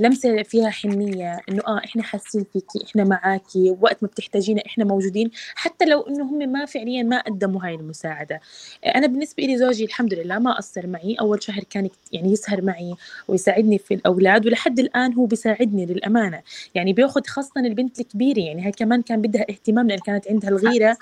لمسة 0.00 0.42
فيها 0.42 0.70
حنية 0.70 1.40
إنه 1.48 1.62
آه 1.66 1.78
إحنا 1.78 2.02
حاسين 2.02 2.46
فيكي 2.52 2.84
إحنا 2.84 3.04
معاكي 3.04 3.76
وقت 3.80 4.02
ما 4.02 4.08
بتحتاجينا 4.08 4.62
إحنا 4.66 4.84
موجودين 4.84 5.30
حتى 5.54 5.84
لو 5.84 6.00
إنه 6.00 6.24
هم 6.24 6.52
ما 6.52 6.64
فعليا 6.64 7.02
ما 7.02 7.20
قدموا 7.20 7.64
هاي 7.64 7.74
المساعدة. 7.74 8.40
أنا 8.96 9.06
بالنسبة 9.06 9.42
لي 9.42 9.58
زوجي 9.58 9.84
الحمد 9.84 10.14
لله 10.14 10.38
ما 10.38 10.56
قصر 10.56 10.86
معي 10.86 11.14
أول 11.20 11.42
شهر 11.42 11.64
كان 11.70 11.88
يعني 12.12 12.32
يسهر 12.32 12.62
معي 12.62 12.94
ويساعدني 13.28 13.78
في 13.78 13.94
الأولاد 13.94 14.46
ولحد 14.46 14.78
الآن 14.78 15.14
هو 15.14 15.26
بيساعدني 15.26 15.86
للأمانة. 15.86 16.42
يعني 16.74 16.92
بياخذ 16.92 17.20
خاصة 17.26 17.60
البنت 17.60 18.00
الكبيرة 18.00 18.40
يعني 18.40 18.64
هاي 18.64 18.72
كمان 18.72 19.02
كان 19.02 19.22
بدها 19.22 19.46
اهتمام 19.50 19.88
لأن 19.88 19.98
كانت 19.98 20.28
عندها 20.28 20.50
الغيرة 20.50 20.96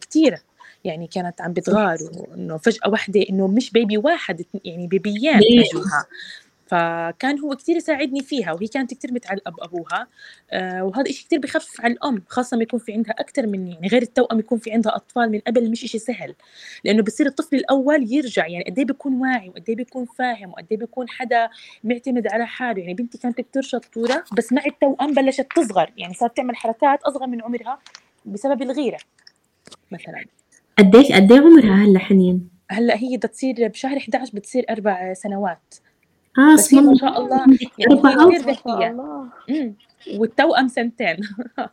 كثيرة 0.00 0.40
يعني 0.84 1.06
كانت 1.06 1.40
عم 1.40 1.52
بتغار 1.52 1.98
انه 2.34 2.56
فجأة 2.56 2.88
واحدة 2.88 3.24
إنه 3.30 3.46
مش 3.46 3.70
بيبي 3.70 3.98
واحد 3.98 4.44
يعني 4.64 4.86
بيبيان 4.86 5.40
أجوها. 5.70 6.06
فكان 6.70 7.38
هو 7.38 7.56
كثير 7.56 7.76
يساعدني 7.76 8.20
فيها 8.20 8.52
وهي 8.52 8.66
كانت 8.66 8.94
كثير 8.94 9.12
متعلقة 9.12 9.50
بأبوها. 9.50 10.06
آه 10.50 10.84
وهذا 10.84 11.10
إشي 11.10 11.24
كثير 11.24 11.38
بخفف 11.38 11.80
على 11.80 11.92
الأم 11.92 12.22
خاصة 12.28 12.56
ما 12.56 12.62
يكون 12.62 12.80
في 12.80 12.92
عندها 12.92 13.14
أكثر 13.18 13.46
من 13.46 13.66
يعني 13.66 13.88
غير 13.88 14.02
التوأم 14.02 14.38
يكون 14.38 14.58
في 14.58 14.72
عندها 14.72 14.96
أطفال 14.96 15.30
من 15.30 15.38
قبل 15.38 15.70
مش 15.70 15.84
إشي 15.84 15.98
سهل. 15.98 16.34
لأنه 16.84 17.02
بصير 17.02 17.26
الطفل 17.26 17.56
الأول 17.56 18.12
يرجع 18.12 18.46
يعني 18.46 18.64
قد 18.64 18.78
إيه 18.78 18.84
بيكون 18.86 19.14
واعي 19.14 19.48
وقد 19.48 19.64
إيه 19.68 19.76
بيكون 19.76 20.04
فاهم 20.04 20.50
وقد 20.50 20.66
إيه 20.70 20.78
بيكون 20.78 21.08
حدا 21.08 21.48
معتمد 21.84 22.26
على 22.26 22.46
حاله. 22.46 22.80
يعني 22.80 22.94
بنتي 22.94 23.18
كانت 23.18 23.40
كثير 23.40 23.62
شطورة 23.62 24.24
بس 24.36 24.52
مع 24.52 24.62
التوأم 24.66 25.14
بلشت 25.14 25.46
تصغر. 25.56 25.92
يعني 25.96 26.14
صارت 26.14 26.36
تعمل 26.36 26.56
حركات 26.56 27.02
أصغر 27.02 27.26
من 27.26 27.42
عمرها 27.42 27.78
بسبب 28.24 28.62
الغيرة 28.62 28.98
مثلا. 29.90 30.24
قديش 30.78 31.12
قد 31.12 31.32
إيه 31.32 31.40
عمرها 31.40 31.84
هلأ 31.84 31.98
حنين؟ 31.98 32.48
هلأ 32.70 32.96
هي 32.96 33.16
بدها 33.16 33.30
تصير 33.30 33.68
بشهر 33.68 33.96
11 33.96 34.30
بتصير 34.34 34.64
أربع 34.70 35.14
سنوات. 35.14 35.74
آه 36.38 36.54
بس 36.54 36.74
هي 36.74 36.80
ما 36.80 36.94
شاء 36.96 37.20
الله. 37.20 37.38
يعني 37.78 37.96
كثير 37.96 38.50
ذكيه. 38.50 38.96
والتوأم 40.18 40.68
سنتين. 40.68 41.16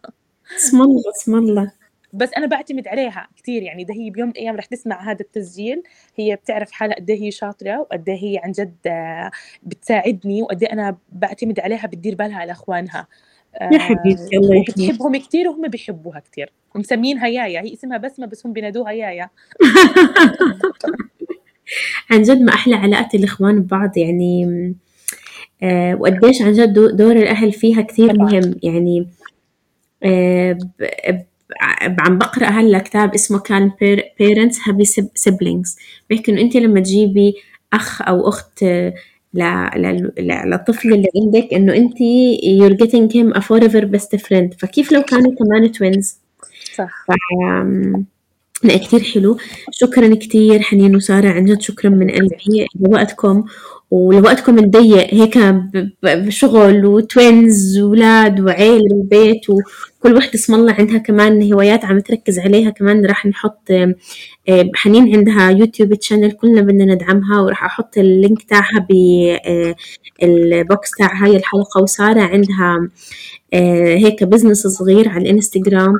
اسم 0.58 0.82
الله 0.82 1.02
اسم 1.18 1.36
الله. 1.36 1.72
بس 2.14 2.30
أنا 2.38 2.46
بعتمد 2.46 2.88
عليها 2.88 3.28
كثير 3.38 3.64
يعني 3.64 3.84
ده 3.84 3.94
هي 3.94 4.10
بيوم 4.10 4.28
من 4.28 4.34
الأيام 4.34 4.56
رح 4.56 4.66
تسمع 4.66 5.12
هذا 5.12 5.22
التسجيل. 5.22 5.84
هي 6.16 6.36
بتعرف 6.36 6.72
حالها 6.72 6.96
قد 6.96 7.10
إيه 7.10 7.22
هي 7.22 7.32
شاطرة 7.32 7.80
وقد 7.80 8.10
إيه 8.10 8.24
هي 8.24 8.38
عن 8.44 8.52
جد 8.52 8.76
آه، 8.88 9.32
بتساعدني 9.64 10.42
وقد 10.42 10.64
إيه 10.64 10.74
أنا 10.74 10.98
بعتمد 11.12 11.60
عليها 11.60 11.88
بتدير 11.88 12.16
بالها 12.16 12.38
على 12.38 12.52
أخوانها. 12.52 13.08
يا 13.62 13.80
حبيبتي 13.80 14.38
الله 14.38 14.56
يحميك. 14.56 14.70
وبتحبهم 14.70 15.18
كثير 15.18 15.50
وهم 15.50 15.68
بيحبوها 15.68 16.20
كثير 16.20 16.52
ومسمينها 16.76 17.28
يايا. 17.28 17.62
هي 17.62 17.74
اسمها 17.74 17.98
بسمة 17.98 18.26
بس 18.26 18.46
هم 18.46 18.54
بينادوها 18.54 18.92
يايا. 18.92 19.30
عن 22.12 22.22
جد 22.22 22.42
ما 22.42 22.54
أحلى 22.54 22.76
علاقة 22.76 23.10
الإخوان 23.18 23.60
ببعض 23.62 23.98
يعني 23.98 24.74
آه 25.64 25.96
وقديش 25.96 26.42
عن 26.42 26.54
جد 26.54 26.74
دو- 26.74 26.90
دور 26.90 27.12
الأهل 27.16 27.52
فيها 27.54 27.82
كثير. 27.82 28.10
مهم. 28.20 28.56
يعني 28.64 29.08
آه 30.04 30.54
ب- 30.54 30.84
ب- 31.10 31.26
عم 32.00 32.18
بقرأ 32.18 32.46
هلا 32.48 32.80
كتاب 32.80 33.14
اسمه 33.14 33.40
calm 33.40 33.72
parents 34.20 34.60
happy 34.68 34.86
siblings 35.16 35.78
بيحكي 36.10 36.32
إنه 36.32 36.42
أنت 36.42 36.56
لما 36.58 36.80
تجيبي 36.80 37.34
أخ 37.74 38.02
أو 38.02 38.30
أخت 38.30 38.64
آه، 38.64 38.94
للطفل 40.18 40.94
اللي 40.94 41.08
عندك 41.24 41.54
إنه 41.54 41.74
أنت 41.76 41.98
you're 42.44 42.78
getting 42.86 43.14
him 43.16 43.38
a 43.38 43.42
forever 43.42 43.82
best 43.86 44.20
friend. 44.20 44.58
فكيف 44.60 44.92
لو 44.92 45.02
كانوا 45.02 45.32
كمان 45.36 45.72
twins 45.72 46.18
صح. 46.76 47.06
لا 48.64 48.78
كتير 48.78 49.00
حلو. 49.04 49.38
شكرا 49.72 50.16
كتير 50.16 50.62
حنين 50.62 50.96
وسارة 50.96 51.30
عن 51.30 51.46
جد. 51.46 51.62
شكرا 51.62 51.90
من 51.90 52.10
قلبي 52.10 52.68
لوقتكم 52.80 53.44
ولوقتكم 53.92 54.60
الضيق. 54.60 55.14
هيك 55.14 55.38
بشغل 56.04 56.86
و 56.86 57.01
twins 57.01 57.80
وولاد 57.80 58.40
وعيلة 58.40 58.88
بالبيت 58.90 59.50
وكل 59.50 60.16
وحدة 60.16 60.32
اسم 60.36 60.56
الله 60.56 60.74
عندها 60.74 60.98
كمان 60.98 61.54
هوايات 61.54 61.86
عم 61.86 62.00
تركز 62.00 62.40
عليها. 62.40 62.70
كمان 62.70 63.06
راح 63.06 63.26
نحط 63.26 63.70
حنين 64.76 65.16
عندها 65.16 65.50
يوتيوب 65.50 65.94
channel 65.94 66.32
كلنا 66.32 66.62
بدنا 66.62 66.86
ندعمها 66.86 67.42
وراح 67.42 67.66
أحط 67.66 67.98
ال 67.98 68.07
link 68.07 68.44
تاعها 68.44 68.88
بال 70.22 70.50
box 70.50 70.92
تاع 70.92 71.24
هاي 71.24 71.38
الحلقة. 71.38 71.82
وسارة 71.82 72.22
عندها 72.22 72.90
آه، 73.54 73.96
هيك 73.96 74.24
business 74.24 74.68
صغير 74.68 75.10
على 75.10 75.24
الإنستغرام. 75.24 75.96
آه، 75.96 76.00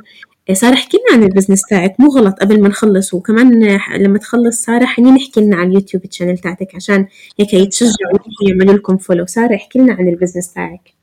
سارة 0.54 0.74
احكي 0.74 0.96
لنا 0.96 1.16
عن 1.18 1.22
ال 1.30 1.34
business 1.34 1.62
تاعك 1.70 2.00
مو 2.00 2.06
غلط 2.08 2.34
قبل 2.40 2.62
ما 2.62 2.68
نخلص 2.68 3.14
وكمان 3.14 3.64
آه، 3.64 3.96
لما 3.98 4.18
تخلص 4.18 4.62
سارة 4.64 4.84
حنين 4.84 5.16
احكي 5.16 5.40
لنا 5.40 5.56
عن 5.56 5.68
اليوتيوب 5.68 6.02
channel 6.06 6.38
تاعتك 6.38 6.74
عشان 6.74 7.06
هيك 7.40 7.54
يتشجعوا 7.54 8.18
يعملوا 8.48 8.74
لكم 8.74 8.96
follow 8.96 9.26
سارة 9.26 9.54
احكي 9.54 9.78
لنا 9.78 9.92
عن 9.94 10.08
ال 10.08 10.13
business 10.13 10.54
تاعك. 10.54 10.94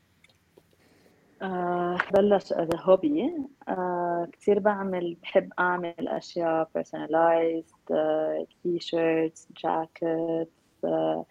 آه 1.41 1.97
بلش 2.13 2.53
a 2.53 2.77
hobby. 2.77 3.29
آه 3.69 4.27
كتير 4.31 4.59
بعمل 4.59 5.17
بحب 5.23 5.49
أشياء 5.59 6.69
personalized 6.77 7.91
آه 7.91 8.45
t-shirts 8.65 9.41
jackets 9.59 10.49
آه 10.85 11.25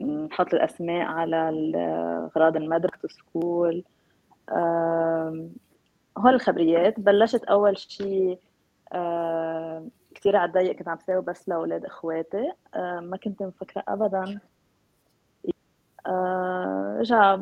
نحط 0.00 0.54
الأسماء 0.54 1.00
على 1.06 1.48
ال- 1.48 1.76
أغراض 2.36 2.56
المدرسة 2.56 3.08
school 3.08 3.84
آه 4.48 5.46
هول 6.18 6.34
الخبريات 6.34 7.00
بلشت 7.00 7.44
أول 7.44 7.78
شي 7.78 8.38
آه 8.92 9.86
كتير 10.14 10.36
على 10.36 10.48
الضيق 10.48 10.72
كنت 10.72 10.88
عم 10.88 10.98
ساوي 11.06 11.22
بس 11.22 11.48
لأولاد 11.48 11.84
إخواتي. 11.84 12.52
آه 12.74 13.00
ما 13.00 13.16
كنت 13.16 13.42
مفكرة 13.42 13.84
أبدا. 13.88 14.40
آه 16.06 16.96
رجع 17.00 17.38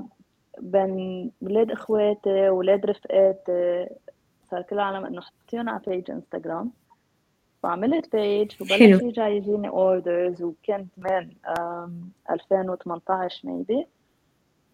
بين 0.58 1.30
ولاد 1.42 1.70
إخواتي 1.70 2.48
ولاد 2.48 2.86
رفقاتي 2.86 3.86
صار 4.50 4.62
كل 4.62 4.76
العالم 4.76 5.04
إنه 5.06 5.20
حطيهم 5.20 5.68
على 5.68 5.80
page 5.86 6.10
انستغرام 6.10 6.70
فعملت 7.62 8.16
page 8.16 8.52
وبلش. 8.60 8.80
يرجع 9.02 9.28
يجيني 9.28 9.68
orders 9.68 10.42
وكنت 10.42 10.88
من 10.98 11.30
2018 12.30 13.48
maybe 13.48 13.86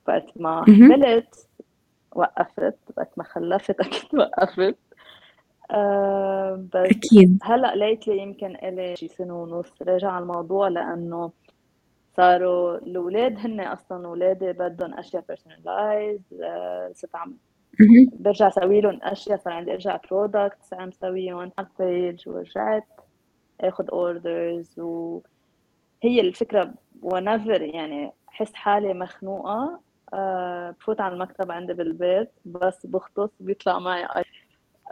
وقت 0.09 0.25
ما. 0.37 0.65
حملت. 0.65 1.49
وقفت 2.17 2.79
وقت 2.97 3.19
ما 3.19 3.25
خلفت 3.25 3.81
أكيد 3.81 4.14
وقفت 4.14 4.79
بس 6.75 6.91
أكيد 6.91 7.39
هلأ 7.43 7.75
lately 7.75 8.19
يمكن 8.19 8.57
إلي 8.57 8.97
شي 8.97 9.09
سنة 9.09 9.43
ونص 9.43 9.83
راجع 9.83 10.19
الموضوع 10.19 10.69
لأنه 10.69 11.33
صاروا 12.17 12.77
الأولاد 12.79 13.39
هن 13.39 13.61
أصلا 13.61 14.07
أولادي 14.07 14.53
بدهم 14.53 14.95
أشياء 14.95 15.25
personalized 15.33 16.43
آه، 16.43 16.91
صرت 16.95 17.17
عم. 17.17 17.37
برجع 18.12 18.49
أسوي 18.49 18.81
لهم 18.81 18.99
أشياء 19.03 19.39
صار 19.39 19.53
عندي 19.53 19.73
أرجع 19.73 20.01
products 20.11 20.75
عم 20.75 20.91
سويهم 20.91 21.53
على 21.59 21.67
ال 21.81 21.90
page 21.90 22.29
ورجعت 22.29 22.87
آخذ 23.61 23.85
orders 23.93 24.81
وهي 24.81 26.21
الفكرة 26.21 26.75
whenever 27.03 27.61
يعني 27.61 28.12
أحس 28.29 28.55
حالي 28.55 28.95
مخنوقة 28.95 29.81
آه، 30.15 30.71
بفوت 30.71 31.01
على 31.01 31.15
المكتب 31.15 31.53
عندي 31.53 31.73
بالبيت 31.73 32.31
بس 32.45 32.87
بختص 32.87 33.31
بيطلع 33.41 33.79
معي 33.79 34.07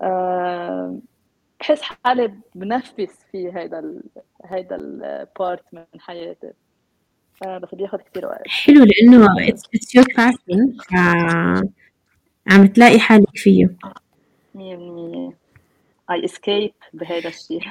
آه، 0.02 0.98
بحس 1.60 1.82
حالي 1.82 2.34
بنفس 2.54 2.92
في 3.32 3.52
هيدا 3.54 3.78
ال 3.78 4.02
هيدا 4.44 4.76
ال 4.76 4.94
part 4.94 5.64
من 5.72 5.84
حياتي. 5.98 6.52
آه، 7.46 7.58
بس 7.58 7.74
بياخد 7.74 8.00
كتير 8.00 8.26
وقت. 8.26 8.48
حلو 8.48 8.84
it's 8.84 10.00
your 10.00 10.04
passion 10.04 10.84
ف 10.88 10.94
عم 12.52 12.66
تلاقي 12.66 12.98
حالك 12.98 13.36
فيه. 13.36 13.76
مية 14.54 14.76
بالمية. 14.76 15.30
I 16.12 16.28
escape 16.28 16.88
بهيدا 16.92 17.28
الشيء 17.28 17.62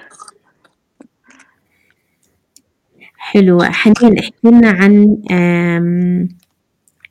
حلو. 3.17 3.63
حنين 3.63 4.19
احكي 4.19 4.33
لنا 4.43 4.69
عن 4.69 5.17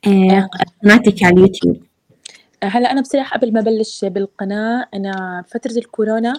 قناتك 0.03 1.23
على 1.23 1.33
اليوتيوب. 1.33 1.83
هلا 2.63 2.91
أنا 2.91 3.01
بصراحه 3.01 3.37
قبل 3.37 3.53
ما 3.53 3.59
أبلش 3.59 4.05
بالقناة 4.05 4.85
أنا 4.93 5.43
فترة 5.47 5.77
الكورونا 5.77 6.33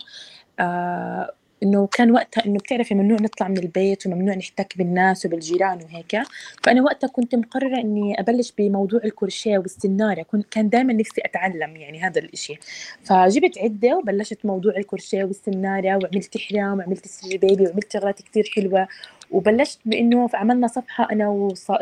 آه 0.60 1.32
إنه 1.62 1.86
كان 1.86 2.10
وقتها 2.10 2.46
إنه 2.46 2.58
بتعرفي 2.58 2.94
ممنوع 2.94 3.18
نطلع 3.20 3.48
من 3.48 3.58
البيت 3.58 4.06
وممنوع 4.06 4.34
نحتك 4.34 4.78
بالناس 4.78 5.26
وبالجيران 5.26 5.78
وهيك. 5.82 6.22
فأنا 6.64 6.82
وقتها 6.82 7.08
كنت 7.08 7.34
مقررة 7.34 7.80
إني 7.80 8.20
أبلش 8.20 8.52
بموضوع 8.58 9.00
الكروشيه 9.04 9.58
والسنارة. 9.58 10.22
كنت 10.22 10.46
كان 10.50 10.68
دائما 10.68 10.92
نفسي 10.92 11.20
أتعلم 11.24 11.76
يعني 11.76 12.00
هذا 12.00 12.20
الإشي. 12.20 12.58
فجبت 13.04 13.58
عدة 13.58 13.96
وبلشت 13.96 14.38
موضوع 14.44 14.76
الكروشيه 14.76 15.24
والسنارة 15.24 15.88
وعملت 15.88 16.38
حرام 16.38 16.78
وعملت 16.78 17.08
سري 17.08 17.38
baby 17.38 17.66
وعملت 17.66 17.92
شغلات 17.92 18.22
كتير 18.22 18.50
حلوة. 18.54 18.88
وبلشت 19.30 19.78
بإنه 19.84 20.28
عملنا 20.34 20.66
صفحة 20.66 21.08
أنا 21.12 21.28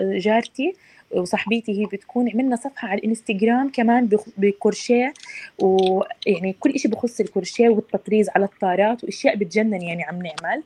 وجارتي 0.01 0.75
وصاحبتي 1.17 1.81
هي 1.83 1.87
بتكون 1.87 2.31
عملنا 2.31 2.57
صفحة 2.57 2.89
على 2.89 2.99
الإنستغرام 2.99 3.69
كمان 3.71 4.09
بكروشيه 4.39 5.13
ويعني 5.59 6.53
كل 6.61 6.71
إشي 6.71 6.89
بخص 6.89 7.21
الكروشيه 7.21 7.69
والتطريز 7.69 8.31
على 8.37 8.45
الطارات 8.45 9.05
وأشياء 9.05 9.37
بتجنن 9.37 9.83
يعني 9.83 10.03
عم 10.05 10.19
نعمل. 10.23 10.63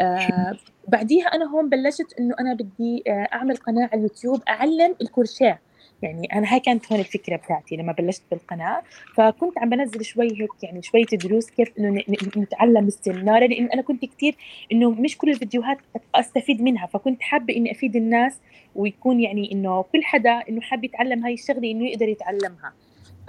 آه 0.00 0.56
بعديها 0.88 1.26
أنا 1.26 1.50
هون 1.50 1.68
بلشت 1.68 2.14
إنه 2.20 2.34
أنا 2.40 2.54
بدي 2.54 3.02
آه 3.06 3.28
أعمل 3.32 3.56
قناة 3.56 3.82
على 3.92 3.94
اليوتيوب 3.94 4.42
أعلم 4.48 4.94
الكروشيه. 5.02 5.60
يعني 6.02 6.28
أنا 6.32 6.52
هاي 6.54 6.60
كانت 6.60 6.92
هون 6.92 7.00
الفكرة 7.00 7.36
بتاعتي 7.36 7.76
لما 7.76 7.92
بلشت 7.92 8.22
بالقناة 8.30 8.82
فكنت 9.16 9.58
عم 9.58 9.70
بنزل 9.70 10.04
شوي 10.04 10.40
هيك 10.40 10.50
يعني 10.62 10.82
شوية 10.82 11.04
دروس 11.04 11.50
كيف 11.50 11.68
إنه 11.78 12.02
نتعلم 12.36 12.86
السناره 12.86 13.46
لأن 13.46 13.66
أنا 13.66 13.82
كنت 13.82 14.04
كثير 14.04 14.34
إنه 14.72 14.90
مش 14.90 15.18
كل 15.18 15.30
الفيديوهات 15.30 15.78
أستفيد 16.14 16.62
منها 16.62 16.86
فكنت 16.86 17.22
حابة 17.22 17.56
إني 17.56 17.72
أفيد 17.72 17.96
الناس 17.96 18.40
ويكون 18.74 19.20
يعني 19.20 19.52
إنه 19.52 19.82
كل 19.82 20.04
حدا 20.04 20.30
إنه 20.48 20.60
حاب 20.60 20.84
يتعلم 20.84 21.24
هاي 21.24 21.34
الشغلة 21.34 21.70
إنه 21.70 21.88
يقدر 21.88 22.08
يتعلمها. 22.08 22.72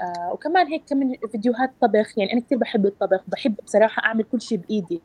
آه 0.02 0.34
وكمان 0.34 0.68
هيك 0.68 0.82
كمان 0.90 1.16
فيديوهات 1.32 1.72
طبخ 1.82 2.18
يعني 2.18 2.34
أنا 2.34 2.42
كثير 2.42 2.58
بحب 2.58 2.86
الطبخ 2.86 3.22
بحب 3.28 3.56
بصراحة 3.66 4.04
أعمل 4.06 4.24
كل 4.24 4.42
شيء 4.42 4.58
بإيدي. 4.58 5.02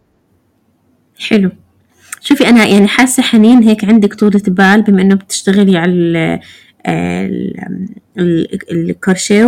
حلو. 1.29 1.51
شوفي 2.21 2.49
أنا 2.49 2.67
يعني 2.67 2.89
حاسة 2.89 3.23
حنين 3.23 3.63
هيك 3.63 3.85
عندك 3.85 4.15
طولة 4.15 4.43
بال 4.47 4.83
بما 4.83 5.03
إنه 5.03 5.15
بتشتغلي 5.15 5.79
على 5.79 6.41
الكرشيه 8.71 9.45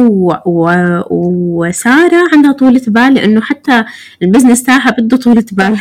وسارة 1.11 2.28
عندها 2.32 2.53
طولة 2.53 2.82
بال 2.86 3.14
لأنه 3.14 3.41
حتى 3.41 3.84
البزنس 4.22 4.62
تاعها 4.62 4.91
بده 4.99 5.16
طولة 5.16 5.45
بال. 5.53 5.76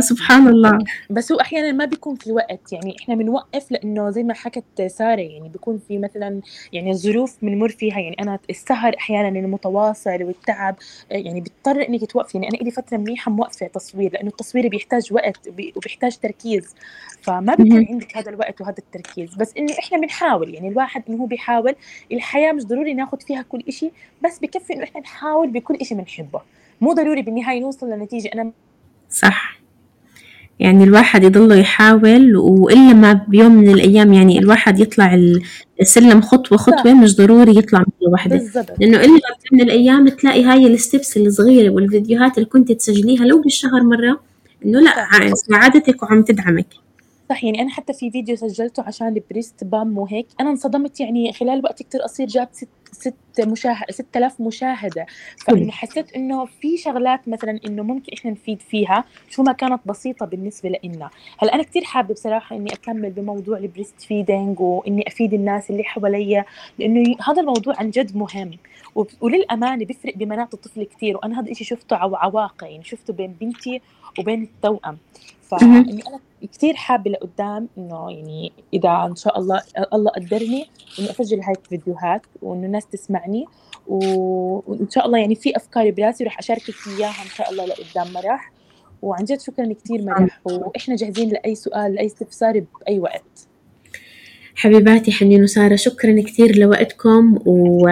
سبحان 0.00 0.48
الله. 0.48 0.78
بس 1.10 1.32
هو 1.32 1.40
أحيانا 1.40 1.72
ما 1.72 1.84
بيكون 1.84 2.16
في 2.16 2.32
وقت 2.32 2.72
يعني 2.72 2.96
إحنا 3.00 3.14
بنوقف 3.14 3.72
لأنه 3.72 4.10
زي 4.10 4.22
ما 4.22 4.34
حكت 4.34 4.82
سارة 4.86 5.20
يعني 5.20 5.48
بيكون 5.48 5.80
في 5.88 5.98
مثلا 5.98 6.40
يعني 6.72 6.90
الظروف 6.90 7.36
بنمر 7.42 7.68
فيها 7.68 7.98
يعني 7.98 8.16
أنا 8.20 8.38
السهر 8.50 8.96
أحيانا 8.98 9.28
المتواصل 9.28 10.22
والتعب 10.22 10.76
يعني 11.10 11.40
بضطر 11.40 11.88
إنك 11.88 12.04
توقفي 12.10 12.38
يعني 12.38 12.48
أنا 12.48 12.56
لي 12.56 12.70
فترة 12.70 12.96
منيحة 12.96 13.30
موقفة 13.30 13.66
تصوير 13.66 14.12
لأنه 14.12 14.28
التصوير 14.28 14.68
بيحتاج 14.68 15.12
وقت 15.12 15.48
وبيحتاج 15.76 16.16
تركيز 16.16 16.74
فما 17.22 17.54
بيكون 17.54 17.86
عندك 17.86 18.16
هذا 18.16 18.30
الوقت 18.30 18.60
وهذا 18.60 18.78
التركيز. 18.78 19.34
بس 19.34 19.52
إنه 19.58 19.74
إحنا 19.78 19.98
بنحاول 19.98 20.54
يعني 20.54 20.68
الواحد 20.68 21.02
إنه 21.08 21.22
هو 21.22 21.26
بيحاول 21.26 21.74
الحياة 22.12 22.52
مش 22.52 22.64
ضروري 22.64 22.94
ناخذ 22.94 23.20
فيها 23.20 23.42
كل 23.42 23.62
شيء 23.68 23.92
بس 24.24 24.38
بكفي 24.38 24.72
إنه 24.72 24.84
إحنا 24.84 25.00
نحاول 25.00 25.50
بكل 25.50 25.86
شيء 25.86 25.98
بنحبه. 25.98 26.40
مو 26.80 26.92
ضروري 26.92 27.22
بالنهاية 27.22 27.60
نوصل 27.60 27.90
لنتيجة 27.90 28.30
أنا 28.34 28.52
صح. 29.10 29.61
يعني 30.60 30.84
الواحد 30.84 31.24
يضل 31.24 31.58
يحاول 31.58 32.36
وإلا 32.36 32.92
ما 32.92 33.12
بيوم 33.12 33.52
من 33.52 33.68
الأيام 33.70 34.12
يعني 34.12 34.38
الواحد 34.38 34.80
يطلع 34.80 35.20
السلم 35.80 36.20
خطوة 36.20 36.58
خطوة 36.58 36.94
مش 36.94 37.16
ضروري 37.16 37.58
يطلع 37.58 37.78
مرة 37.78 38.10
واحدة 38.12 38.36
لأنه 38.80 39.00
إلا 39.00 39.20
من 39.52 39.60
الأيام 39.60 40.08
تلاقي 40.08 40.44
هاي 40.44 40.66
ال 40.66 40.74
steps 40.74 41.16
الصغيرة 41.16 41.70
والفيديوهات 41.70 42.38
اللي 42.38 42.48
كنت 42.48 42.72
تسجليها 42.72 43.24
لو 43.24 43.40
بالشهر 43.40 43.82
مرة 43.82 44.20
إنه 44.64 44.80
لا 44.80 45.34
ساعدتك 45.34 46.02
وعم 46.02 46.22
تدعمك. 46.22 46.66
صح 47.30 47.44
يعني 47.44 47.62
أنا 47.62 47.70
حتى 47.70 47.92
في 47.92 48.10
فيديو 48.10 48.36
سجلته 48.36 48.82
عشان 48.82 49.08
ال 49.08 49.16
breast 49.16 49.64
pump 49.64 49.98
وهيك 49.98 50.26
أنا 50.40 50.50
انصدمت 50.50 51.00
يعني 51.00 51.32
خلال 51.32 51.60
وقت 51.64 51.82
كتير 51.82 52.00
قصير 52.00 52.26
جاب 52.26 52.48
ست 52.52 52.68
ست 52.92 53.14
مشاهد 53.40 53.90
6000 53.90 54.40
مشاهدة. 54.40 55.06
فانه 55.46 55.70
حسيت 55.72 56.12
إنه 56.12 56.44
في 56.44 56.76
شغلات 56.76 57.28
مثلا 57.28 57.60
إنه 57.66 57.82
ممكن 57.82 58.12
إحنا 58.12 58.30
نفيد 58.30 58.62
فيها 58.62 59.04
شو 59.30 59.42
ما 59.42 59.52
كانت 59.52 59.80
بسيطة 59.86 60.26
بالنسبة 60.26 60.78
لنا 60.84 61.10
هلأ 61.38 61.54
أنا 61.54 61.62
كثير 61.62 61.84
حابة 61.84 62.14
بصراحة 62.14 62.56
إني 62.56 62.72
أكمل 62.72 63.10
بموضوع 63.10 63.58
ال 63.58 64.02
breastfeeding 64.02 64.60
واني 64.60 65.04
أفيد 65.06 65.34
الناس 65.34 65.70
اللي 65.70 65.84
حواليا 65.84 66.44
لأنه 66.78 67.16
هذا 67.28 67.40
الموضوع 67.40 67.74
عن 67.78 67.90
جد 67.90 68.16
مهم. 68.16 68.50
وللأمانة 69.20 69.84
بيفرق 69.84 70.16
بمناعه 70.16 70.48
الطفل 70.54 70.84
كثير 70.84 71.16
وأنا 71.16 71.40
هذا 71.40 71.50
الشيء 71.50 71.66
شفته 71.66 71.96
على 71.96 72.32
واقع 72.34 72.66
يعني 72.66 72.84
شفته 72.84 73.12
بين 73.12 73.36
بنتي 73.40 73.80
وبين 74.18 74.42
التوأم. 74.42 74.98
فإني 75.58 76.02
أنا 76.08 76.18
كثير 76.52 76.74
حابة 76.74 77.10
لقدام 77.10 77.68
إنه 77.78 78.10
يعني 78.10 78.52
إذا 78.74 79.06
إن 79.10 79.16
شاء 79.16 79.38
الله 79.38 79.62
الله 79.92 80.10
قدرني 80.10 80.66
إنه 80.98 81.10
أسجل 81.10 81.40
هاي 81.40 81.54
الفيديوهات 81.64 82.22
وإنه 82.42 82.66
الناس 82.66 82.86
تسمعني 82.86 83.44
وإن 83.86 84.90
شاء 84.90 85.06
الله 85.06 85.18
يعني 85.18 85.34
في 85.34 85.56
أفكار 85.56 85.90
براسي 85.90 86.24
رح 86.24 86.38
أشاركك 86.38 86.74
إياها 86.98 87.22
إن 87.24 87.30
شاء 87.34 87.50
الله 87.50 87.64
لقدام 87.64 88.12
مرح 88.12 88.52
وعن 89.02 89.24
جد 89.24 89.40
شكرا 89.40 89.72
كثير 89.72 90.02
مرح 90.02 90.40
وإحنا 90.44 90.96
جاهزين 90.96 91.28
لأي 91.28 91.54
سؤال 91.54 91.94
لأي 91.94 92.06
استفسار 92.06 92.64
بأي 92.80 92.98
وقت. 92.98 93.48
حبيباتي 94.54 95.12
حنين 95.12 95.42
وسارة 95.42 95.76
شكرا 95.76 96.22
كثير 96.22 96.58
لوقتكم 96.58 97.38
و... 97.46 97.86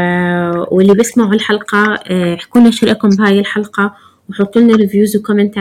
واللي 0.70 0.94
بيسمعوا 0.94 1.32
الحلقة 1.32 1.94
احكوا 2.34 2.60
لنا 2.60 2.70
شو 2.70 2.86
رأيكم 2.86 3.08
بهاي 3.08 3.38
الحلقة 3.38 3.94
وحطوا 4.30 4.62
لنا 4.62 4.76
reviews 4.76 5.16
و 5.16 5.22
comment 5.22 5.58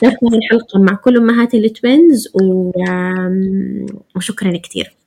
شاركوا 0.00 0.28
الحلقة 0.28 0.80
مع 0.80 0.94
كل 0.94 1.16
أمهات 1.16 1.54
ال 1.54 1.66
twins 1.66 2.28
و... 2.34 2.72
وشكرا 4.16 4.56
كثير 4.56 4.97